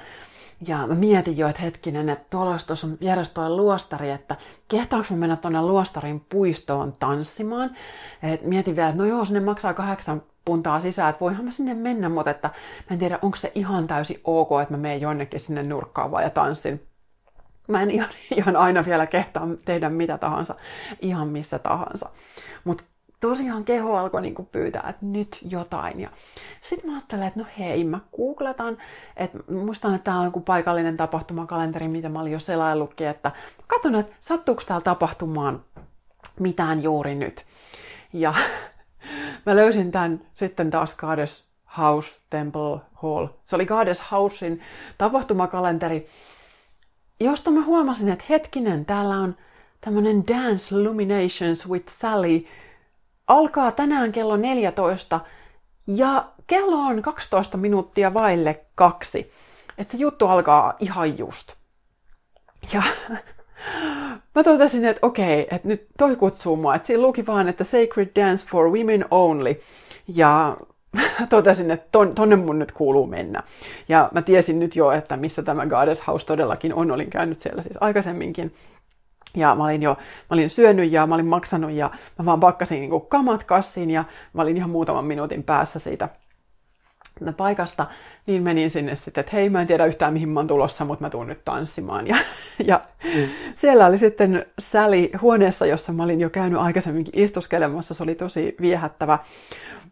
ja 0.68 0.88
mä 0.88 0.96
mietin 0.96 1.38
jo, 1.38 1.48
että 1.48 1.62
hetkinen, 1.62 2.10
että 2.10 2.26
tuolla 2.30 2.58
tuossa 2.68 2.88
on 2.88 2.98
järjestöä 3.02 3.50
luostari, 3.50 4.10
että 4.10 4.36
kehtaanko 4.68 5.08
mä 5.12 5.18
mennä 5.18 5.36
tuonne 5.36 5.62
luostarin 5.62 6.26
puistoon 6.30 6.94
tanssimaan. 7.00 7.76
Et 8.24 8.42
mietin 8.42 8.76
vielä, 8.76 8.90
että 8.90 9.02
no 9.02 9.08
joo, 9.08 9.26
sinne 9.26 9.40
maksaa 9.40 9.74
kahdeksan 9.74 10.22
puntaa 10.46 10.82
sisään, 10.82 11.10
että 11.10 11.20
voihan 11.20 11.46
mä 11.46 11.52
sinne 11.52 11.74
mennä, 11.74 12.10
mutta 12.10 12.32
että 12.32 12.48
mä 12.90 12.94
en 12.94 13.00
tiedä, 13.00 13.20
onko 13.22 13.38
se 13.38 13.52
ihan 13.56 13.88
täysin 13.88 14.22
ok, 14.24 14.50
että 14.62 14.74
mä 14.74 14.78
menen 14.78 15.02
jonnekin 15.02 15.40
sinne 15.40 15.64
nurkkaan 15.64 16.12
vaan 16.12 16.24
ja 16.24 16.30
tanssin. 16.30 16.88
Mä 17.68 17.82
en 17.82 17.92
ihan, 17.92 18.10
ihan 18.38 18.56
aina 18.56 18.86
vielä 18.86 19.06
kehtaa 19.06 19.48
tehdä 19.66 19.90
mitä 19.90 20.18
tahansa, 20.18 20.56
ihan 21.02 21.28
missä 21.28 21.60
tahansa. 21.60 22.10
Mutta 22.64 22.84
tosiaan 23.22 23.64
keho 23.64 23.98
alkoi 23.98 24.22
niin 24.22 24.50
pyytää, 24.52 24.90
että 24.90 25.06
nyt 25.06 25.40
jotain. 25.50 26.00
Ja 26.00 26.10
sitten 26.62 26.90
mä 26.90 26.96
ajattelin, 26.98 27.24
että 27.24 27.40
no 27.40 27.46
hei, 27.60 27.84
mä 27.84 28.00
googletan, 28.18 28.78
että 29.18 29.38
muistan, 29.52 29.96
että 29.96 30.06
tämä 30.06 30.20
on 30.20 30.26
joku 30.26 30.40
paikallinen 30.40 30.98
tapahtumakalenteri, 30.98 31.88
mitä 31.88 32.10
mä 32.10 32.22
olin 32.22 32.34
jo 32.34 32.40
selaillutkin, 32.40 33.08
että 33.08 33.32
katson, 33.68 33.96
että 33.96 34.16
sattuuko 34.20 34.64
täällä 34.68 34.84
tapahtumaan 34.84 35.64
mitään 36.40 36.84
juuri 36.84 37.16
nyt. 37.16 37.46
Ja 38.14 38.34
mä 39.46 39.56
löysin 39.56 39.92
tämän 39.92 40.22
sitten 40.34 40.70
taas 40.70 40.96
Goddess 40.96 41.46
House 41.78 42.10
Temple 42.30 42.80
Hall. 42.94 43.28
Se 43.46 43.56
oli 43.56 43.66
Goddess 43.66 44.12
Housein 44.12 44.62
tapahtumakalenteri, 44.98 46.08
josta 47.20 47.52
mä 47.52 47.66
huomasin, 47.66 48.10
että 48.10 48.26
hetkinen, 48.30 48.86
täällä 48.86 49.16
on 49.18 49.36
tämmönen 49.82 50.28
Dance 50.28 50.76
Illuminations 50.76 51.70
with 51.70 51.94
Sally. 51.94 52.46
Alkaa 53.28 53.72
tänään 53.72 54.12
kello 54.12 54.38
14 54.38 55.20
ja 55.88 56.32
kello 56.48 56.76
on 56.76 57.02
12 57.02 57.58
minuuttia 57.58 58.14
vaille 58.14 58.66
kaksi. 58.76 59.32
Että 59.78 59.92
se 59.92 59.98
juttu 59.98 60.28
alkaa 60.28 60.74
ihan 60.80 61.18
just. 61.18 61.54
Ja 62.74 62.84
mä 64.36 64.44
totesin, 64.44 64.86
että 64.86 65.08
okei, 65.08 65.48
että 65.52 65.68
nyt 65.68 65.88
toi 65.98 66.16
kutsuu 66.16 66.56
mua. 66.56 66.76
Että 66.76 66.86
siinä 66.86 67.02
luki 67.02 67.26
vaan, 67.26 67.48
että 67.48 67.64
Sacred 67.64 68.10
Dance 68.16 68.48
for 68.48 68.70
Women 68.70 69.06
Only. 69.12 69.62
Ja 70.16 70.58
totesin, 71.30 71.72
että 71.72 71.88
ton, 71.92 72.16
tonne 72.16 72.36
mun 72.36 72.60
nyt 72.60 72.72
kuuluu 72.72 73.08
mennä. 73.08 73.44
Ja 73.90 74.10
mä 74.14 74.22
tiesin 74.22 74.60
nyt 74.60 74.76
jo, 74.76 74.92
että 74.92 75.18
missä 75.18 75.44
tämä 75.44 75.66
Goddess 75.66 76.08
House 76.08 76.26
todellakin 76.26 76.74
on. 76.74 76.92
Olin 76.92 77.10
käynyt 77.10 77.40
siellä 77.40 77.62
siis 77.62 77.78
aikaisemminkin. 77.82 78.54
Ja 79.36 79.56
mä 79.56 79.64
olin 79.64 79.82
jo, 79.82 79.92
mä 79.92 80.34
olin 80.34 80.50
syönyt 80.50 80.92
ja 80.92 81.08
mä 81.08 81.16
olin 81.16 81.26
maksanut 81.26 81.72
ja 81.72 81.92
mä 82.20 82.26
vaan 82.26 82.40
pakkasin 82.40 82.82
niin 82.82 83.02
kamat 83.08 83.44
kassiin 83.44 83.92
ja 83.92 84.04
mä 84.34 84.42
olin 84.42 84.58
ihan 84.58 84.70
muutaman 84.70 85.06
minuutin 85.06 85.44
päässä 85.44 85.80
siitä 85.80 86.10
paikasta, 87.38 87.88
niin 88.26 88.44
menin 88.44 88.70
sinne 88.70 88.96
sitten, 88.96 89.22
että 89.22 89.36
hei, 89.36 89.50
mä 89.50 89.62
en 89.62 89.68
tiedä 89.68 89.86
yhtään 89.86 90.14
mihin 90.14 90.30
mä 90.30 90.40
oon 90.40 90.48
tulossa, 90.48 90.86
mutta 90.86 91.06
mä 91.06 91.10
tuun 91.10 91.28
nyt 91.28 91.46
tanssimaan. 91.46 92.08
Ja, 92.08 92.18
ja 92.68 92.82
mm. 93.16 93.30
siellä 93.56 93.86
oli 93.86 93.98
sitten 93.98 94.46
Sally 94.60 95.10
huoneessa, 95.22 95.66
jossa 95.66 95.94
mä 95.94 96.04
olin 96.04 96.22
jo 96.22 96.30
käynyt 96.30 96.60
aikaisemminkin 96.60 97.24
istuskelemassa. 97.24 97.94
Se 97.94 98.04
oli 98.04 98.16
tosi 98.16 98.56
viehättävä 98.62 99.20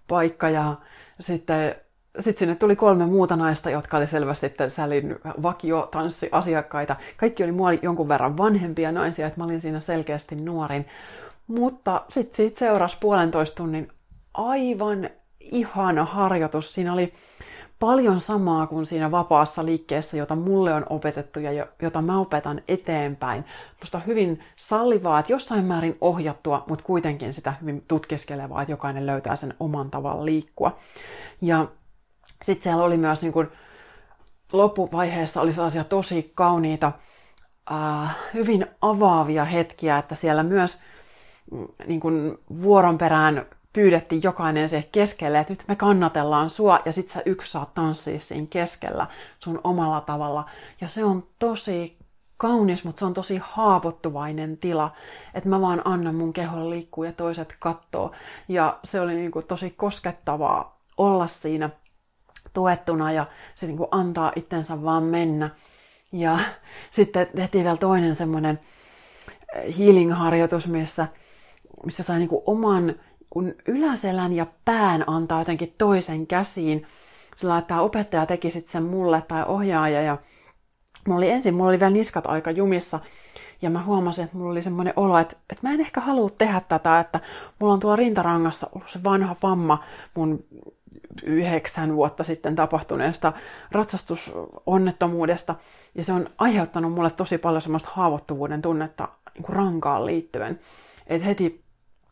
paikka 0.08 0.50
ja 0.50 0.76
sitten 1.20 1.76
sitten 2.20 2.40
sinne 2.40 2.56
tuli 2.56 2.76
kolme 2.76 3.06
muuta 3.06 3.36
naista, 3.36 3.70
jotka 3.70 3.98
oli 3.98 4.08
selvästi 4.08 4.54
Sälin 4.68 5.16
vakiotanssiasiakkaita. 5.42 6.96
Kaikki 7.18 7.44
oli 7.44 7.52
mua 7.52 7.74
jonkun 7.74 8.08
verran 8.08 8.38
vanhempia 8.38 8.92
naisia, 8.92 9.28
että 9.28 9.40
mä 9.40 9.44
olin 9.44 9.62
siinä 9.62 9.80
selkeästi 9.80 10.36
nuorin. 10.36 10.86
Mutta 11.48 12.02
sitten 12.10 12.36
siitä 12.36 12.60
seurasi 12.60 12.98
puolentoista 13.00 13.56
tunnin 13.56 13.92
aivan 14.34 15.10
ihana 15.40 16.06
harjoitus. 16.06 16.74
Siinä 16.74 16.94
oli 16.94 17.14
paljon 17.80 18.20
samaa 18.20 18.68
kuin 18.68 18.86
siinä 18.86 19.12
vapaassa 19.12 19.66
liikkeessä, 19.66 20.18
jota 20.18 20.36
mulle 20.36 20.74
on 20.74 20.86
opetettu 20.90 21.40
ja 21.40 21.68
jota 21.82 22.02
mä 22.02 22.20
opetan 22.20 22.62
eteenpäin. 22.68 23.46
Musta 23.80 24.00
hyvin 24.00 24.44
sallivaa, 24.56 25.20
että 25.20 25.32
jossain 25.32 25.66
määrin 25.66 25.98
ohjattua, 26.02 26.64
mutta 26.68 26.86
kuitenkin 26.86 27.34
sitä 27.34 27.54
hyvin 27.62 27.84
tutkiskelevaa, 27.88 28.62
että 28.62 28.72
jokainen 28.72 29.06
löytää 29.06 29.36
sen 29.36 29.54
oman 29.60 29.92
tavan 29.92 30.26
liikkua. 30.26 30.78
Ja 31.42 31.68
sitten 32.44 32.64
siellä 32.64 32.84
oli 32.84 32.98
myös 32.98 33.22
niin 33.22 33.34
kuin, 33.34 33.48
loppuvaiheessa 34.54 35.42
oli 35.42 35.54
sellaisia 35.54 35.84
tosi 35.84 36.32
kauniita, 36.36 36.92
äh, 37.72 38.18
hyvin 38.34 38.66
avaavia 38.82 39.46
hetkiä, 39.46 39.98
että 39.98 40.16
siellä 40.16 40.44
myös 40.44 40.80
mm, 41.52 41.68
niin 41.88 42.00
kuin 42.00 42.38
vuoron 42.62 42.98
perään 42.98 43.46
pyydettiin 43.74 44.24
jokainen 44.24 44.70
siihen 44.70 44.90
keskelle, 44.92 45.40
että 45.40 45.54
nyt 45.54 45.64
me 45.68 45.76
kannatellaan 45.76 46.50
sua 46.50 46.80
ja 46.86 46.92
sit 46.92 47.10
sä 47.10 47.22
yksi 47.26 47.52
saat 47.52 47.74
tanssia 47.74 48.20
siinä 48.20 48.48
keskellä 48.50 49.08
sun 49.40 49.62
omalla 49.64 50.02
tavalla. 50.02 50.46
Ja 50.82 50.88
se 50.88 51.04
on 51.04 51.24
tosi 51.40 51.98
kaunis, 52.38 52.84
mutta 52.84 53.00
se 53.00 53.06
on 53.06 53.14
tosi 53.14 53.42
haavoittuvainen 53.44 54.58
tila, 54.58 54.96
että 55.34 55.50
mä 55.50 55.62
vaan 55.62 55.82
annan 55.86 56.16
mun 56.16 56.34
kehon 56.34 56.70
liikkua 56.70 57.06
ja 57.06 57.14
toiset 57.14 57.56
kattoo. 57.60 58.12
Ja 58.48 58.80
se 58.84 59.02
oli 59.02 59.16
niin 59.16 59.32
kuin 59.32 59.48
tosi 59.48 59.70
koskettavaa 59.70 60.80
olla 60.98 61.28
siinä 61.28 61.70
tuettuna 62.54 63.12
ja 63.12 63.26
se 63.56 63.68
niin 63.68 63.78
kuin 63.78 63.88
antaa 63.92 64.32
itsensä 64.36 64.84
vaan 64.84 65.04
mennä. 65.04 65.50
Ja 66.12 66.40
sitten 66.92 67.28
tehtiin 67.36 67.64
vielä 67.64 67.78
toinen 67.78 68.16
semmoinen 68.16 68.60
eh, 69.56 69.78
healing-harjoitus, 69.78 70.68
missä, 70.68 71.08
missä 71.86 72.04
sai 72.04 72.18
niin 72.20 72.30
kuin 72.30 72.44
oman 72.46 72.96
kun 73.30 73.56
yläselän 73.68 74.34
ja 74.34 74.46
pään 74.66 75.04
antaa 75.08 75.42
jotenkin 75.42 75.76
toisen 75.78 76.28
käsiin. 76.28 76.86
Sillä 77.36 77.58
että 77.58 77.82
opettaja 77.82 78.26
teki 78.26 78.52
sitten 78.52 78.72
sen 78.72 78.84
mulle 78.84 79.24
tai 79.28 79.44
ohjaaja 79.48 80.02
ja 80.02 80.18
mulla 81.08 81.18
oli 81.18 81.30
ensin, 81.30 81.54
mulla 81.54 81.70
oli 81.70 81.80
vielä 81.80 81.94
niskat 81.94 82.26
aika 82.28 82.52
jumissa 82.52 83.00
ja 83.62 83.70
mä 83.70 83.84
huomasin, 83.84 84.26
että 84.26 84.38
mulla 84.38 84.52
oli 84.52 84.62
semmoinen 84.62 84.94
olo, 84.96 85.18
että, 85.18 85.36
että 85.50 85.68
mä 85.68 85.74
en 85.74 85.82
ehkä 85.82 86.02
halua 86.02 86.30
tehdä 86.38 86.62
tätä, 86.70 87.00
että 87.00 87.20
mulla 87.60 87.74
on 87.74 87.80
tuo 87.80 87.96
rintarangassa 87.96 88.70
ollut 88.76 88.90
se 88.90 89.04
vanha 89.04 89.36
vamma 89.44 89.84
mun 90.16 90.44
yhdeksän 91.24 91.96
vuotta 91.96 92.24
sitten 92.24 92.56
tapahtuneesta 92.56 93.34
ratsastusonnettomuudesta. 93.72 95.56
Ja 95.96 96.04
se 96.04 96.14
on 96.14 96.30
aiheuttanut 96.38 96.94
mulle 96.94 97.12
tosi 97.12 97.38
paljon 97.38 97.62
semmoista 97.62 97.90
haavoittuvuuden 97.94 98.62
tunnetta 98.62 99.08
niin 99.34 99.50
rankaan 99.50 100.06
liittyen. 100.06 100.60
Et 101.08 101.26
heti, 101.26 101.64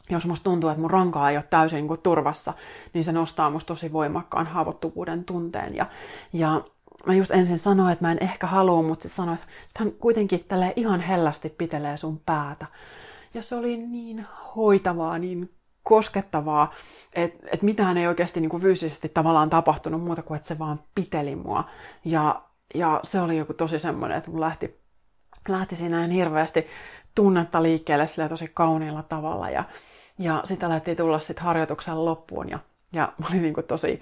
jos 0.09 0.25
musta 0.25 0.43
tuntuu, 0.43 0.69
että 0.69 0.81
mun 0.81 0.91
rankaa 0.91 1.29
ei 1.29 1.37
ole 1.37 1.43
täysin 1.49 1.77
niin 1.77 1.87
kuin 1.87 1.99
turvassa, 1.99 2.53
niin 2.93 3.03
se 3.03 3.11
nostaa 3.11 3.49
musta 3.49 3.67
tosi 3.67 3.93
voimakkaan 3.93 4.47
haavoittuvuuden 4.47 5.23
tunteen. 5.23 5.75
Ja, 5.75 5.85
ja 6.33 6.61
mä 7.05 7.13
just 7.13 7.31
ensin 7.31 7.57
sanoin, 7.57 7.93
että 7.93 8.05
mä 8.05 8.11
en 8.11 8.23
ehkä 8.23 8.47
halua, 8.47 8.81
mutta 8.81 9.03
sitten 9.03 9.15
sanoin, 9.15 9.37
että 9.37 9.47
hän 9.79 9.91
kuitenkin 9.91 10.45
tälle 10.47 10.73
ihan 10.75 11.01
hellästi 11.01 11.49
pitelee 11.49 11.97
sun 11.97 12.21
päätä. 12.25 12.65
Ja 13.33 13.41
se 13.41 13.55
oli 13.55 13.77
niin 13.77 14.25
hoitavaa, 14.55 15.19
niin 15.19 15.53
koskettavaa, 15.83 16.73
että 17.13 17.47
et 17.51 17.61
mitään 17.61 17.97
ei 17.97 18.07
oikeasti 18.07 18.39
niin 18.39 18.49
kuin 18.49 18.63
fyysisesti 18.63 19.09
tavallaan 19.09 19.49
tapahtunut 19.49 20.03
muuta 20.03 20.21
kuin, 20.21 20.35
että 20.35 20.47
se 20.47 20.59
vaan 20.59 20.79
piteli 20.95 21.35
mua. 21.35 21.63
Ja, 22.05 22.41
ja 22.75 22.99
se 23.03 23.21
oli 23.21 23.37
joku 23.37 23.53
tosi 23.53 23.79
semmoinen, 23.79 24.17
että 24.17 24.31
mun 24.31 24.39
lähti, 24.39 24.79
lähti 25.49 25.75
siinä 25.75 26.07
hirveästi 26.07 26.67
tunnetta 27.15 27.63
liikkeelle 27.63 28.07
sillä 28.07 28.29
tosi 28.29 28.51
kauniilla 28.53 29.03
tavalla. 29.03 29.49
Ja, 29.49 29.63
ja 30.17 30.41
sitä 30.45 30.69
lähti 30.69 30.95
tulla 30.95 31.19
sitten 31.19 31.43
harjoituksen 31.43 32.05
loppuun 32.05 32.49
ja, 32.49 32.59
ja 32.93 33.13
mä 33.17 33.25
olin 33.29 33.41
niin 33.41 33.53
kuin 33.53 33.67
tosi, 33.67 34.01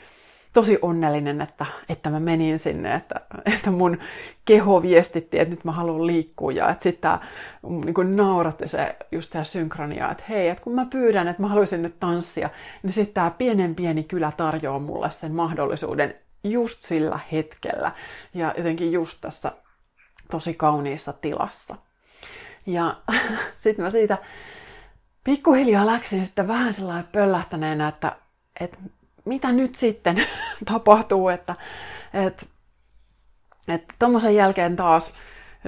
tosi 0.53 0.79
onnellinen, 0.81 1.41
että, 1.41 1.65
että 1.89 2.09
mä 2.09 2.19
menin 2.19 2.59
sinne, 2.59 2.95
että, 2.95 3.21
että 3.55 3.71
mun 3.71 3.97
keho 4.45 4.81
viestitti, 4.81 5.39
että 5.39 5.55
nyt 5.55 5.63
mä 5.63 5.71
haluan 5.71 6.07
liikkua 6.07 6.51
ja 6.51 6.69
että 6.69 6.83
sitten 6.83 7.01
tämä 7.01 7.19
niin 7.63 8.15
nauratti 8.15 8.67
se 8.67 8.95
just 9.11 9.31
tämä 9.31 9.43
synkronia, 9.43 10.11
että 10.11 10.23
hei, 10.29 10.47
että 10.47 10.63
kun 10.63 10.75
mä 10.75 10.85
pyydän, 10.85 11.27
että 11.27 11.41
mä 11.41 11.47
haluaisin 11.47 11.81
nyt 11.81 11.99
tanssia, 11.99 12.49
niin 12.83 12.93
sitten 12.93 13.13
tämä 13.13 13.31
pienen 13.31 13.75
pieni 13.75 14.03
kylä 14.03 14.31
tarjoaa 14.37 14.79
mulle 14.79 15.11
sen 15.11 15.31
mahdollisuuden 15.31 16.15
just 16.43 16.83
sillä 16.83 17.19
hetkellä 17.31 17.91
ja 18.33 18.53
jotenkin 18.57 18.91
just 18.91 19.17
tässä 19.21 19.51
tosi 20.31 20.53
kauniissa 20.53 21.13
tilassa. 21.13 21.75
Ja 22.65 22.95
sitten 23.57 23.85
mä 23.85 23.89
siitä 23.89 24.17
pikkuhiljaa 25.25 25.85
läksin 25.85 26.25
sitten 26.25 26.47
vähän 26.47 26.73
sellainen 26.73 27.07
pöllähtäneenä, 27.11 27.87
että, 27.87 28.15
että 28.59 28.77
mitä 29.25 29.51
nyt 29.51 29.75
sitten 29.75 30.23
tapahtuu, 30.71 31.29
että 31.29 31.55
että 32.13 32.45
että 33.67 33.95
jälkeen 34.35 34.75
taas, 34.75 35.13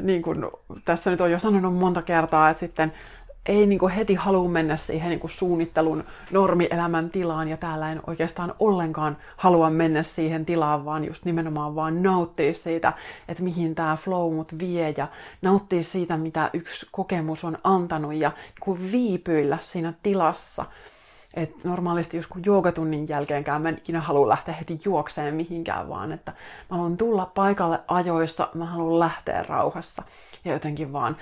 niin 0.02 0.22
kuin 0.22 0.46
tässä 0.86 1.12
nyt 1.12 1.22
on 1.22 1.32
jo 1.32 1.40
sanonut 1.40 1.76
monta 1.76 2.02
kertaa, 2.02 2.50
että 2.50 2.60
sitten 2.60 2.94
ei 3.48 3.66
niin 3.66 3.80
kuin 3.80 3.94
heti 3.94 4.16
halua 4.16 4.50
mennä 4.50 4.78
siihen 4.78 5.10
niin 5.10 5.20
kuin 5.20 5.32
suunnittelun 5.32 6.04
normielämän 6.32 7.10
tilaan, 7.10 7.48
ja 7.48 7.58
täällä 7.58 7.92
en 7.92 8.02
oikeastaan 8.08 8.54
ollenkaan 8.60 9.18
halua 9.38 9.70
mennä 9.70 10.04
siihen 10.04 10.46
tilaan, 10.46 10.86
vaan 10.86 11.06
just 11.06 11.26
nimenomaan 11.26 11.76
vaan 11.76 12.04
nauttia 12.04 12.54
siitä, 12.54 12.94
että 13.28 13.44
mihin 13.44 13.76
tämä 13.76 13.96
flow 13.96 14.36
mut 14.36 14.60
vie, 14.60 14.94
ja 14.98 15.08
nauttia 15.42 15.84
siitä, 15.84 16.18
mitä 16.18 16.50
yksi 16.54 16.88
kokemus 16.92 17.44
on 17.44 17.58
antanut, 17.64 18.14
ja 18.14 18.30
niin 18.30 18.54
kuin 18.60 18.92
viipyillä 18.92 19.58
siinä 19.62 19.94
tilassa. 20.04 20.66
Et 21.34 21.64
normaalisti 21.64 22.18
just 22.18 22.30
kun 22.30 22.42
joogatunnin 22.46 23.08
jälkeenkään 23.08 23.62
mä 23.62 23.70
en 23.70 23.78
ikinä 23.78 24.02
halua 24.02 24.28
lähteä 24.28 24.54
heti 24.54 24.80
juokseen 24.86 25.34
mihinkään, 25.34 25.90
vaan 25.90 26.12
että 26.12 26.32
mä 26.70 26.78
haluan 26.78 26.98
tulla 26.98 27.32
paikalle 27.36 27.80
ajoissa, 27.88 28.50
mä 28.54 28.66
haluan 28.66 29.00
lähteä 29.00 29.44
rauhassa 29.44 30.04
ja 30.46 30.54
jotenkin 30.54 30.94
vaan 30.94 31.18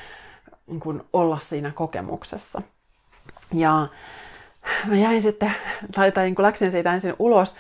niin 0.68 0.80
kuin 0.80 1.04
olla 1.14 1.40
siinä 1.40 1.72
kokemuksessa. 1.72 2.62
Ja 3.54 3.88
mä 4.88 4.96
jäin 4.96 5.22
sitten, 5.22 5.56
tai, 5.96 6.12
tai 6.12 6.26
niin 6.26 6.36
läksin 6.38 6.72
siitä 6.72 6.94
ensin 6.94 7.14
ulos, 7.20 7.56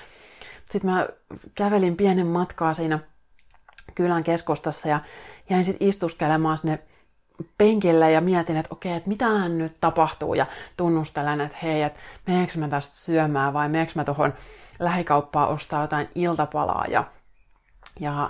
sitten 0.69 0.91
mä 0.91 1.07
kävelin 1.55 1.97
pienen 1.97 2.27
matkaa 2.27 2.73
siinä 2.73 2.99
kylän 3.95 4.23
keskustassa 4.23 4.87
ja 4.87 4.99
jäin 5.49 5.65
sitten 5.65 5.87
istuskelemaan 5.87 6.57
sinne 6.57 6.79
penkille 7.57 8.11
ja 8.11 8.21
mietin, 8.21 8.57
että 8.57 8.73
okei, 8.73 8.93
että 8.93 9.09
mitähän 9.09 9.57
nyt 9.57 9.73
tapahtuu. 9.81 10.33
Ja 10.33 10.45
tunnustelen, 10.77 11.41
että 11.41 11.57
hei, 11.63 11.81
että 11.81 11.99
meneekö 12.27 12.59
mä 12.59 12.67
tästä 12.67 12.95
syömään 12.95 13.53
vai 13.53 13.69
meneekö 13.69 13.91
mä 13.95 14.03
tuohon 14.03 14.33
lähikauppaan 14.79 15.49
ostaa 15.49 15.81
jotain 15.81 16.09
iltapalaa. 16.15 16.85
Ja, 16.87 17.03
ja 17.99 18.29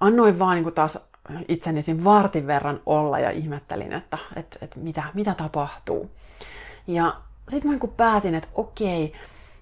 annoin 0.00 0.38
vaan 0.38 0.62
niin 0.62 0.74
taas 0.74 0.98
itseni 1.48 1.82
siinä 1.82 2.04
vartin 2.04 2.46
verran 2.46 2.80
olla 2.86 3.18
ja 3.18 3.30
ihmettelin, 3.30 3.92
että, 3.92 4.18
että, 4.36 4.58
että 4.62 4.78
mitä, 4.78 5.04
mitä 5.14 5.34
tapahtuu. 5.34 6.10
Ja 6.86 7.16
sitten 7.48 7.70
mä 7.70 7.76
niin 7.76 7.92
päätin, 7.96 8.34
että 8.34 8.48
okei, 8.54 9.12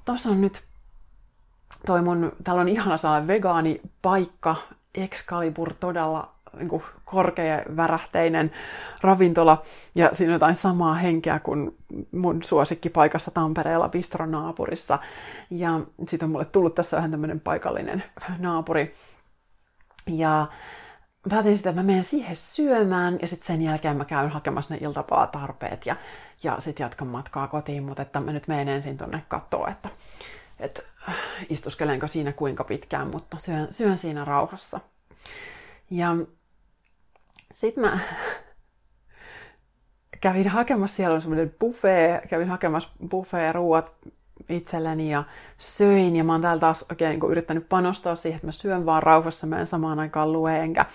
tuossa 0.04 0.28
on 0.28 0.40
nyt 0.40 0.62
toi 1.86 2.02
mun, 2.02 2.32
täällä 2.44 2.60
on 2.60 2.68
ihana 2.68 2.96
sellainen 2.96 3.28
vegaanipaikka, 3.28 4.56
Excalibur 4.94 5.74
todella 5.74 6.34
niin 6.56 6.68
kuin 6.68 6.82
korkea 7.04 7.62
värähteinen 7.76 8.50
ravintola 9.00 9.62
ja 9.94 10.10
siinä 10.12 10.30
on 10.30 10.34
jotain 10.34 10.56
samaa 10.56 10.94
henkeä 10.94 11.38
kuin 11.38 11.76
mun 12.12 12.42
suosikkipaikassa 12.42 13.30
Tampereella 13.30 13.88
bistronaapurissa. 13.88 14.98
Ja 15.50 15.80
sitten 16.08 16.26
on 16.26 16.30
mulle 16.30 16.44
tullut 16.44 16.74
tässä 16.74 16.96
vähän 16.96 17.10
tämmöinen 17.10 17.40
paikallinen 17.40 18.04
naapuri. 18.38 18.94
Ja 20.06 20.46
päätin 21.28 21.56
sitten, 21.56 21.70
että 21.70 21.82
mä 21.82 21.86
menen 21.86 22.04
siihen 22.04 22.36
syömään 22.36 23.18
ja 23.22 23.28
sitten 23.28 23.46
sen 23.46 23.62
jälkeen 23.62 23.96
mä 23.96 24.04
käyn 24.04 24.30
hakemassa 24.30 24.74
ne 24.74 24.80
iltapalatarpeet 24.82 25.86
ja, 25.86 25.96
ja 26.42 26.56
sitten 26.60 26.84
jatkan 26.84 27.08
matkaa 27.08 27.48
kotiin, 27.48 27.82
mutta 27.82 28.02
että 28.02 28.20
mä 28.20 28.32
nyt 28.32 28.48
menen 28.48 28.68
ensin 28.68 28.98
tonne 28.98 29.22
katsoa, 29.28 29.68
että, 29.68 29.88
että 30.60 30.82
istuskelenko 31.48 32.08
siinä 32.08 32.32
kuinka 32.32 32.64
pitkään, 32.64 33.08
mutta 33.08 33.38
syön, 33.38 33.68
syön 33.70 33.98
siinä 33.98 34.24
rauhassa. 34.24 34.80
Ja 35.90 36.16
sitten 37.52 37.84
mä 37.84 37.98
kävin 40.20 40.48
hakemassa, 40.48 40.96
siellä 40.96 41.14
on 41.14 41.22
semmoinen 41.22 41.54
buffet, 41.60 42.30
kävin 42.30 42.48
hakemassa 42.48 42.88
buffet 43.10 43.54
ruuat 43.54 43.92
itselleni 44.48 45.12
ja 45.12 45.24
söin. 45.58 46.16
Ja 46.16 46.24
mä 46.24 46.32
oon 46.32 46.42
täällä 46.42 46.60
taas 46.60 46.84
oikein 46.90 47.20
niin 47.20 47.30
yrittänyt 47.30 47.68
panostaa 47.68 48.16
siihen, 48.16 48.36
että 48.36 48.46
mä 48.46 48.52
syön 48.52 48.86
vaan 48.86 49.02
rauhassa, 49.02 49.46
mä 49.46 49.60
en 49.60 49.66
samaan 49.66 49.98
aikaan 49.98 50.32
lue 50.32 50.58
enkä, 50.58 50.86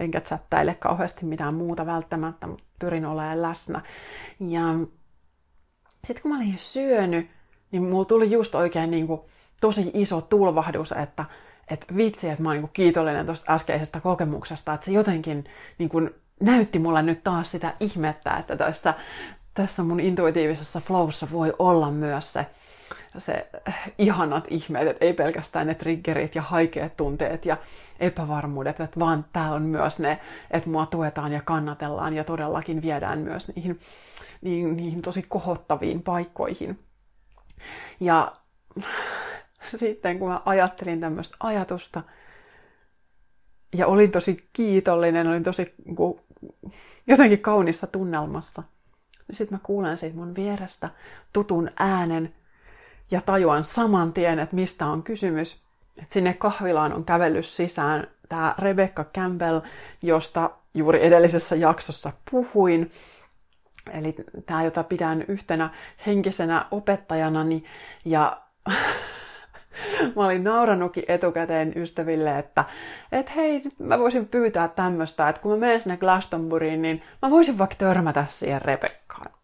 enkä 0.00 0.20
chattaile 0.20 0.74
kauheasti 0.74 1.24
mitään 1.24 1.54
muuta 1.54 1.86
välttämättä, 1.86 2.46
mutta 2.46 2.64
pyrin 2.78 3.06
olemaan 3.06 3.42
läsnä. 3.42 3.80
Ja 4.40 4.62
sitten 6.04 6.22
kun 6.22 6.30
mä 6.30 6.36
olin 6.36 6.58
syönyt, 6.58 7.30
niin 7.70 7.82
mulla 7.82 8.04
tuli 8.04 8.30
just 8.30 8.54
oikein 8.54 8.90
niin 8.90 9.06
kuin 9.06 9.20
tosi 9.60 9.90
iso 9.94 10.20
tulvahdus, 10.20 10.92
että 10.92 11.24
että 11.68 11.96
vitsi, 11.96 12.28
että 12.28 12.42
mä 12.42 12.48
oon 12.48 12.58
niin 12.58 12.70
kiitollinen 12.72 13.26
tuosta 13.26 13.52
äskeisestä 13.52 14.00
kokemuksesta, 14.00 14.74
että 14.74 14.84
se 14.84 14.92
jotenkin 14.92 15.44
niin 15.78 15.88
kuin 15.88 16.10
näytti 16.40 16.78
mulle 16.78 17.02
nyt 17.02 17.24
taas 17.24 17.50
sitä 17.50 17.74
ihmettä, 17.80 18.36
että 18.36 18.56
tässä, 18.56 18.94
tässä 19.54 19.82
mun 19.82 20.00
intuitiivisessa 20.00 20.80
flowssa 20.80 21.26
voi 21.32 21.52
olla 21.58 21.90
myös 21.90 22.32
se, 22.32 22.46
se 23.18 23.50
ihanat 23.98 24.44
ihmeet, 24.48 24.88
että 24.88 25.04
ei 25.04 25.12
pelkästään 25.12 25.66
ne 25.66 25.74
triggerit 25.74 26.34
ja 26.34 26.42
haikeat 26.42 26.96
tunteet 26.96 27.46
ja 27.46 27.56
epävarmuudet, 28.00 28.80
että 28.80 29.00
vaan 29.00 29.24
täällä 29.32 29.54
on 29.54 29.62
myös 29.62 29.98
ne, 29.98 30.20
että 30.50 30.70
mua 30.70 30.86
tuetaan 30.86 31.32
ja 31.32 31.40
kannatellaan 31.44 32.14
ja 32.14 32.24
todellakin 32.24 32.82
viedään 32.82 33.18
myös 33.18 33.52
niihin, 33.56 33.80
niihin, 34.40 34.76
niihin 34.76 35.02
tosi 35.02 35.22
kohottaviin 35.28 36.02
paikkoihin. 36.02 36.78
Ja 38.00 38.32
sitten, 39.64 40.18
kun 40.18 40.28
mä 40.28 40.40
ajattelin 40.44 41.00
tämmöistä 41.00 41.36
ajatusta 41.40 42.02
ja 43.74 43.86
olin 43.86 44.10
tosi 44.10 44.48
kiitollinen, 44.52 45.26
olin 45.26 45.42
tosi 45.42 45.74
niin 45.84 45.96
jotenkin 47.06 47.40
kaunissa 47.40 47.86
tunnelmassa, 47.86 48.62
niin 49.28 49.36
sitten 49.36 49.58
mä 49.58 49.60
kuulen 49.62 49.98
siitä 49.98 50.16
mun 50.16 50.34
vierestä 50.34 50.90
tutun 51.32 51.70
äänen 51.76 52.34
ja 53.10 53.20
tajuan 53.20 53.64
saman 53.64 54.12
tien, 54.12 54.38
että 54.38 54.56
mistä 54.56 54.86
on 54.86 55.02
kysymys. 55.02 55.62
Että 55.96 56.14
sinne 56.14 56.34
kahvilaan 56.34 56.92
on 56.92 57.04
kävellyt 57.04 57.46
sisään 57.46 58.06
tämä 58.28 58.54
Rebecca 58.58 59.04
Campbell, 59.04 59.60
josta 60.02 60.50
juuri 60.74 61.06
edellisessä 61.06 61.56
jaksossa 61.56 62.12
puhuin. 62.30 62.90
Eli 63.92 64.14
tämä, 64.46 64.64
jota 64.64 64.84
pidän 64.84 65.24
yhtenä 65.28 65.70
henkisenä 66.06 66.66
opettajanani. 66.70 67.64
Ja 68.04 68.36
mä 70.16 70.24
olin 70.24 70.44
naurannutkin 70.44 71.04
etukäteen 71.08 71.72
ystäville, 71.76 72.38
että 72.38 72.64
et 73.12 73.36
hei, 73.36 73.62
mä 73.78 73.98
voisin 73.98 74.28
pyytää 74.28 74.68
tämmöistä, 74.68 75.28
että 75.28 75.42
kun 75.42 75.50
mä 75.50 75.56
menen 75.56 75.80
sinne 75.80 75.96
Glastonburyin, 75.96 76.82
niin 76.82 77.02
mä 77.22 77.30
voisin 77.30 77.58
vaikka 77.58 77.76
törmätä 77.76 78.26
siihen 78.28 78.62
Rebekkaan. 78.62 79.41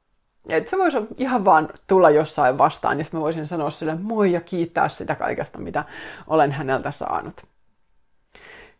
Että 0.48 0.70
se 0.70 0.78
voisi 0.78 0.98
ihan 1.16 1.44
vaan 1.44 1.68
tulla 1.86 2.10
jossain 2.10 2.58
vastaan, 2.58 2.96
niin 2.96 3.06
mä 3.12 3.20
voisin 3.20 3.46
sanoa 3.46 3.70
sille 3.70 3.94
moi 3.94 4.32
ja 4.32 4.40
kiittää 4.40 4.88
sitä 4.88 5.14
kaikesta, 5.14 5.58
mitä 5.58 5.84
olen 6.26 6.52
häneltä 6.52 6.90
saanut. 6.90 7.46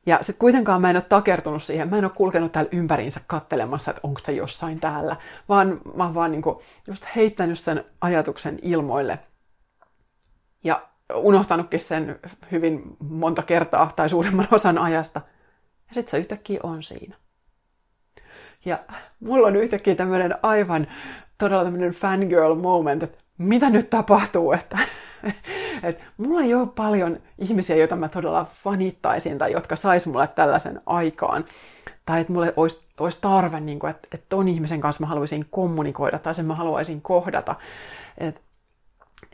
Ja 0.07 0.19
sitten 0.21 0.39
kuitenkaan 0.39 0.81
mä 0.81 0.91
en 0.91 0.97
ole 0.97 1.05
takertunut 1.09 1.63
siihen, 1.63 1.91
mä 1.91 1.99
en 1.99 2.05
ole 2.05 2.13
kulkenut 2.15 2.53
täällä 2.53 2.71
ympäriinsä 2.73 3.21
kattelemassa, 3.27 3.91
että 3.91 4.01
onko 4.03 4.21
se 4.25 4.33
jossain 4.33 4.81
täällä, 4.81 5.17
vaan 5.49 5.81
mä 5.95 6.05
oon 6.05 6.15
vaan 6.15 6.31
niinku 6.31 6.63
just 6.87 7.05
heittänyt 7.17 7.59
sen 7.59 7.85
ajatuksen 8.01 8.59
ilmoille. 8.63 9.19
Ja 10.65 10.89
unohtanutkin 11.15 11.81
sen 11.81 12.21
hyvin 12.51 12.83
monta 12.99 13.43
kertaa 13.43 13.93
tai 13.97 14.09
suurimman 14.09 14.49
osan 14.51 14.79
ajasta. 14.79 15.21
Ja 15.89 15.95
sitten 15.95 16.11
se 16.11 16.19
yhtäkkiä 16.19 16.61
on 16.63 16.83
siinä. 16.83 17.17
Ja 18.65 18.79
mulla 19.21 19.47
on 19.47 19.57
yhtäkkiä 19.57 19.95
tämmöinen 19.95 20.35
aivan 20.43 20.87
todella 21.39 21.65
tämmöinen 21.65 21.93
fangirl 21.93 22.55
moment, 22.55 23.03
että 23.03 23.19
mitä 23.39 23.71
nyt 23.71 23.91
tapahtuu, 23.91 24.53
että, 24.53 24.79
että 25.83 26.05
mulla 26.17 26.43
ei 26.43 26.55
ole 26.55 26.69
paljon 26.77 27.19
ihmisiä, 27.39 27.77
joita 27.77 27.97
mä 27.97 28.09
todella 28.09 28.47
fanittaisin 28.65 29.39
tai 29.39 29.53
jotka 29.53 29.77
sais 29.77 30.07
mulle 30.07 30.29
tällaisen 30.29 30.81
aikaan. 30.87 31.45
Tai 32.07 32.21
että 32.21 32.33
mulle 32.33 32.53
olisi, 32.57 32.81
olisi 33.01 33.19
tarve, 33.21 33.61
niin 33.61 33.79
kuin, 33.79 33.91
että, 33.91 34.09
että 34.13 34.27
ton 34.29 34.49
ihmisen 34.49 34.81
kanssa 34.81 35.01
mä 35.01 35.07
haluaisin 35.07 35.47
kommunikoida 35.51 36.19
tai 36.19 36.35
sen 36.35 36.47
mä 36.47 36.55
haluaisin 36.55 37.03
kohdata. 37.03 37.55
Että 38.19 38.41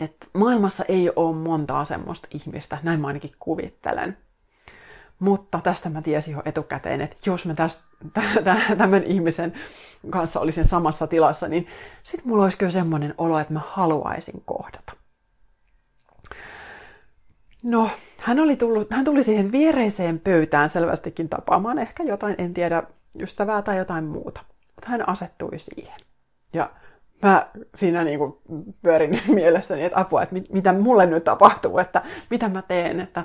että 0.00 0.26
maailmassa 0.34 0.84
ei 0.88 1.10
ole 1.16 1.36
montaa 1.36 1.84
semmoista 1.84 2.28
ihmistä, 2.30 2.78
näin 2.82 3.00
mä 3.00 3.06
ainakin 3.06 3.34
kuvittelen. 3.38 4.16
Mutta 5.24 5.60
tästä 5.62 5.90
mä 5.90 6.02
tiesin 6.02 6.32
jo 6.32 6.42
etukäteen, 6.44 7.00
että 7.00 7.16
jos 7.26 7.46
mä 7.46 7.54
tästä, 7.54 7.82
tämän 8.78 9.02
ihmisen 9.04 9.52
kanssa 10.10 10.40
olisin 10.40 10.64
samassa 10.64 11.06
tilassa, 11.06 11.48
niin 11.48 11.66
sit 12.02 12.24
mulla 12.24 12.42
olisi 12.42 12.58
kyllä 12.58 12.72
semmoinen 12.72 13.14
olo, 13.18 13.38
että 13.38 13.52
mä 13.52 13.60
haluaisin 13.66 14.42
kohdata. 14.44 14.92
No, 17.62 17.90
hän, 18.20 18.40
oli 18.40 18.56
tullut, 18.56 18.90
hän 18.90 19.04
tuli 19.04 19.22
siihen 19.22 19.52
viereiseen 19.52 20.20
pöytään 20.20 20.70
selvästikin 20.70 21.28
tapaamaan 21.28 21.78
ehkä 21.78 22.02
jotain, 22.02 22.34
en 22.38 22.54
tiedä, 22.54 22.82
ystävää 23.20 23.62
tai 23.62 23.78
jotain 23.78 24.04
muuta. 24.04 24.40
Mutta 24.74 24.90
hän 24.90 25.08
asettui 25.08 25.58
siihen. 25.58 26.00
Ja 26.52 26.70
mä 27.22 27.46
siinä 27.74 28.04
niin 28.04 28.18
kuin 28.18 28.36
pyörin 28.82 29.20
mielessäni, 29.34 29.84
että 29.84 30.00
apua, 30.00 30.22
että 30.22 30.32
mit, 30.32 30.52
mitä 30.52 30.72
mulle 30.72 31.06
nyt 31.06 31.24
tapahtuu, 31.24 31.78
että 31.78 32.02
mitä 32.30 32.48
mä 32.48 32.62
teen, 32.62 33.00
että 33.00 33.24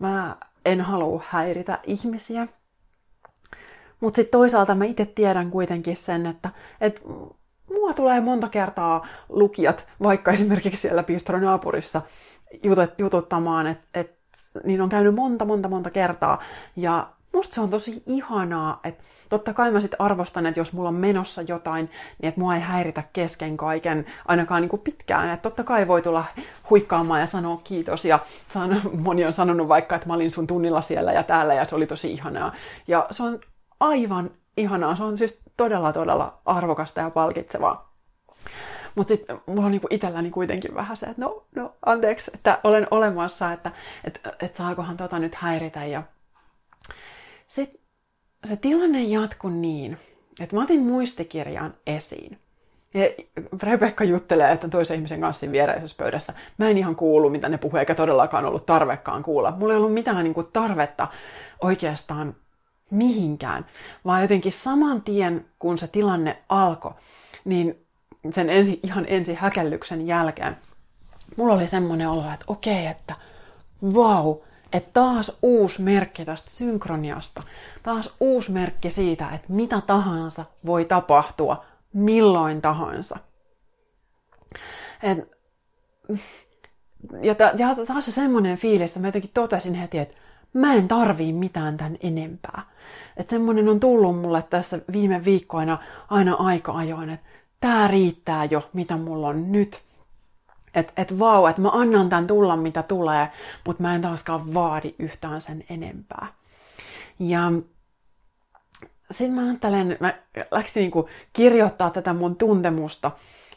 mä 0.00 0.36
en 0.66 0.80
halua 0.80 1.22
häiritä 1.28 1.78
ihmisiä. 1.84 2.48
Mutta 4.00 4.16
sitten 4.16 4.38
toisaalta 4.38 4.74
mä 4.74 4.84
itse 4.84 5.04
tiedän 5.04 5.50
kuitenkin 5.50 5.96
sen, 5.96 6.26
että, 6.26 6.50
että 6.80 7.00
mua 7.70 7.92
tulee 7.92 8.20
monta 8.20 8.48
kertaa 8.48 9.06
lukijat, 9.28 9.86
vaikka 10.02 10.32
esimerkiksi 10.32 10.80
siellä 10.80 11.02
pistronaapurissa 11.02 12.02
jututtamaan, 12.98 13.66
että 13.66 13.86
et, 13.94 14.16
niin 14.64 14.80
on 14.80 14.88
käynyt 14.88 15.14
monta, 15.14 15.44
monta, 15.44 15.68
monta 15.68 15.90
kertaa. 15.90 16.42
Ja 16.76 17.08
musta 17.36 17.54
se 17.54 17.60
on 17.60 17.70
tosi 17.70 18.02
ihanaa, 18.06 18.80
että 18.84 19.04
totta 19.28 19.54
kai 19.54 19.70
mä 19.70 19.80
sitten 19.80 20.00
arvostan, 20.00 20.46
että 20.46 20.60
jos 20.60 20.72
mulla 20.72 20.88
on 20.88 20.94
menossa 20.94 21.42
jotain, 21.42 21.90
niin 22.22 22.28
että 22.28 22.40
mua 22.40 22.54
ei 22.54 22.60
häiritä 22.60 23.02
kesken 23.12 23.56
kaiken 23.56 24.06
ainakaan 24.28 24.62
niin 24.62 24.68
kuin 24.68 24.82
pitkään. 24.82 25.30
Että 25.30 25.42
totta 25.42 25.64
kai 25.64 25.88
voi 25.88 26.02
tulla 26.02 26.24
huikkaamaan 26.70 27.20
ja 27.20 27.26
sanoa 27.26 27.60
kiitos. 27.64 28.04
Ja 28.04 28.18
san, 28.48 28.80
moni 28.98 29.24
on 29.24 29.32
sanonut 29.32 29.68
vaikka, 29.68 29.96
että 29.96 30.08
mä 30.08 30.14
olin 30.14 30.30
sun 30.30 30.46
tunnilla 30.46 30.80
siellä 30.80 31.12
ja 31.12 31.22
täällä 31.22 31.54
ja 31.54 31.64
se 31.64 31.74
oli 31.74 31.86
tosi 31.86 32.12
ihanaa. 32.12 32.52
Ja 32.88 33.06
se 33.10 33.22
on 33.22 33.40
aivan 33.80 34.30
ihanaa. 34.56 34.96
Se 34.96 35.02
on 35.02 35.18
siis 35.18 35.40
todella, 35.56 35.92
todella 35.92 36.38
arvokasta 36.44 37.00
ja 37.00 37.10
palkitsevaa. 37.10 37.92
Mutta 38.94 39.08
sitten 39.08 39.40
mulla 39.46 39.66
on 39.66 39.70
niinku 39.70 39.88
itselläni 39.90 40.30
kuitenkin 40.30 40.74
vähän 40.74 40.96
se, 40.96 41.06
että 41.06 41.22
no, 41.22 41.44
no 41.54 41.72
anteeksi, 41.86 42.30
että 42.34 42.58
olen 42.64 42.86
olemassa, 42.90 43.52
että 43.52 43.70
et, 44.04 44.20
et 44.40 44.54
saakohan 44.54 44.96
tota 44.96 45.18
nyt 45.18 45.34
häiritä. 45.34 45.84
Ja 45.84 46.02
sitten 47.48 47.80
se 48.44 48.56
tilanne 48.56 49.02
jatkui 49.02 49.52
niin, 49.52 49.98
että 50.40 50.56
mä 50.56 50.62
otin 50.62 50.80
muistikirjan 50.80 51.74
esiin. 51.86 52.38
Ja 52.94 53.02
Rebekka 53.62 54.04
juttelee, 54.04 54.52
että 54.52 54.68
toisen 54.68 54.96
ihmisen 54.96 55.20
kanssa 55.20 55.52
viereisessä 55.52 55.96
pöydässä. 55.98 56.32
Mä 56.58 56.68
en 56.68 56.78
ihan 56.78 56.96
kuulu, 56.96 57.30
mitä 57.30 57.48
ne 57.48 57.58
puhuu, 57.58 57.78
eikä 57.78 57.94
todellakaan 57.94 58.46
ollut 58.46 58.66
tarvekkaan 58.66 59.22
kuulla. 59.22 59.50
Mulla 59.56 59.72
ei 59.72 59.76
ollut 59.76 59.94
mitään 59.94 60.24
niin 60.24 60.34
kuin, 60.34 60.46
tarvetta 60.52 61.08
oikeastaan 61.60 62.36
mihinkään, 62.90 63.66
vaan 64.04 64.22
jotenkin 64.22 64.52
saman 64.52 65.02
tien, 65.02 65.44
kun 65.58 65.78
se 65.78 65.88
tilanne 65.88 66.42
alkoi, 66.48 66.92
niin 67.44 67.86
sen 68.30 68.50
ensi, 68.50 68.80
ihan 68.82 69.04
ensi 69.08 69.34
häkellyksen 69.34 70.06
jälkeen, 70.06 70.56
mulla 71.36 71.54
oli 71.54 71.68
semmoinen 71.68 72.08
olo, 72.08 72.24
että 72.32 72.44
okei, 72.46 72.86
että 72.86 73.14
wow, 73.82 74.36
että 74.76 74.90
taas 74.92 75.38
uusi 75.42 75.82
merkki 75.82 76.24
tästä 76.24 76.50
synkroniasta, 76.50 77.42
taas 77.82 78.14
uusi 78.20 78.52
merkki 78.52 78.90
siitä, 78.90 79.30
että 79.30 79.52
mitä 79.52 79.80
tahansa 79.80 80.44
voi 80.66 80.84
tapahtua 80.84 81.64
milloin 81.92 82.62
tahansa. 82.62 83.18
Et, 85.02 85.30
ja, 87.22 87.34
ta, 87.34 87.52
ja 87.58 87.76
taas 87.86 88.04
se 88.04 88.12
semmoinen 88.12 88.58
fiilis, 88.58 88.90
että 88.90 89.00
mä 89.00 89.08
jotenkin 89.08 89.30
totesin 89.34 89.74
heti, 89.74 89.98
että 89.98 90.14
mä 90.52 90.74
en 90.74 90.88
tarvii 90.88 91.32
mitään 91.32 91.76
tämän 91.76 91.96
enempää. 92.00 92.62
Että 93.16 93.30
semmoinen 93.30 93.68
on 93.68 93.80
tullut 93.80 94.20
mulle 94.20 94.42
tässä 94.42 94.78
viime 94.92 95.24
viikkoina 95.24 95.78
aina 96.08 96.34
aika 96.34 96.72
ajoin, 96.72 97.10
että 97.10 97.26
tää 97.60 97.88
riittää 97.88 98.44
jo, 98.44 98.70
mitä 98.72 98.96
mulla 98.96 99.28
on 99.28 99.52
nyt. 99.52 99.85
Että 100.76 100.92
et 100.96 101.18
vau, 101.18 101.46
että 101.46 101.62
mä 101.62 101.70
annan 101.72 102.08
tämän 102.08 102.26
tulla, 102.26 102.56
mitä 102.56 102.82
tulee, 102.82 103.28
mutta 103.66 103.82
mä 103.82 103.94
en 103.94 104.02
taaskaan 104.02 104.54
vaadi 104.54 104.94
yhtään 104.98 105.40
sen 105.40 105.64
enempää. 105.70 106.26
Ja 107.18 107.52
sitten 109.10 109.34
mä 109.34 109.42
ajattelen, 109.42 109.96
mä 110.00 110.14
läksin 110.50 110.80
niinku 110.80 111.08
kirjoittaa 111.32 111.90
tätä 111.90 112.12
mun 112.12 112.36
tuntemusta, 112.36 113.10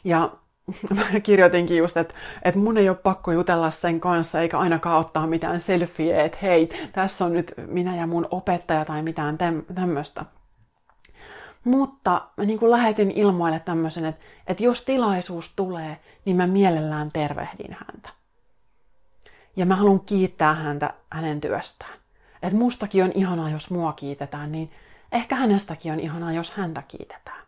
ja 0.04 0.30
mä 0.96 1.20
kirjoitinkin 1.20 1.76
just, 1.76 1.96
että, 1.96 2.14
että 2.42 2.60
mun 2.60 2.78
ei 2.78 2.88
ole 2.88 2.96
pakko 2.96 3.32
jutella 3.32 3.70
sen 3.70 4.00
kanssa, 4.00 4.40
eikä 4.40 4.58
ainakaan 4.58 5.00
ottaa 5.00 5.26
mitään 5.26 5.60
selfieä, 5.60 6.24
että 6.24 6.38
hei, 6.42 6.68
tässä 6.92 7.24
on 7.24 7.32
nyt 7.32 7.54
minä 7.66 7.96
ja 7.96 8.06
mun 8.06 8.28
opettaja 8.30 8.84
tai 8.84 9.02
mitään 9.02 9.38
tämmöistä. 9.74 10.24
Mutta 11.64 12.28
mä 12.36 12.44
niin 12.44 12.58
kuin 12.58 12.70
lähetin 12.70 13.10
ilmoille 13.10 13.60
tämmöisen, 13.60 14.04
että, 14.04 14.24
että 14.46 14.62
jos 14.62 14.82
tilaisuus 14.82 15.52
tulee, 15.56 16.00
niin 16.24 16.36
mä 16.36 16.46
mielellään 16.46 17.12
tervehdin 17.12 17.76
häntä. 17.86 18.08
Ja 19.56 19.66
mä 19.66 19.76
haluan 19.76 20.00
kiittää 20.00 20.54
häntä 20.54 20.94
hänen 21.10 21.40
työstään. 21.40 21.92
Että 22.42 22.58
mustakin 22.58 23.04
on 23.04 23.12
ihanaa, 23.14 23.50
jos 23.50 23.70
mua 23.70 23.92
kiitetään, 23.92 24.52
niin 24.52 24.70
ehkä 25.12 25.36
hänestäkin 25.36 25.92
on 25.92 26.00
ihanaa, 26.00 26.32
jos 26.32 26.50
häntä 26.50 26.82
kiitetään. 26.88 27.42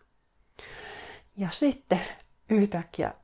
Ja 1.37 1.49
sitten 1.51 2.01
yhtäkkiä 2.49 3.15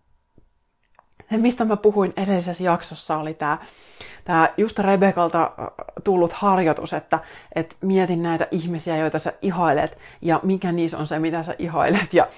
mistä 1.37 1.65
mä 1.65 1.77
puhuin 1.77 2.13
edellisessä 2.17 2.65
jaksossa, 2.65 3.19
oli 3.19 3.35
tämä 3.35 3.59
tää 4.25 4.55
just 4.57 4.79
Rebekalta 4.79 5.43
äh, 5.43 5.67
tullut 6.05 6.33
harjoitus, 6.33 6.93
että 6.93 7.19
et 7.55 7.77
mietin 7.81 8.23
näitä 8.23 8.49
ihmisiä, 8.51 8.97
joita 8.97 9.19
sä 9.19 9.33
ihailet, 9.43 9.99
ja 10.23 10.41
mikä 10.43 10.73
niissä 10.73 10.99
on 10.99 11.07
se, 11.07 11.19
mitä 11.19 11.43
sä 11.43 11.55
ihailet. 11.59 12.15
Ja 12.15 12.29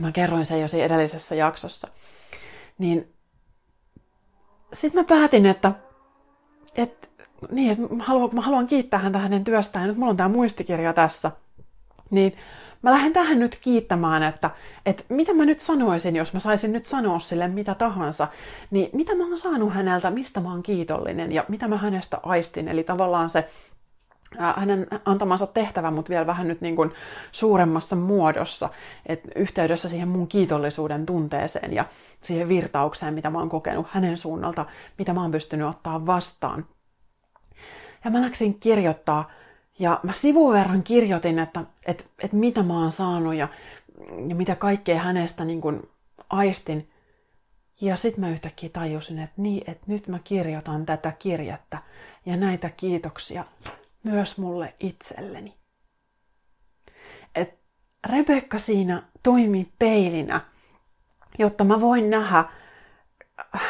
mä 0.00 0.12
kerroin 0.12 0.46
sen 0.46 0.60
jo 0.60 0.68
siinä 0.68 0.86
edellisessä 0.86 1.34
jaksossa. 1.34 1.88
Niin 2.78 3.12
sitten 4.72 5.00
mä 5.00 5.04
päätin, 5.04 5.46
että, 5.46 5.72
että, 6.74 7.08
niin, 7.50 7.72
että 7.72 7.94
mä, 7.94 8.04
haluan, 8.04 8.30
mä 8.32 8.40
haluan 8.40 8.66
kiittää 8.66 9.00
häntä 9.00 9.18
hänen 9.18 9.44
työstään. 9.44 9.88
Nyt 9.88 9.96
mulla 9.96 10.10
on 10.10 10.16
tämä 10.16 10.28
muistikirja 10.28 10.92
tässä. 10.92 11.30
Niin 12.10 12.36
mä 12.82 12.90
lähden 12.90 13.12
tähän 13.12 13.38
nyt 13.38 13.58
kiittämään, 13.60 14.22
että, 14.22 14.50
että 14.86 15.04
mitä 15.08 15.34
mä 15.34 15.44
nyt 15.44 15.60
sanoisin, 15.60 16.16
jos 16.16 16.32
mä 16.34 16.40
saisin 16.40 16.72
nyt 16.72 16.86
sanoa 16.86 17.18
sille 17.18 17.48
mitä 17.48 17.74
tahansa, 17.74 18.28
niin 18.70 18.90
mitä 18.92 19.14
mä 19.14 19.24
oon 19.24 19.38
saanut 19.38 19.74
häneltä, 19.74 20.10
mistä 20.10 20.40
mä 20.40 20.50
oon 20.50 20.62
kiitollinen 20.62 21.32
ja 21.32 21.44
mitä 21.48 21.68
mä 21.68 21.76
hänestä 21.76 22.18
aistin. 22.22 22.68
Eli 22.68 22.84
tavallaan 22.84 23.30
se 23.30 23.48
hänen 24.56 24.86
antamansa 25.04 25.46
tehtävä, 25.46 25.90
mutta 25.90 26.10
vielä 26.10 26.26
vähän 26.26 26.48
nyt 26.48 26.60
niin 26.60 26.76
kuin 26.76 26.92
suuremmassa 27.32 27.96
muodossa, 27.96 28.68
että 29.06 29.28
yhteydessä 29.36 29.88
siihen 29.88 30.08
mun 30.08 30.28
kiitollisuuden 30.28 31.06
tunteeseen 31.06 31.72
ja 31.72 31.84
siihen 32.22 32.48
virtaukseen, 32.48 33.14
mitä 33.14 33.30
mä 33.30 33.38
oon 33.38 33.48
kokenut 33.48 33.86
hänen 33.90 34.18
suunnalta, 34.18 34.66
mitä 34.98 35.12
mä 35.12 35.22
oon 35.22 35.30
pystynyt 35.30 35.68
ottaa 35.68 36.06
vastaan. 36.06 36.66
Ja 38.04 38.10
mä 38.10 38.22
läksin 38.22 38.60
kirjoittaa 38.60 39.30
ja 39.80 40.00
mä 40.02 40.12
sivuverran 40.12 40.82
kirjoitin, 40.82 41.38
että, 41.38 41.64
että, 41.86 42.04
että 42.18 42.36
mitä 42.36 42.62
mä 42.62 42.74
oon 42.74 42.92
saanut 42.92 43.34
ja, 43.34 43.48
ja 44.28 44.34
mitä 44.34 44.54
kaikkea 44.54 44.98
hänestä 44.98 45.44
niin 45.44 45.60
kuin 45.60 45.88
aistin. 46.30 46.90
Ja 47.80 47.96
sitten 47.96 48.20
mä 48.20 48.30
yhtäkkiä 48.30 48.68
tajusin, 48.68 49.18
että 49.18 49.42
niin, 49.42 49.70
että 49.70 49.84
nyt 49.86 50.08
mä 50.08 50.18
kirjoitan 50.24 50.86
tätä 50.86 51.12
kirjettä 51.18 51.78
ja 52.26 52.36
näitä 52.36 52.70
kiitoksia 52.76 53.44
myös 54.02 54.38
mulle 54.38 54.74
itselleni. 54.80 55.54
Et 57.34 57.58
Rebekka 58.06 58.58
siinä 58.58 59.02
toimi 59.22 59.72
peilinä, 59.78 60.40
jotta 61.38 61.64
mä 61.64 61.80
voin 61.80 62.10
nähdä 62.10 62.44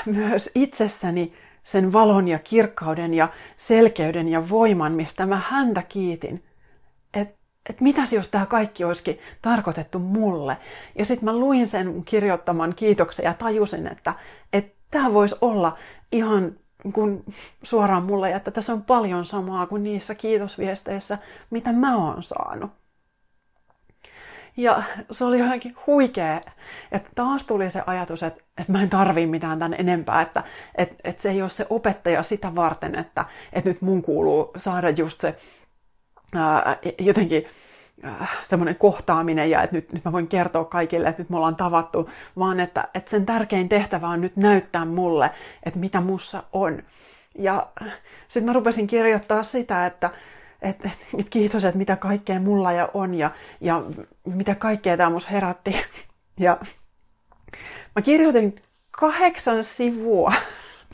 myös 0.07 0.51
itsessäni 0.55 1.33
sen 1.71 1.93
valon 1.93 2.29
ja 2.29 2.39
kirkkauden 2.39 3.15
ja 3.15 3.29
selkeyden 3.57 4.29
ja 4.29 4.49
voiman, 4.49 4.93
mistä 4.93 5.27
mä 5.27 5.43
häntä 5.49 5.83
kiitin. 5.83 6.45
Että 7.15 7.41
et 7.69 7.81
mitäs 7.81 8.13
jos 8.13 8.29
tämä 8.29 8.47
kaikki 8.47 8.85
olisikin 8.85 9.19
tarkoitettu 9.43 9.99
mulle. 9.99 10.57
Ja 10.99 11.05
sitten 11.05 11.25
mä 11.25 11.37
luin 11.37 11.67
sen 11.67 12.05
kirjoittaman 12.05 12.75
kiitoksen 12.75 13.25
ja 13.25 13.35
tajusin, 13.35 13.87
että 13.87 14.15
et 14.53 14.75
tämä 14.91 15.13
voisi 15.13 15.37
olla 15.41 15.79
ihan 16.13 16.53
kun 16.93 17.25
suoraan 17.63 18.03
mulle, 18.03 18.31
että 18.31 18.51
tässä 18.51 18.73
on 18.73 18.83
paljon 18.83 19.25
samaa 19.25 19.67
kuin 19.67 19.83
niissä 19.83 20.15
kiitosviesteissä, 20.15 21.19
mitä 21.51 21.73
mä 21.73 21.97
oon 21.97 22.23
saanut. 22.23 22.71
Ja 24.57 24.83
se 25.13 25.25
oli 25.25 25.39
jotenkin 25.39 25.77
huikea, 25.87 26.41
että 26.93 27.11
taas 27.15 27.45
tuli 27.45 27.71
se 27.71 27.83
ajatus, 27.87 28.23
että, 28.23 28.45
että 28.59 28.73
mä 28.73 28.83
en 28.83 28.91
tarvii 28.91 29.27
mitään 29.27 29.59
tän 29.59 29.75
enempää, 29.79 30.23
että, 30.23 30.45
että, 30.75 30.95
että 31.05 31.23
se 31.23 31.31
ei 31.31 31.43
ole 31.43 31.51
se 31.51 31.67
opettaja 31.71 32.23
sitä 32.23 32.55
varten, 32.55 32.95
että, 32.95 33.25
että 33.53 33.71
nyt 33.71 33.83
mun 33.83 34.03
kuuluu 34.03 34.51
saada 34.57 34.91
just 34.91 35.21
se 35.21 35.37
ää, 36.35 36.77
jotenkin 36.99 37.47
semmoinen 38.45 38.77
kohtaaminen 38.77 39.51
ja 39.51 39.63
että 39.63 39.77
nyt, 39.77 39.93
nyt 39.93 40.05
mä 40.05 40.13
voin 40.13 40.29
kertoa 40.29 40.65
kaikille, 40.65 41.09
että 41.09 41.23
nyt 41.23 41.31
me 41.31 41.37
ollaan 41.37 41.57
tavattu, 41.57 42.11
vaan 42.39 42.61
että, 42.61 42.89
että 42.95 43.11
sen 43.11 43.27
tärkein 43.27 43.69
tehtävä 43.69 44.09
on 44.09 44.21
nyt 44.21 44.37
näyttää 44.37 44.85
mulle, 44.85 45.31
että 45.63 45.79
mitä 45.79 46.01
mussa 46.01 46.43
on. 46.53 46.83
Ja 47.39 47.67
sitten 48.29 48.47
mä 48.47 48.53
rupesin 48.53 48.87
kirjoittaa 48.87 49.43
sitä, 49.43 49.87
että, 49.87 50.11
että, 50.63 50.91
että 51.19 51.31
kiitos, 51.31 51.65
että 51.65 51.79
mitä 51.79 51.97
kaikkea 51.97 52.41
mulla 52.41 52.73
ja 52.73 52.89
on 52.95 53.15
ja, 53.15 53.31
ja 53.61 53.83
mitä 54.25 54.55
kaikkea 54.55 54.97
tämä 54.97 55.11
mus 55.11 55.31
herätti. 55.31 55.77
Ja 56.41 56.59
mä 57.97 58.03
kirjoitin 58.03 58.63
kahdeksan 58.91 59.65
sivua 59.65 60.33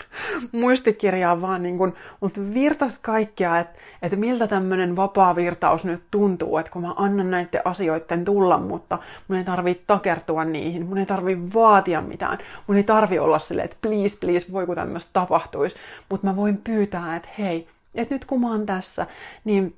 muistikirjaa 0.52 1.40
vaan 1.40 1.62
niin 1.62 1.78
kuin, 1.78 1.94
mutta 2.20 2.40
virtas 2.54 2.98
kaikkea, 2.98 3.58
että, 3.58 3.78
että 4.02 4.16
miltä 4.16 4.46
tämmöinen 4.46 4.96
vapaa 4.96 5.36
virtaus 5.36 5.84
nyt 5.84 6.02
tuntuu, 6.10 6.58
että 6.58 6.72
kun 6.72 6.82
mä 6.82 6.94
annan 6.96 7.30
näiden 7.30 7.60
asioiden 7.64 8.24
tulla, 8.24 8.58
mutta 8.58 8.98
mun 9.28 9.38
ei 9.38 9.44
tarvii 9.44 9.82
takertua 9.86 10.44
niihin, 10.44 10.86
mun 10.86 10.98
ei 10.98 11.06
tarvii 11.06 11.38
vaatia 11.54 12.00
mitään, 12.00 12.38
mun 12.66 12.76
ei 12.76 12.82
tarvi 12.82 13.18
olla 13.18 13.38
silleen, 13.38 13.64
että 13.64 13.76
please, 13.80 14.16
please, 14.20 14.52
voiko 14.52 14.74
tämmöistä 14.74 15.10
tapahtuisi, 15.12 15.76
mutta 16.10 16.26
mä 16.26 16.36
voin 16.36 16.56
pyytää, 16.56 17.16
että 17.16 17.28
hei, 17.38 17.68
että 17.96 18.14
nyt 18.14 18.24
kun 18.24 18.40
mä 18.40 18.50
oon 18.50 18.66
tässä, 18.66 19.06
niin, 19.44 19.76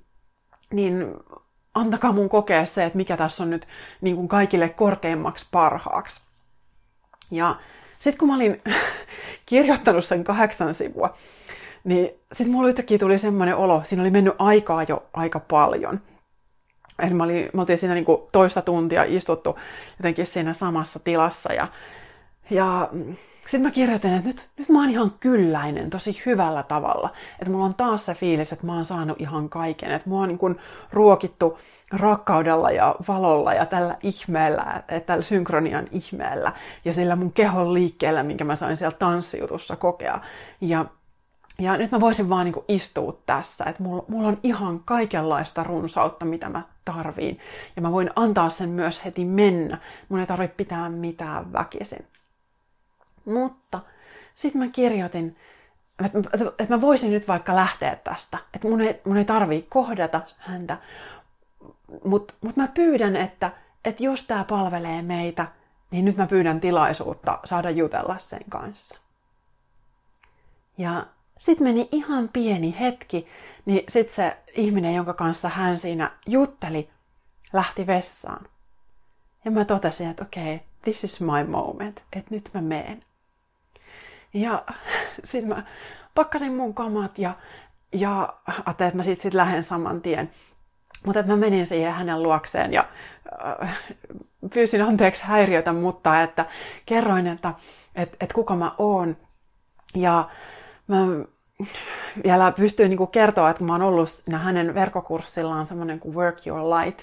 niin 0.72 1.14
antakaa 1.74 2.12
mun 2.12 2.28
kokea 2.28 2.66
se, 2.66 2.84
että 2.84 2.96
mikä 2.96 3.16
tässä 3.16 3.42
on 3.42 3.50
nyt 3.50 3.68
niin 4.00 4.16
kuin 4.16 4.28
kaikille 4.28 4.68
korkeimmaksi 4.68 5.46
parhaaksi. 5.50 6.20
Ja 7.30 7.56
sitten 7.98 8.18
kun 8.18 8.28
mä 8.28 8.34
olin 8.34 8.62
kirjoittanut 9.46 10.04
sen 10.04 10.24
kahdeksan 10.24 10.74
sivua, 10.74 11.16
niin 11.84 12.10
sitten 12.32 12.52
mulla 12.52 12.68
yhtäkkiä 12.68 12.98
tuli 12.98 13.18
semmoinen 13.18 13.56
olo, 13.56 13.82
siinä 13.84 14.02
oli 14.02 14.10
mennyt 14.10 14.34
aikaa 14.38 14.82
jo 14.82 15.06
aika 15.12 15.40
paljon. 15.40 16.00
Eli 16.98 17.14
mä 17.14 17.24
olin, 17.24 17.50
mä 17.52 17.62
oltiin 17.62 17.78
siinä 17.78 17.94
niin 17.94 18.04
kuin 18.04 18.22
toista 18.32 18.62
tuntia 18.62 19.04
istuttu 19.04 19.58
jotenkin 19.98 20.26
siinä 20.26 20.52
samassa 20.52 20.98
tilassa 20.98 21.52
ja, 21.52 21.68
ja 22.50 22.90
sitten 23.48 23.62
mä 23.62 23.70
kirjoitin, 23.70 24.14
että 24.14 24.28
nyt, 24.28 24.48
nyt 24.58 24.68
mä 24.68 24.80
oon 24.80 24.90
ihan 24.90 25.12
kylläinen 25.20 25.90
tosi 25.90 26.22
hyvällä 26.26 26.62
tavalla. 26.62 27.12
Että 27.38 27.50
mulla 27.50 27.64
on 27.64 27.74
taas 27.74 28.06
se 28.06 28.14
fiilis, 28.14 28.52
että 28.52 28.66
mä 28.66 28.74
oon 28.74 28.84
saanut 28.84 29.20
ihan 29.20 29.48
kaiken. 29.48 29.90
Että 29.90 30.08
mua 30.08 30.22
on 30.22 30.28
niin 30.28 30.60
ruokittu 30.92 31.58
rakkaudella 31.90 32.70
ja 32.70 32.94
valolla 33.08 33.54
ja 33.54 33.66
tällä 33.66 33.96
ihmeellä, 34.02 34.82
tällä 35.06 35.22
synkronian 35.22 35.88
ihmeellä 35.90 36.52
ja 36.84 36.92
sillä 36.92 37.16
mun 37.16 37.32
kehon 37.32 37.74
liikkeellä, 37.74 38.22
minkä 38.22 38.44
mä 38.44 38.56
sain 38.56 38.76
siellä 38.76 38.96
tanssijutussa 38.98 39.76
kokea. 39.76 40.20
Ja, 40.60 40.84
ja 41.58 41.76
nyt 41.76 41.90
mä 41.90 42.00
voisin 42.00 42.28
vaan 42.28 42.44
niin 42.44 42.64
istua 42.68 43.20
tässä, 43.26 43.64
että 43.64 43.82
mulla, 43.82 44.04
mulla 44.08 44.28
on 44.28 44.38
ihan 44.42 44.80
kaikenlaista 44.84 45.62
runsautta, 45.62 46.24
mitä 46.24 46.48
mä 46.48 46.62
tarviin. 46.84 47.38
Ja 47.76 47.82
mä 47.82 47.92
voin 47.92 48.10
antaa 48.16 48.50
sen 48.50 48.68
myös 48.68 49.04
heti 49.04 49.24
mennä. 49.24 49.78
Mun 50.08 50.20
ei 50.20 50.26
tarvitse 50.26 50.54
pitää 50.56 50.88
mitään 50.88 51.52
väkisin. 51.52 52.06
Mutta 53.28 53.80
sitten 54.34 54.60
mä 54.60 54.68
kirjoitin, 54.68 55.36
että, 56.04 56.18
että 56.58 56.74
mä 56.74 56.80
voisin 56.80 57.10
nyt 57.10 57.28
vaikka 57.28 57.56
lähteä 57.56 57.96
tästä. 57.96 58.38
Että 58.54 58.68
mun 58.68 58.80
ei, 58.80 59.00
mun 59.04 59.16
ei 59.16 59.24
tarvii 59.24 59.62
kohdata 59.62 60.20
häntä. 60.38 60.78
Mutta 62.04 62.34
mut 62.40 62.56
mä 62.56 62.68
pyydän, 62.68 63.16
että, 63.16 63.50
että 63.84 64.02
jos 64.02 64.26
tämä 64.26 64.44
palvelee 64.44 65.02
meitä, 65.02 65.46
niin 65.90 66.04
nyt 66.04 66.16
mä 66.16 66.26
pyydän 66.26 66.60
tilaisuutta 66.60 67.38
saada 67.44 67.70
jutella 67.70 68.18
sen 68.18 68.44
kanssa. 68.48 68.98
Ja 70.78 71.06
sitten 71.38 71.66
meni 71.66 71.88
ihan 71.92 72.28
pieni 72.28 72.76
hetki, 72.80 73.26
niin 73.66 73.84
sitten 73.88 74.14
se 74.14 74.36
ihminen, 74.52 74.94
jonka 74.94 75.14
kanssa 75.14 75.48
hän 75.48 75.78
siinä 75.78 76.10
jutteli, 76.26 76.90
lähti 77.52 77.86
vessaan. 77.86 78.46
Ja 79.44 79.50
mä 79.50 79.64
totesin, 79.64 80.10
että 80.10 80.22
okei, 80.22 80.54
okay, 80.54 80.66
this 80.82 81.04
is 81.04 81.20
my 81.20 81.44
moment, 81.48 82.02
että 82.12 82.34
nyt 82.34 82.50
mä 82.54 82.60
meen. 82.60 83.04
Ja 84.34 84.64
sitten 85.24 85.48
mä 85.48 85.62
pakkasin 86.14 86.54
mun 86.54 86.74
kamat 86.74 87.18
ja, 87.18 87.34
ja 87.92 88.34
ajattelin, 88.46 88.88
että 88.88 88.96
mä 88.96 89.02
siitä 89.02 89.22
sit 89.22 89.34
lähden 89.34 89.64
saman 89.64 90.00
tien. 90.00 90.30
Mutta 91.06 91.22
mä 91.22 91.36
menin 91.36 91.66
siihen 91.66 91.92
hänen 91.92 92.22
luokseen 92.22 92.72
ja 92.72 92.88
äh, 93.62 93.78
pyysin 94.54 94.82
anteeksi 94.82 95.24
häiriötä, 95.24 95.72
mutta 95.72 96.22
että 96.22 96.46
kerroin, 96.86 97.26
että 97.26 97.54
et, 97.94 98.16
et 98.20 98.32
kuka 98.32 98.56
mä 98.56 98.72
oon. 98.78 99.16
Ja 99.94 100.30
mä 100.86 100.96
vielä 102.24 102.52
pystyin 102.52 102.90
niin 102.90 103.08
kertoa, 103.08 103.50
että 103.50 103.64
mä 103.64 103.72
oon 103.72 103.82
ollut 103.82 104.08
hänen 104.32 104.74
verkkokurssillaan 104.74 105.66
semmoinen 105.66 106.00
kuin 106.00 106.16
Work 106.16 106.46
Your 106.46 106.60
Light. 106.60 107.00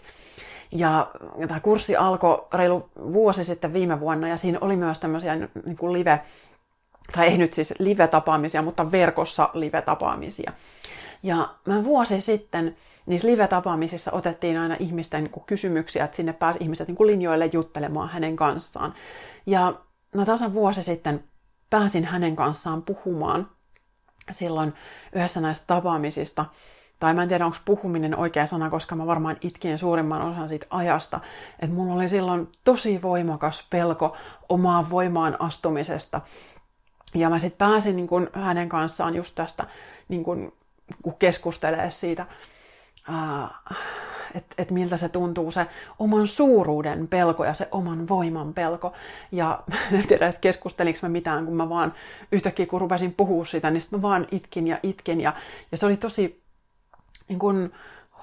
Ja 0.71 1.11
tämä 1.47 1.59
kurssi 1.59 1.95
alkoi 1.95 2.47
reilu 2.53 2.89
vuosi 2.95 3.43
sitten 3.43 3.73
viime 3.73 3.99
vuonna 3.99 4.27
ja 4.27 4.37
siinä 4.37 4.57
oli 4.61 4.75
myös 4.75 4.99
tämmöisiä 4.99 5.35
niin 5.35 5.77
kuin 5.77 5.93
live, 5.93 6.21
tai 7.11 7.27
ei 7.27 7.37
nyt 7.37 7.53
siis 7.53 7.73
live-tapaamisia, 7.79 8.61
mutta 8.61 8.91
verkossa 8.91 9.49
live-tapaamisia. 9.53 10.51
Ja 11.23 11.49
mä 11.67 11.83
vuosi 11.83 12.21
sitten 12.21 12.75
niissä 13.05 13.27
live-tapaamisissa 13.27 14.11
otettiin 14.11 14.57
aina 14.57 14.75
ihmisten 14.79 15.23
niin 15.23 15.31
kuin 15.31 15.43
kysymyksiä, 15.45 16.05
että 16.05 16.17
sinne 16.17 16.33
pääsi 16.33 16.59
ihmiset 16.61 16.87
niin 16.87 16.95
kuin 16.95 17.07
linjoille 17.07 17.49
juttelemaan 17.53 18.09
hänen 18.09 18.35
kanssaan. 18.35 18.93
Ja 19.45 19.73
mä 20.15 20.25
tasan 20.25 20.53
vuosi 20.53 20.83
sitten 20.83 21.23
pääsin 21.69 22.05
hänen 22.05 22.35
kanssaan 22.35 22.81
puhumaan 22.81 23.49
silloin 24.31 24.73
yhdessä 25.13 25.41
näistä 25.41 25.65
tapaamisista. 25.67 26.45
Tai 26.99 27.13
mä 27.13 27.23
en 27.23 27.29
tiedä, 27.29 27.45
onko 27.45 27.57
puhuminen 27.65 28.17
oikea 28.17 28.45
sana, 28.45 28.69
koska 28.69 28.95
mä 28.95 29.07
varmaan 29.07 29.37
itkin 29.41 29.77
suurimman 29.77 30.21
osan 30.21 30.49
siitä 30.49 30.65
ajasta. 30.69 31.19
Että 31.59 31.75
mulla 31.75 31.93
oli 31.93 32.09
silloin 32.09 32.51
tosi 32.63 33.01
voimakas 33.01 33.67
pelko 33.69 34.17
omaan 34.49 34.89
voimaan 34.89 35.41
astumisesta. 35.41 36.21
Ja 37.15 37.29
mä 37.29 37.39
sitten 37.39 37.67
pääsin 37.67 37.95
niin 37.95 38.07
kun 38.07 38.29
hänen 38.33 38.69
kanssaan 38.69 39.15
just 39.15 39.35
tästä 39.35 39.65
niin 40.07 40.23
kun, 40.23 40.53
kun 41.03 41.15
keskustelee 41.19 41.91
siitä, 41.91 42.25
että 44.35 44.55
et 44.57 44.71
miltä 44.71 44.97
se 44.97 45.09
tuntuu 45.09 45.51
se 45.51 45.67
oman 45.99 46.27
suuruuden 46.27 47.07
pelko 47.07 47.45
ja 47.45 47.53
se 47.53 47.67
oman 47.71 48.09
voiman 48.09 48.53
pelko. 48.53 48.93
Ja 49.31 49.63
en 49.91 50.07
tiedä, 50.07 50.27
että 50.27 50.41
keskustelinko 50.41 50.99
mä 51.01 51.09
mitään, 51.09 51.45
kun 51.45 51.55
mä 51.55 51.69
vaan 51.69 51.93
yhtäkkiä 52.31 52.65
kun 52.65 52.81
rupesin 52.81 53.13
puhua 53.13 53.45
sitä, 53.45 53.71
niin 53.71 53.81
sitten 53.81 53.99
mä 53.99 54.01
vaan 54.01 54.27
itkin 54.31 54.67
ja 54.67 54.79
itkin. 54.83 55.21
Ja, 55.21 55.33
ja 55.71 55.77
se 55.77 55.85
oli 55.85 55.97
tosi 55.97 56.43
niin 57.27 57.39
kun, 57.39 57.71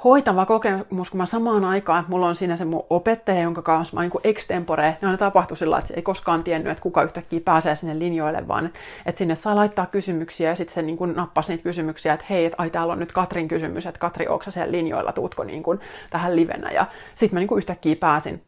hoitava 0.04 0.46
kokemus, 0.46 1.10
kun 1.10 1.18
mä 1.18 1.26
samaan 1.26 1.64
aikaan, 1.64 2.00
että 2.00 2.10
mulla 2.10 2.26
on 2.26 2.34
siinä 2.34 2.56
se 2.56 2.64
mun 2.64 2.86
opettaja, 2.90 3.40
jonka 3.40 3.62
kanssa 3.62 3.94
mä 3.94 4.00
niin 4.00 4.10
kuin 4.10 4.22
extempore, 4.24 4.96
ja 5.02 5.08
aina 5.08 5.18
tapahtui 5.18 5.56
sillä 5.56 5.78
että 5.78 5.94
ei 5.94 6.02
koskaan 6.02 6.44
tiennyt, 6.44 6.72
että 6.72 6.82
kuka 6.82 7.02
yhtäkkiä 7.02 7.40
pääsee 7.44 7.76
sinne 7.76 7.98
linjoille, 7.98 8.48
vaan 8.48 8.70
että 9.06 9.18
sinne 9.18 9.34
saa 9.34 9.56
laittaa 9.56 9.86
kysymyksiä, 9.86 10.48
ja 10.48 10.56
sitten 10.56 10.74
se 10.74 10.82
niin 10.82 10.98
nappasi 11.14 11.52
niitä 11.52 11.62
kysymyksiä, 11.62 12.12
että 12.12 12.26
hei, 12.30 12.44
että 12.44 12.62
ai 12.62 12.70
täällä 12.70 12.92
on 12.92 12.98
nyt 12.98 13.12
Katrin 13.12 13.48
kysymys, 13.48 13.86
että 13.86 13.98
Katri, 13.98 14.28
onko 14.28 14.50
siellä 14.50 14.72
linjoilla, 14.72 15.12
tuutko 15.12 15.44
niin 15.44 15.62
kuin 15.62 15.80
tähän 16.10 16.36
livenä, 16.36 16.70
ja 16.70 16.86
sitten 17.14 17.36
mä 17.36 17.40
niin 17.40 17.48
kuin 17.48 17.58
yhtäkkiä 17.58 17.96
pääsin. 17.96 18.42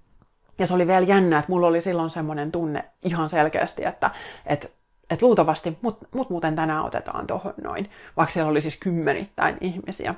Ja 0.59 0.67
se 0.67 0.75
oli 0.75 0.87
vielä 0.87 1.07
jännä, 1.07 1.39
että 1.39 1.53
mulla 1.53 1.67
oli 1.67 1.81
silloin 1.81 2.11
semmoinen 2.11 2.53
tunne 2.53 2.85
ihan 3.03 3.31
selkeästi, 3.31 3.85
että, 3.85 4.11
että 4.47 4.69
että 5.11 5.27
luultavasti 5.27 5.79
mut, 5.83 5.99
mut 6.15 6.31
muuten 6.31 6.57
tänään 6.57 6.85
otetaan 6.85 7.27
tuohon 7.27 7.55
noin, 7.65 7.91
vaikka 8.17 8.33
siellä 8.33 8.51
oli 8.51 8.61
siis 8.61 8.77
kymmenittäin 8.77 9.57
ihmisiä 9.61 10.15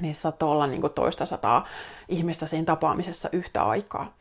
niissä 0.00 0.22
saattoi 0.22 0.50
olla 0.50 0.66
niin 0.66 0.82
toista 0.94 1.26
sataa 1.26 1.66
ihmistä 2.08 2.46
siinä 2.46 2.64
tapaamisessa 2.64 3.28
yhtä 3.32 3.62
aikaa. 3.62 4.14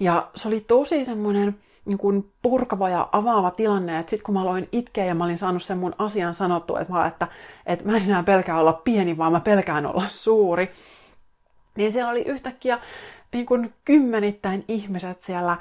Ja 0.00 0.28
se 0.34 0.48
oli 0.48 0.60
tosi 0.60 1.04
semmoinen 1.04 1.58
niin 1.84 1.98
kuin 1.98 2.30
purkava 2.42 2.88
ja 2.88 3.08
avaava 3.12 3.50
tilanne, 3.50 3.98
että 3.98 4.10
sitten 4.10 4.24
kun 4.24 4.34
mä 4.34 4.42
aloin 4.42 4.68
itkeä 4.72 5.04
ja 5.04 5.14
mä 5.14 5.24
olin 5.24 5.38
saanut 5.38 5.62
sen 5.62 5.78
mun 5.78 5.94
asian 5.98 6.34
sanottua, 6.34 6.80
että, 6.80 6.92
vaan, 6.92 7.08
että, 7.08 7.28
että 7.66 7.84
mä 7.84 7.96
en 7.96 8.02
enää 8.02 8.22
pelkää 8.22 8.60
olla 8.60 8.72
pieni, 8.72 9.18
vaan 9.18 9.32
mä 9.32 9.40
pelkään 9.40 9.86
olla 9.86 10.04
suuri, 10.08 10.70
niin 11.76 11.92
siellä 11.92 12.10
oli 12.10 12.22
yhtäkkiä 12.22 12.78
niin 13.32 13.46
kuin 13.46 13.74
kymmenittäin 13.84 14.64
ihmiset 14.68 15.22
siellä 15.22 15.56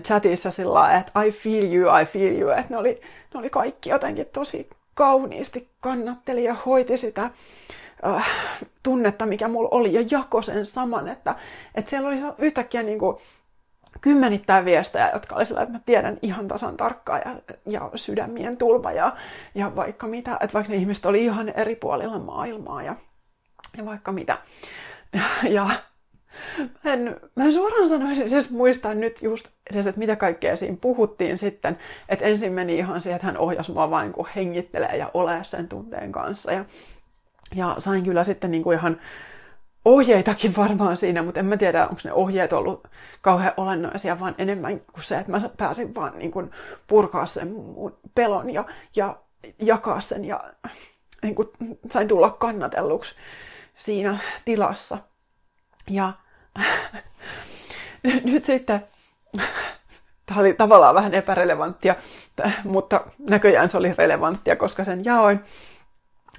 chatissa 0.00 0.50
sillä 0.50 0.98
että 0.98 1.22
I 1.22 1.30
feel 1.30 1.72
you, 1.72 1.98
I 2.02 2.04
feel 2.04 2.40
you, 2.40 2.50
että 2.50 2.66
ne 2.70 2.76
oli, 2.76 3.00
ne 3.34 3.40
oli 3.40 3.50
kaikki 3.50 3.90
jotenkin 3.90 4.26
tosi 4.32 4.70
kauniisti 4.94 5.68
kannatteli 5.80 6.44
ja 6.44 6.54
hoiti 6.66 6.98
sitä 6.98 7.30
äh, 8.04 8.26
tunnetta, 8.82 9.26
mikä 9.26 9.48
mulla 9.48 9.68
oli, 9.72 9.92
ja 9.92 10.04
jako 10.10 10.42
sen 10.42 10.66
saman, 10.66 11.08
että, 11.08 11.34
että 11.74 11.90
siellä 11.90 12.08
oli 12.08 12.18
yhtäkkiä 12.38 12.82
niin 12.82 12.98
kuin 12.98 13.16
kymmenittäin 14.00 14.64
viestejä, 14.64 15.10
jotka 15.12 15.36
oli 15.36 15.46
sillä, 15.46 15.62
että 15.62 15.72
mä 15.72 15.80
tiedän 15.86 16.18
ihan 16.22 16.48
tasan 16.48 16.76
tarkkaan 16.76 17.22
ja, 17.24 17.34
ja 17.66 17.90
sydämien 17.94 18.56
tulva 18.56 18.92
ja, 18.92 19.16
ja 19.54 19.76
vaikka 19.76 20.06
mitä, 20.06 20.36
että 20.40 20.54
vaikka 20.54 20.72
ne 20.72 20.78
ihmiset 20.78 21.06
oli 21.06 21.24
ihan 21.24 21.48
eri 21.48 21.76
puolilla 21.76 22.18
maailmaa 22.18 22.82
ja, 22.82 22.96
ja 23.76 23.84
vaikka 23.84 24.12
mitä. 24.12 24.38
Ja, 25.12 25.22
ja 25.56 25.70
mä 26.84 26.92
en, 26.92 27.20
mä 27.36 27.44
en 27.44 27.52
suoraan 27.52 27.88
sanoisin 27.88 28.26
edes 28.26 28.50
muistaa 28.50 28.94
nyt 28.94 29.22
just 29.22 29.48
edes, 29.70 29.86
että 29.86 29.98
mitä 29.98 30.16
kaikkea 30.16 30.56
siinä 30.56 30.76
puhuttiin 30.80 31.38
sitten. 31.38 31.78
Että 32.08 32.24
ensin 32.24 32.52
meni 32.52 32.76
ihan 32.76 33.02
siihen, 33.02 33.16
että 33.16 33.26
hän 33.26 33.38
ohjasi 33.38 33.72
mua 33.72 33.90
vain 33.90 34.12
kun 34.12 34.28
hengittelee 34.36 34.96
ja 34.96 35.10
ole 35.14 35.44
sen 35.44 35.68
tunteen 35.68 36.12
kanssa. 36.12 36.52
Ja 36.52 36.64
ja 37.54 37.76
sain 37.78 38.04
kyllä 38.04 38.24
sitten 38.24 38.50
niin 38.50 38.62
kuin 38.62 38.78
ihan 38.78 39.00
ohjeitakin 39.84 40.56
varmaan 40.56 40.96
siinä, 40.96 41.22
mutta 41.22 41.40
en 41.40 41.46
mä 41.46 41.56
tiedä, 41.56 41.82
onko 41.82 42.00
ne 42.04 42.12
ohjeet 42.12 42.52
ollut 42.52 42.88
kauhean 43.22 43.52
olennaisia, 43.56 44.20
vaan 44.20 44.34
enemmän 44.38 44.80
kuin 44.80 45.04
se, 45.04 45.18
että 45.18 45.32
mä 45.32 45.38
pääsin 45.56 45.94
vaan 45.94 46.18
niin 46.18 46.30
kuin 46.30 46.50
purkaa 46.86 47.26
sen 47.26 47.48
mun 47.48 47.98
pelon 48.14 48.54
ja, 48.54 48.64
ja 48.96 49.16
jakaa 49.58 50.00
sen 50.00 50.24
ja 50.24 50.44
niin 51.22 51.34
kuin 51.34 51.48
sain 51.90 52.08
tulla 52.08 52.30
kannatelluksi 52.30 53.14
siinä 53.76 54.18
tilassa. 54.44 54.98
Ja 55.90 56.12
nyt 58.24 58.44
sitten, 58.44 58.86
tämä 60.26 60.40
oli 60.40 60.54
tavallaan 60.54 60.94
vähän 60.94 61.14
epärelevanttia, 61.14 61.94
mutta 62.64 63.00
näköjään 63.18 63.68
se 63.68 63.76
oli 63.76 63.94
relevanttia, 63.98 64.56
koska 64.56 64.84
sen 64.84 65.04
jaoin. 65.04 65.40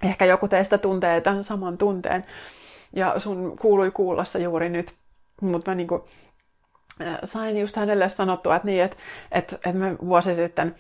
Ehkä 0.04 0.26
joku 0.26 0.48
teistä 0.48 0.78
tuntee 0.78 1.22
tämän 1.22 1.44
saman 1.44 1.78
tunteen 1.78 2.26
ja 2.96 3.20
sun 3.20 3.58
kuului 3.62 3.92
kuulla 3.92 4.26
se 4.26 4.40
juuri 4.40 4.70
nyt, 4.70 4.94
mutta 5.42 5.72
mä 5.72 5.76
niinku, 5.76 6.08
äh, 7.02 7.18
sain 7.24 7.58
just 7.58 7.76
hänelle 7.76 8.10
sanottua, 8.10 8.56
että 8.56 8.66
niin, 8.66 8.84
että, 8.84 8.98
että, 9.32 9.56
että 9.56 9.74
me 9.74 9.98
vuosi 10.06 10.36
sitten 10.36 10.76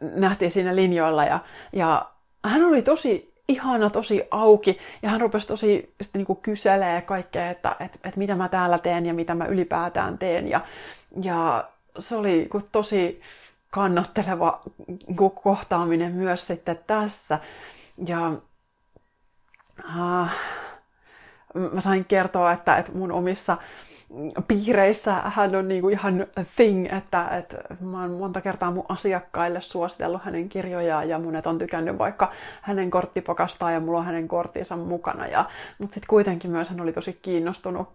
nähtiin 0.00 0.52
siinä 0.52 0.76
linjoilla 0.76 1.24
ja, 1.24 1.40
ja 1.72 2.10
hän 2.44 2.64
oli 2.64 2.82
tosi 2.82 3.34
ihana, 3.48 3.90
tosi 3.90 4.22
auki 4.30 4.78
ja 5.02 5.10
hän 5.10 5.20
rupesi 5.20 5.48
tosi 5.48 5.94
sitten 6.00 6.24
niin 6.28 6.36
kyselee 6.36 7.02
kaikkea, 7.02 7.50
että, 7.50 7.76
että, 7.80 7.98
että 8.04 8.18
mitä 8.18 8.34
mä 8.34 8.48
täällä 8.48 8.78
teen 8.78 9.06
ja 9.06 9.14
mitä 9.14 9.34
mä 9.34 9.46
ylipäätään 9.46 10.18
teen 10.18 10.48
ja, 10.48 10.60
ja 11.22 11.68
se 11.98 12.16
oli 12.16 12.48
tosi 12.72 13.20
kannatteleva 13.70 14.60
kohtaaminen 15.42 16.12
myös 16.12 16.46
sitten 16.46 16.80
tässä. 16.86 17.38
Ja 18.06 18.32
äh, 19.80 20.36
mä 21.72 21.80
sain 21.80 22.04
kertoa, 22.04 22.52
että, 22.52 22.76
että 22.76 22.92
mun 22.92 23.12
omissa 23.12 23.56
piireissä 24.48 25.14
hän 25.14 25.54
on 25.54 25.68
niinku 25.68 25.88
ihan 25.88 26.26
thing, 26.56 26.92
että, 26.92 27.28
että 27.28 27.56
mä 27.80 28.00
oon 28.00 28.10
monta 28.10 28.40
kertaa 28.40 28.70
mun 28.70 28.84
asiakkaille 28.88 29.60
suositellut 29.60 30.22
hänen 30.24 30.48
kirjojaan 30.48 31.08
ja 31.08 31.18
monet 31.18 31.46
on 31.46 31.58
tykännyt 31.58 31.98
vaikka 31.98 32.32
hänen 32.62 32.90
korttipakastaan 32.90 33.72
ja 33.72 33.80
mulla 33.80 33.98
on 33.98 34.04
hänen 34.04 34.28
korttinsa 34.28 34.76
mukana. 34.76 35.26
Ja, 35.26 35.44
mutta 35.78 35.94
sitten 35.94 36.08
kuitenkin 36.08 36.50
myös 36.50 36.68
hän 36.68 36.80
oli 36.80 36.92
tosi 36.92 37.18
kiinnostunut 37.22 37.88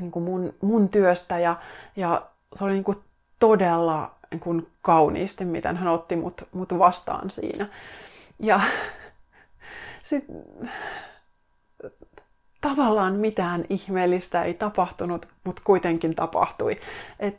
niinku 0.00 0.20
mun, 0.20 0.54
mun 0.60 0.88
työstä 0.88 1.38
ja, 1.38 1.56
ja 1.96 2.26
se 2.54 2.64
oli 2.64 2.72
niinku 2.72 2.94
todella 3.38 4.14
niinku 4.30 4.68
kauniisti, 4.82 5.44
miten 5.44 5.76
hän 5.76 5.88
otti 5.88 6.16
mut, 6.16 6.48
mut 6.52 6.78
vastaan 6.78 7.30
siinä. 7.30 7.66
Ja 8.38 8.60
sitten 10.08 10.70
tavallaan 12.60 13.14
mitään 13.14 13.64
ihmeellistä 13.70 14.44
ei 14.44 14.54
tapahtunut, 14.54 15.28
mutta 15.44 15.62
kuitenkin 15.64 16.14
tapahtui. 16.14 16.80
Et 17.20 17.38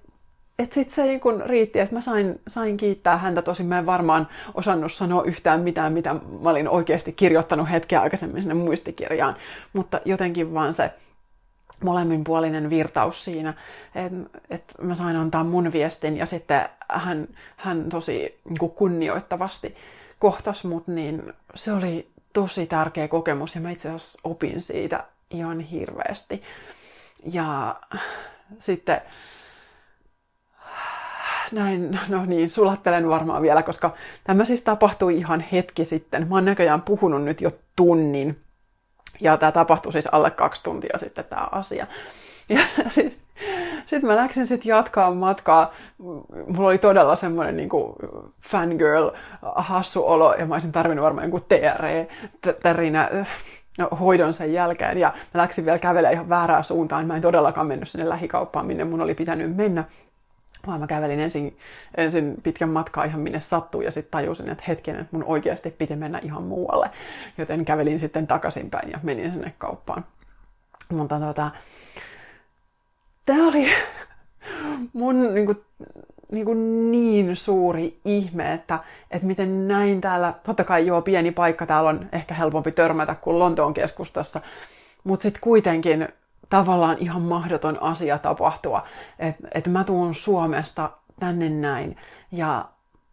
et 0.59 0.73
sit 0.73 0.89
se 0.89 1.03
niin 1.03 1.19
kun 1.19 1.43
riitti, 1.45 1.79
että 1.79 1.95
mä 1.95 2.01
sain, 2.01 2.41
sain 2.47 2.77
kiittää 2.77 3.17
häntä. 3.17 3.41
Tosin 3.41 3.65
mä 3.65 3.79
en 3.79 3.85
varmaan 3.85 4.27
osannut 4.53 4.93
sanoa 4.93 5.23
yhtään 5.23 5.61
mitään, 5.61 5.93
mitä 5.93 6.13
mä 6.13 6.49
olin 6.49 6.69
oikeasti 6.69 7.11
kirjoittanut 7.11 7.71
hetkeä 7.71 8.01
aikaisemmin 8.01 8.41
sinne 8.41 8.53
muistikirjaan. 8.53 9.35
Mutta 9.73 10.01
jotenkin 10.05 10.53
vaan 10.53 10.73
se 10.73 10.91
molemminpuolinen 11.83 12.69
virtaus 12.69 13.25
siinä, 13.25 13.53
että 13.95 14.39
et 14.49 14.73
mä 14.81 14.95
sain 14.95 15.15
antaa 15.15 15.43
mun 15.43 15.71
viestin 15.71 16.17
ja 16.17 16.25
sitten 16.25 16.69
hän, 16.89 17.27
hän 17.57 17.89
tosi 17.89 18.39
niin 18.49 18.71
kunnioittavasti 18.71 19.75
kohtas 20.19 20.63
mut, 20.63 20.87
niin 20.87 21.33
se 21.55 21.73
oli 21.73 22.07
tosi 22.33 22.65
tärkeä 22.65 23.07
kokemus 23.07 23.55
ja 23.55 23.61
mä 23.61 23.71
itse 23.71 23.89
asiassa 23.89 24.19
opin 24.23 24.61
siitä 24.61 25.03
ihan 25.31 25.59
hirveästi. 25.59 26.43
Ja 27.31 27.75
sitten 28.59 29.01
näin, 31.51 31.99
no 32.09 32.25
niin, 32.25 32.49
sulattelen 32.49 33.09
varmaan 33.09 33.41
vielä, 33.41 33.63
koska 33.63 33.93
tämä 34.23 34.45
siis 34.45 34.61
tapahtui 34.63 35.17
ihan 35.17 35.45
hetki 35.51 35.85
sitten. 35.85 36.27
Mä 36.27 36.35
oon 36.35 36.45
näköjään 36.45 36.81
puhunut 36.81 37.23
nyt 37.23 37.41
jo 37.41 37.51
tunnin. 37.75 38.39
Ja 39.21 39.37
tämä 39.37 39.51
tapahtui 39.51 39.93
siis 39.93 40.07
alle 40.11 40.31
kaksi 40.31 40.63
tuntia 40.63 40.97
sitten 40.97 41.25
tämä 41.25 41.47
asia. 41.51 41.87
Ja 42.49 42.61
sitten 43.89 43.99
sit 43.99 44.07
mä 44.07 44.15
läksin 44.15 44.47
sitten 44.47 44.69
jatkaa 44.69 45.13
matkaa. 45.13 45.73
Mulla 46.47 46.69
oli 46.69 46.77
todella 46.77 47.15
semmoinen 47.15 47.57
niin 47.57 47.69
fangirl 48.41 49.09
hassu 49.55 50.07
olo 50.07 50.33
ja 50.33 50.45
mä 50.45 50.55
olisin 50.55 50.71
tarvinnut 50.71 51.03
varmaan 51.03 51.23
jonkun 51.23 51.45
TRE-tärinä 51.49 53.09
no, 53.77 53.87
hoidon 53.99 54.33
sen 54.33 54.53
jälkeen. 54.53 54.97
Ja 54.97 55.13
mä 55.33 55.41
läksin 55.41 55.65
vielä 55.65 55.79
kävelemään 55.79 56.13
ihan 56.13 56.29
väärään 56.29 56.63
suuntaan. 56.63 57.07
Mä 57.07 57.15
en 57.15 57.21
todellakaan 57.21 57.67
mennyt 57.67 57.89
sinne 57.89 58.09
lähikauppaan, 58.09 58.65
minne 58.65 58.83
mun 58.83 59.01
oli 59.01 59.15
pitänyt 59.15 59.55
mennä. 59.55 59.83
Vaan 60.67 60.79
mä 60.79 60.87
kävelin 60.87 61.19
ensin, 61.19 61.57
ensin 61.97 62.35
pitkän 62.43 62.69
matkaa 62.69 63.03
ihan 63.03 63.19
minne 63.19 63.39
sattuu 63.39 63.81
ja 63.81 63.91
sitten 63.91 64.11
tajusin, 64.11 64.49
että 64.49 64.63
hetken, 64.67 64.95
että 64.95 65.07
mun 65.11 65.23
oikeasti 65.23 65.71
piti 65.71 65.95
mennä 65.95 66.19
ihan 66.23 66.43
muualle. 66.43 66.89
Joten 67.37 67.65
kävelin 67.65 67.99
sitten 67.99 68.27
takaisinpäin 68.27 68.91
ja 68.91 68.99
menin 69.03 69.33
sinne 69.33 69.53
kauppaan. 69.57 70.05
Mutta 70.89 71.19
tota, 71.19 71.51
tämä 73.29 73.47
oli 73.47 73.67
mun 74.93 75.33
niin 75.33 75.45
kuin, 75.45 75.61
niin, 76.31 76.45
kuin 76.45 76.91
niin 76.91 77.35
suuri 77.35 77.99
ihme, 78.05 78.53
että, 78.53 78.79
että 79.11 79.27
miten 79.27 79.67
näin 79.67 80.01
täällä, 80.01 80.33
totta 80.43 80.63
kai 80.63 80.87
joo, 80.87 81.01
pieni 81.01 81.31
paikka, 81.31 81.65
täällä 81.65 81.89
on 81.89 82.09
ehkä 82.11 82.33
helpompi 82.33 82.71
törmätä 82.71 83.15
kuin 83.15 83.39
Lontoon 83.39 83.73
keskustassa, 83.73 84.41
mutta 85.03 85.23
sitten 85.23 85.41
kuitenkin 85.41 86.07
tavallaan 86.49 86.97
ihan 86.99 87.21
mahdoton 87.21 87.83
asia 87.83 88.17
tapahtua, 88.17 88.83
että 89.19 89.47
et 89.51 89.67
mä 89.67 89.83
tuun 89.83 90.15
Suomesta 90.15 90.89
tänne 91.19 91.49
näin. 91.49 91.97
Ja 92.31 92.65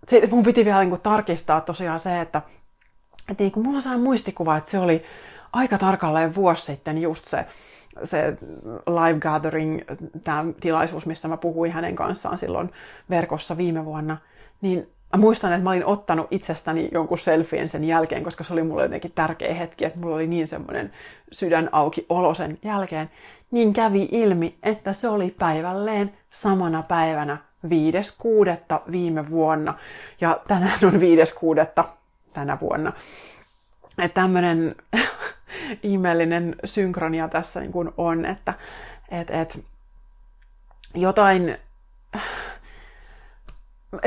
sit 0.09 0.31
mun 0.31 0.45
piti 0.45 0.65
vielä 0.65 0.85
niin 0.85 1.01
tarkistaa 1.01 1.61
tosiaan 1.61 2.01
se, 2.01 2.21
että 2.21 2.43
et 3.29 3.39
niin 3.39 3.53
mulla 3.57 3.81
saa 3.81 3.99
muistikuva, 3.99 4.57
että 4.57 4.71
se 4.71 4.79
oli 4.79 5.03
aika 5.53 5.79
tarkalleen 5.79 6.35
vuosi 6.35 6.65
sitten 6.65 6.99
just 6.99 7.25
se, 7.25 7.47
se 8.05 8.37
live 8.87 9.21
gathering, 9.21 9.81
tämä 10.25 10.45
tilaisuus, 10.61 11.07
missä 11.07 11.29
mä 11.29 11.37
puhuin 11.37 11.73
hänen 11.73 11.97
kanssaan 11.97 12.39
silloin 12.39 12.71
verkossa 13.11 13.57
viime 13.57 13.85
vuonna, 13.85 14.17
niin 14.61 14.89
mä 15.17 15.21
muistan, 15.21 15.53
että 15.53 15.65
mä 15.65 15.71
olin 15.71 15.87
ottanut 15.87 16.27
itsestäni 16.31 16.89
jonkun 16.93 17.19
selfien 17.19 17.69
sen 17.69 17.85
jälkeen, 17.85 18.25
koska 18.25 18.45
se 18.45 18.53
oli 18.53 18.63
mulle 18.63 18.83
jotenkin 18.83 19.13
tärkeä 19.15 19.55
hetki, 19.55 19.85
että 19.85 19.99
mulla 19.99 20.17
oli 20.17 20.27
niin 20.27 20.49
semmoinen 20.49 20.93
sydän 21.33 21.69
auki 21.73 22.07
olo 22.09 22.35
sen 22.35 22.59
jälkeen. 22.65 23.11
Niin 23.51 23.73
kävi 23.73 24.09
ilmi, 24.13 24.59
että 24.63 24.93
se 24.93 25.09
oli 25.09 25.35
päivälleen 25.39 26.13
samana 26.31 26.83
päivänä 26.83 27.39
5.6. 27.65 27.71
viime 28.91 29.31
vuonna. 29.31 29.75
Ja 30.21 30.41
tänään 30.49 30.79
on 30.85 30.93
5.6. 31.81 31.85
tänä 32.33 32.59
vuonna. 32.61 32.93
Että 33.99 34.21
tämmöinen 34.21 34.75
ihmeellinen 35.83 36.57
synkronia 36.65 37.29
tässä 37.29 37.61
niin 37.61 37.73
kuin 37.73 37.91
on, 37.97 38.25
että 38.25 38.55
et, 39.11 39.31
et, 39.31 39.65
jotain 40.95 41.57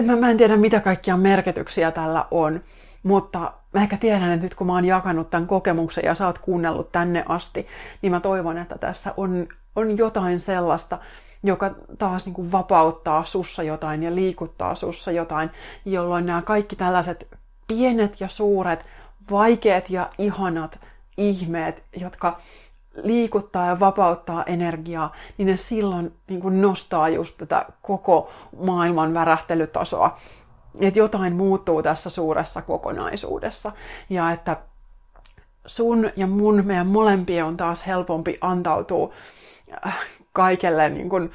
mä, 0.01 0.15
mä 0.15 0.29
en 0.29 0.37
tiedä 0.37 0.57
mitä 0.57 0.79
kaikkia 0.79 1.17
merkityksiä 1.17 1.91
tällä 1.91 2.25
on, 2.31 2.63
mutta 3.03 3.53
mä 3.73 3.81
ehkä 3.81 3.97
tiedän, 3.97 4.31
että 4.31 4.45
nyt 4.45 4.55
kun 4.55 4.67
mä 4.67 4.73
oon 4.73 4.85
jakanut 4.85 5.29
tämän 5.29 5.47
kokemuksen 5.47 6.03
ja 6.05 6.15
sä 6.15 6.25
oot 6.25 6.39
kuunnellut 6.39 6.91
tänne 6.91 7.23
asti, 7.27 7.67
niin 8.01 8.11
mä 8.11 8.19
toivon, 8.19 8.57
että 8.57 8.77
tässä 8.77 9.13
on, 9.17 9.47
on 9.75 9.97
jotain 9.97 10.39
sellaista, 10.39 10.99
joka 11.43 11.75
taas 11.97 12.25
niin 12.25 12.33
kuin 12.33 12.51
vapauttaa 12.51 13.23
sussa 13.23 13.63
jotain 13.63 14.03
ja 14.03 14.15
liikuttaa 14.15 14.75
sussa 14.75 15.11
jotain, 15.11 15.49
jolloin 15.85 16.25
nämä 16.25 16.41
kaikki 16.41 16.75
tällaiset 16.75 17.27
pienet 17.67 18.21
ja 18.21 18.27
suuret, 18.27 18.85
vaikeat 19.31 19.89
ja 19.89 20.09
ihanat 20.17 20.79
ihmeet, 21.20 21.84
jotka 21.99 22.38
liikuttaa 23.03 23.65
ja 23.65 23.80
vapauttaa 23.80 24.43
energiaa, 24.43 25.13
niin 25.38 25.45
ne 25.45 25.57
silloin 25.57 26.13
niin 26.28 26.41
kuin 26.41 26.61
nostaa 26.61 27.09
just 27.09 27.38
tätä 27.38 27.65
koko 27.82 28.32
maailman 28.59 29.13
värähtelytasoa. 29.13 30.17
Että 30.80 30.99
jotain 30.99 31.36
muuttuu 31.36 31.84
tässä 31.84 32.09
suuressa 32.09 32.61
kokonaisuudessa. 32.61 33.72
Ja 34.09 34.32
että 34.32 34.57
sun 35.65 36.11
ja 36.15 36.28
mun, 36.28 36.65
meidän 36.65 36.88
molempien 36.88 37.45
on 37.45 37.57
taas 37.57 37.88
helpompi 37.88 38.38
antautua 38.41 39.13
äh, 39.88 39.97
kaikelle 40.34 40.89
niin 40.89 41.09
kuin, 41.09 41.32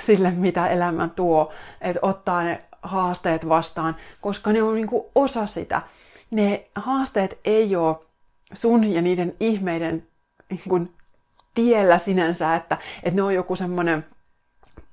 sille, 0.00 0.30
mitä 0.30 0.66
elämä 0.68 1.08
tuo. 1.16 1.52
Että 1.80 2.00
ottaa 2.02 2.42
ne 2.42 2.64
haasteet 2.82 3.48
vastaan, 3.48 3.96
koska 4.20 4.52
ne 4.52 4.62
on 4.62 4.74
niin 4.74 4.86
kuin 4.86 5.04
osa 5.14 5.46
sitä. 5.46 5.82
Ne 6.30 6.66
haasteet 6.74 7.38
ei 7.44 7.76
ole 7.76 7.96
sun 8.52 8.84
ja 8.84 9.02
niiden 9.02 9.36
ihmeiden 9.40 10.06
niin 10.50 10.60
kuin 10.68 10.94
tiellä 11.54 11.98
sinänsä, 11.98 12.54
että, 12.54 12.78
että 13.02 13.16
ne 13.16 13.22
on 13.22 13.34
joku 13.34 13.56
semmoinen 13.56 14.06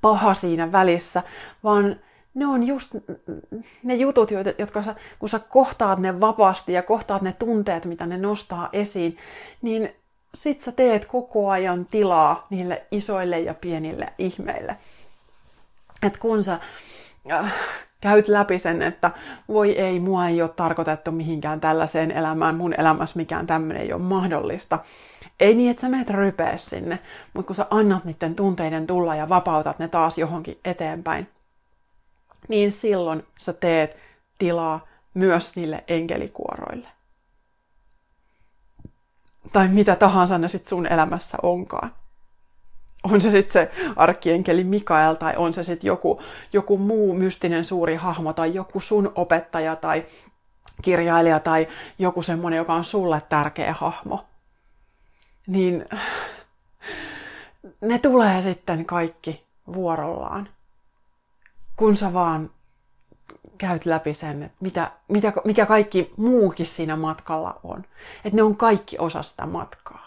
paha 0.01 0.33
siinä 0.33 0.71
välissä, 0.71 1.23
vaan 1.63 1.99
ne 2.33 2.47
on 2.47 2.63
just 2.63 2.95
ne 3.83 3.95
jutut, 3.95 4.29
jotka 4.57 4.83
sä, 4.83 4.95
kun 5.19 5.29
sä 5.29 5.39
kohtaat 5.39 5.99
ne 5.99 6.19
vapaasti 6.19 6.73
ja 6.73 6.83
kohtaat 6.83 7.21
ne 7.21 7.31
tunteet, 7.31 7.85
mitä 7.85 8.05
ne 8.05 8.17
nostaa 8.17 8.69
esiin, 8.73 9.17
niin 9.61 9.95
sit 10.35 10.61
sä 10.61 10.71
teet 10.71 11.05
koko 11.05 11.49
ajan 11.49 11.85
tilaa 11.85 12.47
niille 12.49 12.85
isoille 12.91 13.39
ja 13.39 13.53
pienille 13.53 14.07
ihmeille. 14.17 14.77
Et 16.03 16.17
kun 16.17 16.43
sä 16.43 16.59
äh, 17.31 17.53
käyt 18.01 18.27
läpi 18.27 18.59
sen, 18.59 18.81
että 18.81 19.11
voi 19.47 19.71
ei, 19.71 19.99
mua 19.99 20.27
ei 20.27 20.41
ole 20.41 20.49
tarkoitettu 20.49 21.11
mihinkään 21.11 21.61
tällaiseen 21.61 22.11
elämään, 22.11 22.55
mun 22.55 22.73
elämässä 22.77 23.17
mikään 23.17 23.47
tämmöinen 23.47 23.83
ei 23.83 23.93
ole 23.93 24.01
mahdollista. 24.01 24.79
Ei 25.39 25.55
niin, 25.55 25.71
että 25.71 25.81
sä 25.81 25.89
meet 25.89 26.09
rypeä 26.09 26.57
sinne, 26.57 26.99
mutta 27.33 27.47
kun 27.47 27.55
sä 27.55 27.67
annat 27.69 28.05
niiden 28.05 28.35
tunteiden 28.35 28.87
tulla 28.87 29.15
ja 29.15 29.29
vapautat 29.29 29.79
ne 29.79 29.87
taas 29.87 30.17
johonkin 30.17 30.59
eteenpäin, 30.65 31.29
niin 32.47 32.71
silloin 32.71 33.25
sä 33.37 33.53
teet 33.53 33.97
tilaa 34.37 34.87
myös 35.13 35.55
niille 35.55 35.83
enkelikuoroille. 35.87 36.87
Tai 39.53 39.67
mitä 39.67 39.95
tahansa 39.95 40.37
ne 40.37 40.47
sitten 40.47 40.69
sun 40.69 40.87
elämässä 40.87 41.37
onkaan 41.43 41.91
on 43.11 43.21
se 43.21 43.31
sitten 43.31 43.53
se 43.53 43.71
arkkienkeli 43.95 44.63
Mikael 44.63 45.15
tai 45.15 45.33
on 45.37 45.53
se 45.53 45.63
sitten 45.63 45.87
joku, 45.87 46.21
joku 46.53 46.77
muu 46.77 47.13
mystinen 47.13 47.65
suuri 47.65 47.95
hahmo 47.95 48.33
tai 48.33 48.53
joku 48.53 48.79
sun 48.79 49.11
opettaja 49.15 49.75
tai 49.75 50.05
kirjailija 50.81 51.39
tai 51.39 51.67
joku 51.99 52.23
semmoinen, 52.23 52.57
joka 52.57 52.73
on 52.73 52.85
sulle 52.85 53.21
tärkeä 53.29 53.73
hahmo. 53.73 54.25
Niin 55.47 55.85
ne 57.81 57.99
tulee 57.99 58.41
sitten 58.41 58.85
kaikki 58.85 59.45
vuorollaan, 59.73 60.49
kun 61.75 61.97
sä 61.97 62.13
vaan 62.13 62.49
käyt 63.57 63.85
läpi 63.85 64.13
sen, 64.13 64.43
että 64.43 64.57
mitä, 64.59 64.91
mitä, 65.07 65.33
mikä 65.45 65.65
kaikki 65.65 66.13
muukin 66.17 66.65
siinä 66.65 66.95
matkalla 66.95 67.59
on. 67.63 67.83
Että 68.25 68.35
ne 68.35 68.43
on 68.43 68.57
kaikki 68.57 68.97
osa 68.99 69.23
sitä 69.23 69.45
matkaa. 69.45 70.06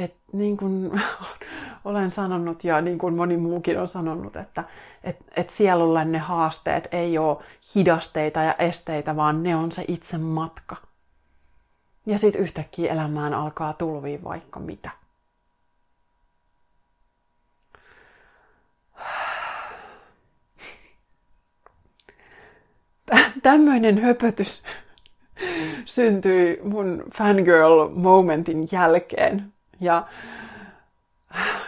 Et 0.00 0.14
niin 0.32 0.56
kuin 0.56 1.00
olen 1.84 2.10
sanonut 2.10 2.64
ja 2.64 2.80
niin 2.80 2.98
kuin 2.98 3.16
moni 3.16 3.36
muukin 3.36 3.80
on 3.80 3.88
sanonut, 3.88 4.36
että 4.36 4.64
et, 5.04 5.16
et 5.36 5.50
sielulle 5.50 6.04
ne 6.04 6.18
haasteet 6.18 6.88
ei 6.92 7.18
ole 7.18 7.36
hidasteita 7.74 8.42
ja 8.42 8.54
esteitä, 8.54 9.16
vaan 9.16 9.42
ne 9.42 9.56
on 9.56 9.72
se 9.72 9.84
itse 9.88 10.18
matka. 10.18 10.76
Ja 12.06 12.18
sitten 12.18 12.42
yhtäkkiä 12.42 12.92
elämään 12.92 13.34
alkaa 13.34 13.72
tulvia 13.72 14.18
vaikka 14.24 14.60
mitä. 14.60 14.90
Tämmöinen 23.42 24.02
höpötys 24.02 24.62
syntyi 25.84 26.60
mun 26.62 27.04
fangirl 27.14 27.88
momentin 27.94 28.68
jälkeen 28.72 29.52
ja 29.80 30.06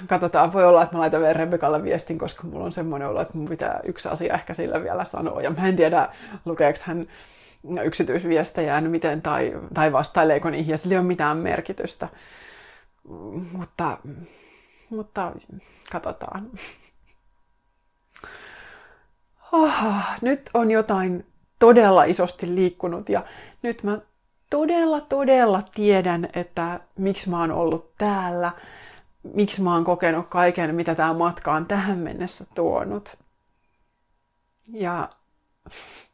katsotaan, 0.07 0.53
voi 0.53 0.65
olla, 0.65 0.83
että 0.83 0.95
mä 0.95 1.01
laitan 1.01 1.21
vielä 1.21 1.33
Rebekalle 1.33 1.83
viestin, 1.83 2.19
koska 2.19 2.47
mulla 2.47 2.65
on 2.65 2.73
semmoinen 2.73 3.09
olo, 3.09 3.21
että 3.21 3.39
mun 3.39 3.49
pitää 3.49 3.81
yksi 3.85 4.09
asia 4.09 4.35
ehkä 4.35 4.55
sillä 4.55 4.83
vielä 4.83 5.05
sanoa. 5.05 5.43
Ja 5.43 5.51
mä 5.51 5.69
en 5.69 5.77
tiedä, 5.77 6.09
lukeeko 6.45 6.79
hän 6.85 7.07
yksityisviestejä 7.85 8.81
miten 8.81 9.23
tai, 9.23 9.53
tai 9.75 9.93
vastaileeko 9.93 10.51
niihin, 10.51 10.71
ja 10.71 10.79
sillä 10.79 10.93
ei 10.93 10.99
ole 10.99 11.07
mitään 11.07 11.37
merkitystä. 11.37 12.09
Mutta, 13.53 13.99
mutta 14.91 15.33
katsotaan. 15.93 16.51
Oh, 19.53 19.73
nyt 20.23 20.51
on 20.55 20.71
jotain 20.71 21.27
todella 21.59 22.05
isosti 22.05 22.55
liikkunut 22.55 23.09
ja 23.09 23.25
nyt 23.63 23.83
mä 23.83 23.99
todella, 24.53 25.01
todella 25.01 25.63
tiedän, 25.75 26.29
että 26.35 26.81
miksi 26.99 27.31
mä 27.31 27.41
oon 27.41 27.51
ollut 27.51 27.95
täällä, 27.99 28.53
miksi 29.23 29.63
mä 29.63 29.75
oon 29.75 29.85
kokenut 29.85 30.29
kaiken, 30.29 30.75
mitä 30.75 30.95
tämä 30.95 31.13
matka 31.13 31.53
on 31.53 31.67
tähän 31.67 31.99
mennessä 31.99 32.45
tuonut. 32.55 33.17
Ja 34.73 35.09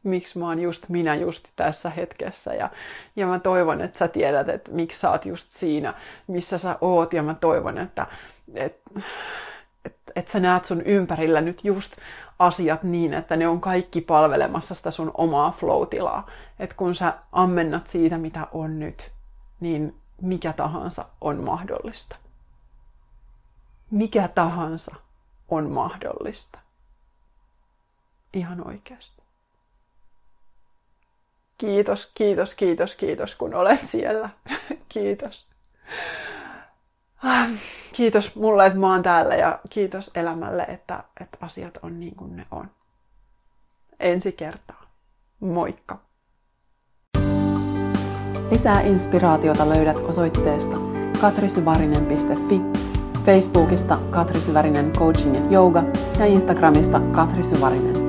miksi 0.02 0.38
mä 0.38 0.46
oon 0.46 0.60
just 0.60 0.88
minä 0.88 1.14
just 1.14 1.48
tässä 1.56 1.90
hetkessä. 1.90 2.54
Ja, 2.54 2.70
ja 3.16 3.26
mä 3.26 3.38
toivon, 3.38 3.80
että 3.80 3.98
sä 3.98 4.08
tiedät, 4.08 4.48
että 4.48 4.70
miksi 4.70 5.00
sä 5.00 5.10
oot 5.10 5.26
just 5.26 5.50
siinä, 5.50 5.94
missä 6.26 6.58
sä 6.58 6.78
oot. 6.80 7.12
Ja 7.12 7.22
mä 7.22 7.34
toivon, 7.34 7.78
että, 7.78 8.06
että, 8.54 9.00
että, 9.84 10.12
että 10.16 10.32
sä 10.32 10.40
näet 10.40 10.64
sun 10.64 10.82
ympärillä 10.82 11.40
nyt 11.40 11.64
just 11.64 11.96
asiat 12.38 12.82
niin, 12.82 13.14
että 13.14 13.36
ne 13.36 13.48
on 13.48 13.60
kaikki 13.60 14.00
palvelemassa 14.00 14.74
sitä 14.74 14.90
sun 14.90 15.10
omaa 15.14 15.56
flow-tilaa. 15.60 16.30
Että 16.58 16.76
kun 16.76 16.94
sä 16.94 17.14
ammennat 17.32 17.86
siitä, 17.86 18.18
mitä 18.18 18.46
on 18.52 18.78
nyt, 18.78 19.10
niin 19.60 20.00
mikä 20.22 20.52
tahansa 20.52 21.04
on 21.20 21.44
mahdollista. 21.44 22.16
Mikä 23.90 24.28
tahansa 24.28 24.96
on 25.48 25.70
mahdollista. 25.70 26.58
Ihan 28.32 28.66
oikeasti. 28.66 29.22
Kiitos, 31.58 32.10
kiitos, 32.14 32.54
kiitos, 32.54 32.94
kiitos, 32.94 33.34
kun 33.34 33.54
olet 33.54 33.80
siellä. 33.80 34.30
kiitos. 34.94 35.48
Kiitos 37.92 38.36
mulle, 38.36 38.66
että 38.66 38.78
mä 38.78 38.92
oon 38.92 39.02
täällä 39.02 39.34
ja 39.34 39.58
kiitos 39.70 40.10
elämälle, 40.14 40.62
että, 40.62 41.04
että 41.20 41.38
asiat 41.40 41.78
on 41.82 42.00
niin 42.00 42.16
kuin 42.16 42.36
ne 42.36 42.46
on. 42.50 42.70
Ensi 44.00 44.32
kertaa. 44.32 44.82
Moikka! 45.40 45.98
Lisää 48.50 48.80
inspiraatiota 48.80 49.68
löydät 49.68 49.96
osoitteesta 49.96 50.76
katrisyvarinen.fi, 51.20 52.60
Facebookista 53.24 53.98
Katri 54.10 54.40
Syvärinen 54.40 54.92
Coaching 54.92 55.34
ja 55.34 55.58
Yoga 55.58 55.82
ja 56.18 56.26
Instagramista 56.26 57.00
Katri 57.00 57.42
Syvärinen. 57.42 58.07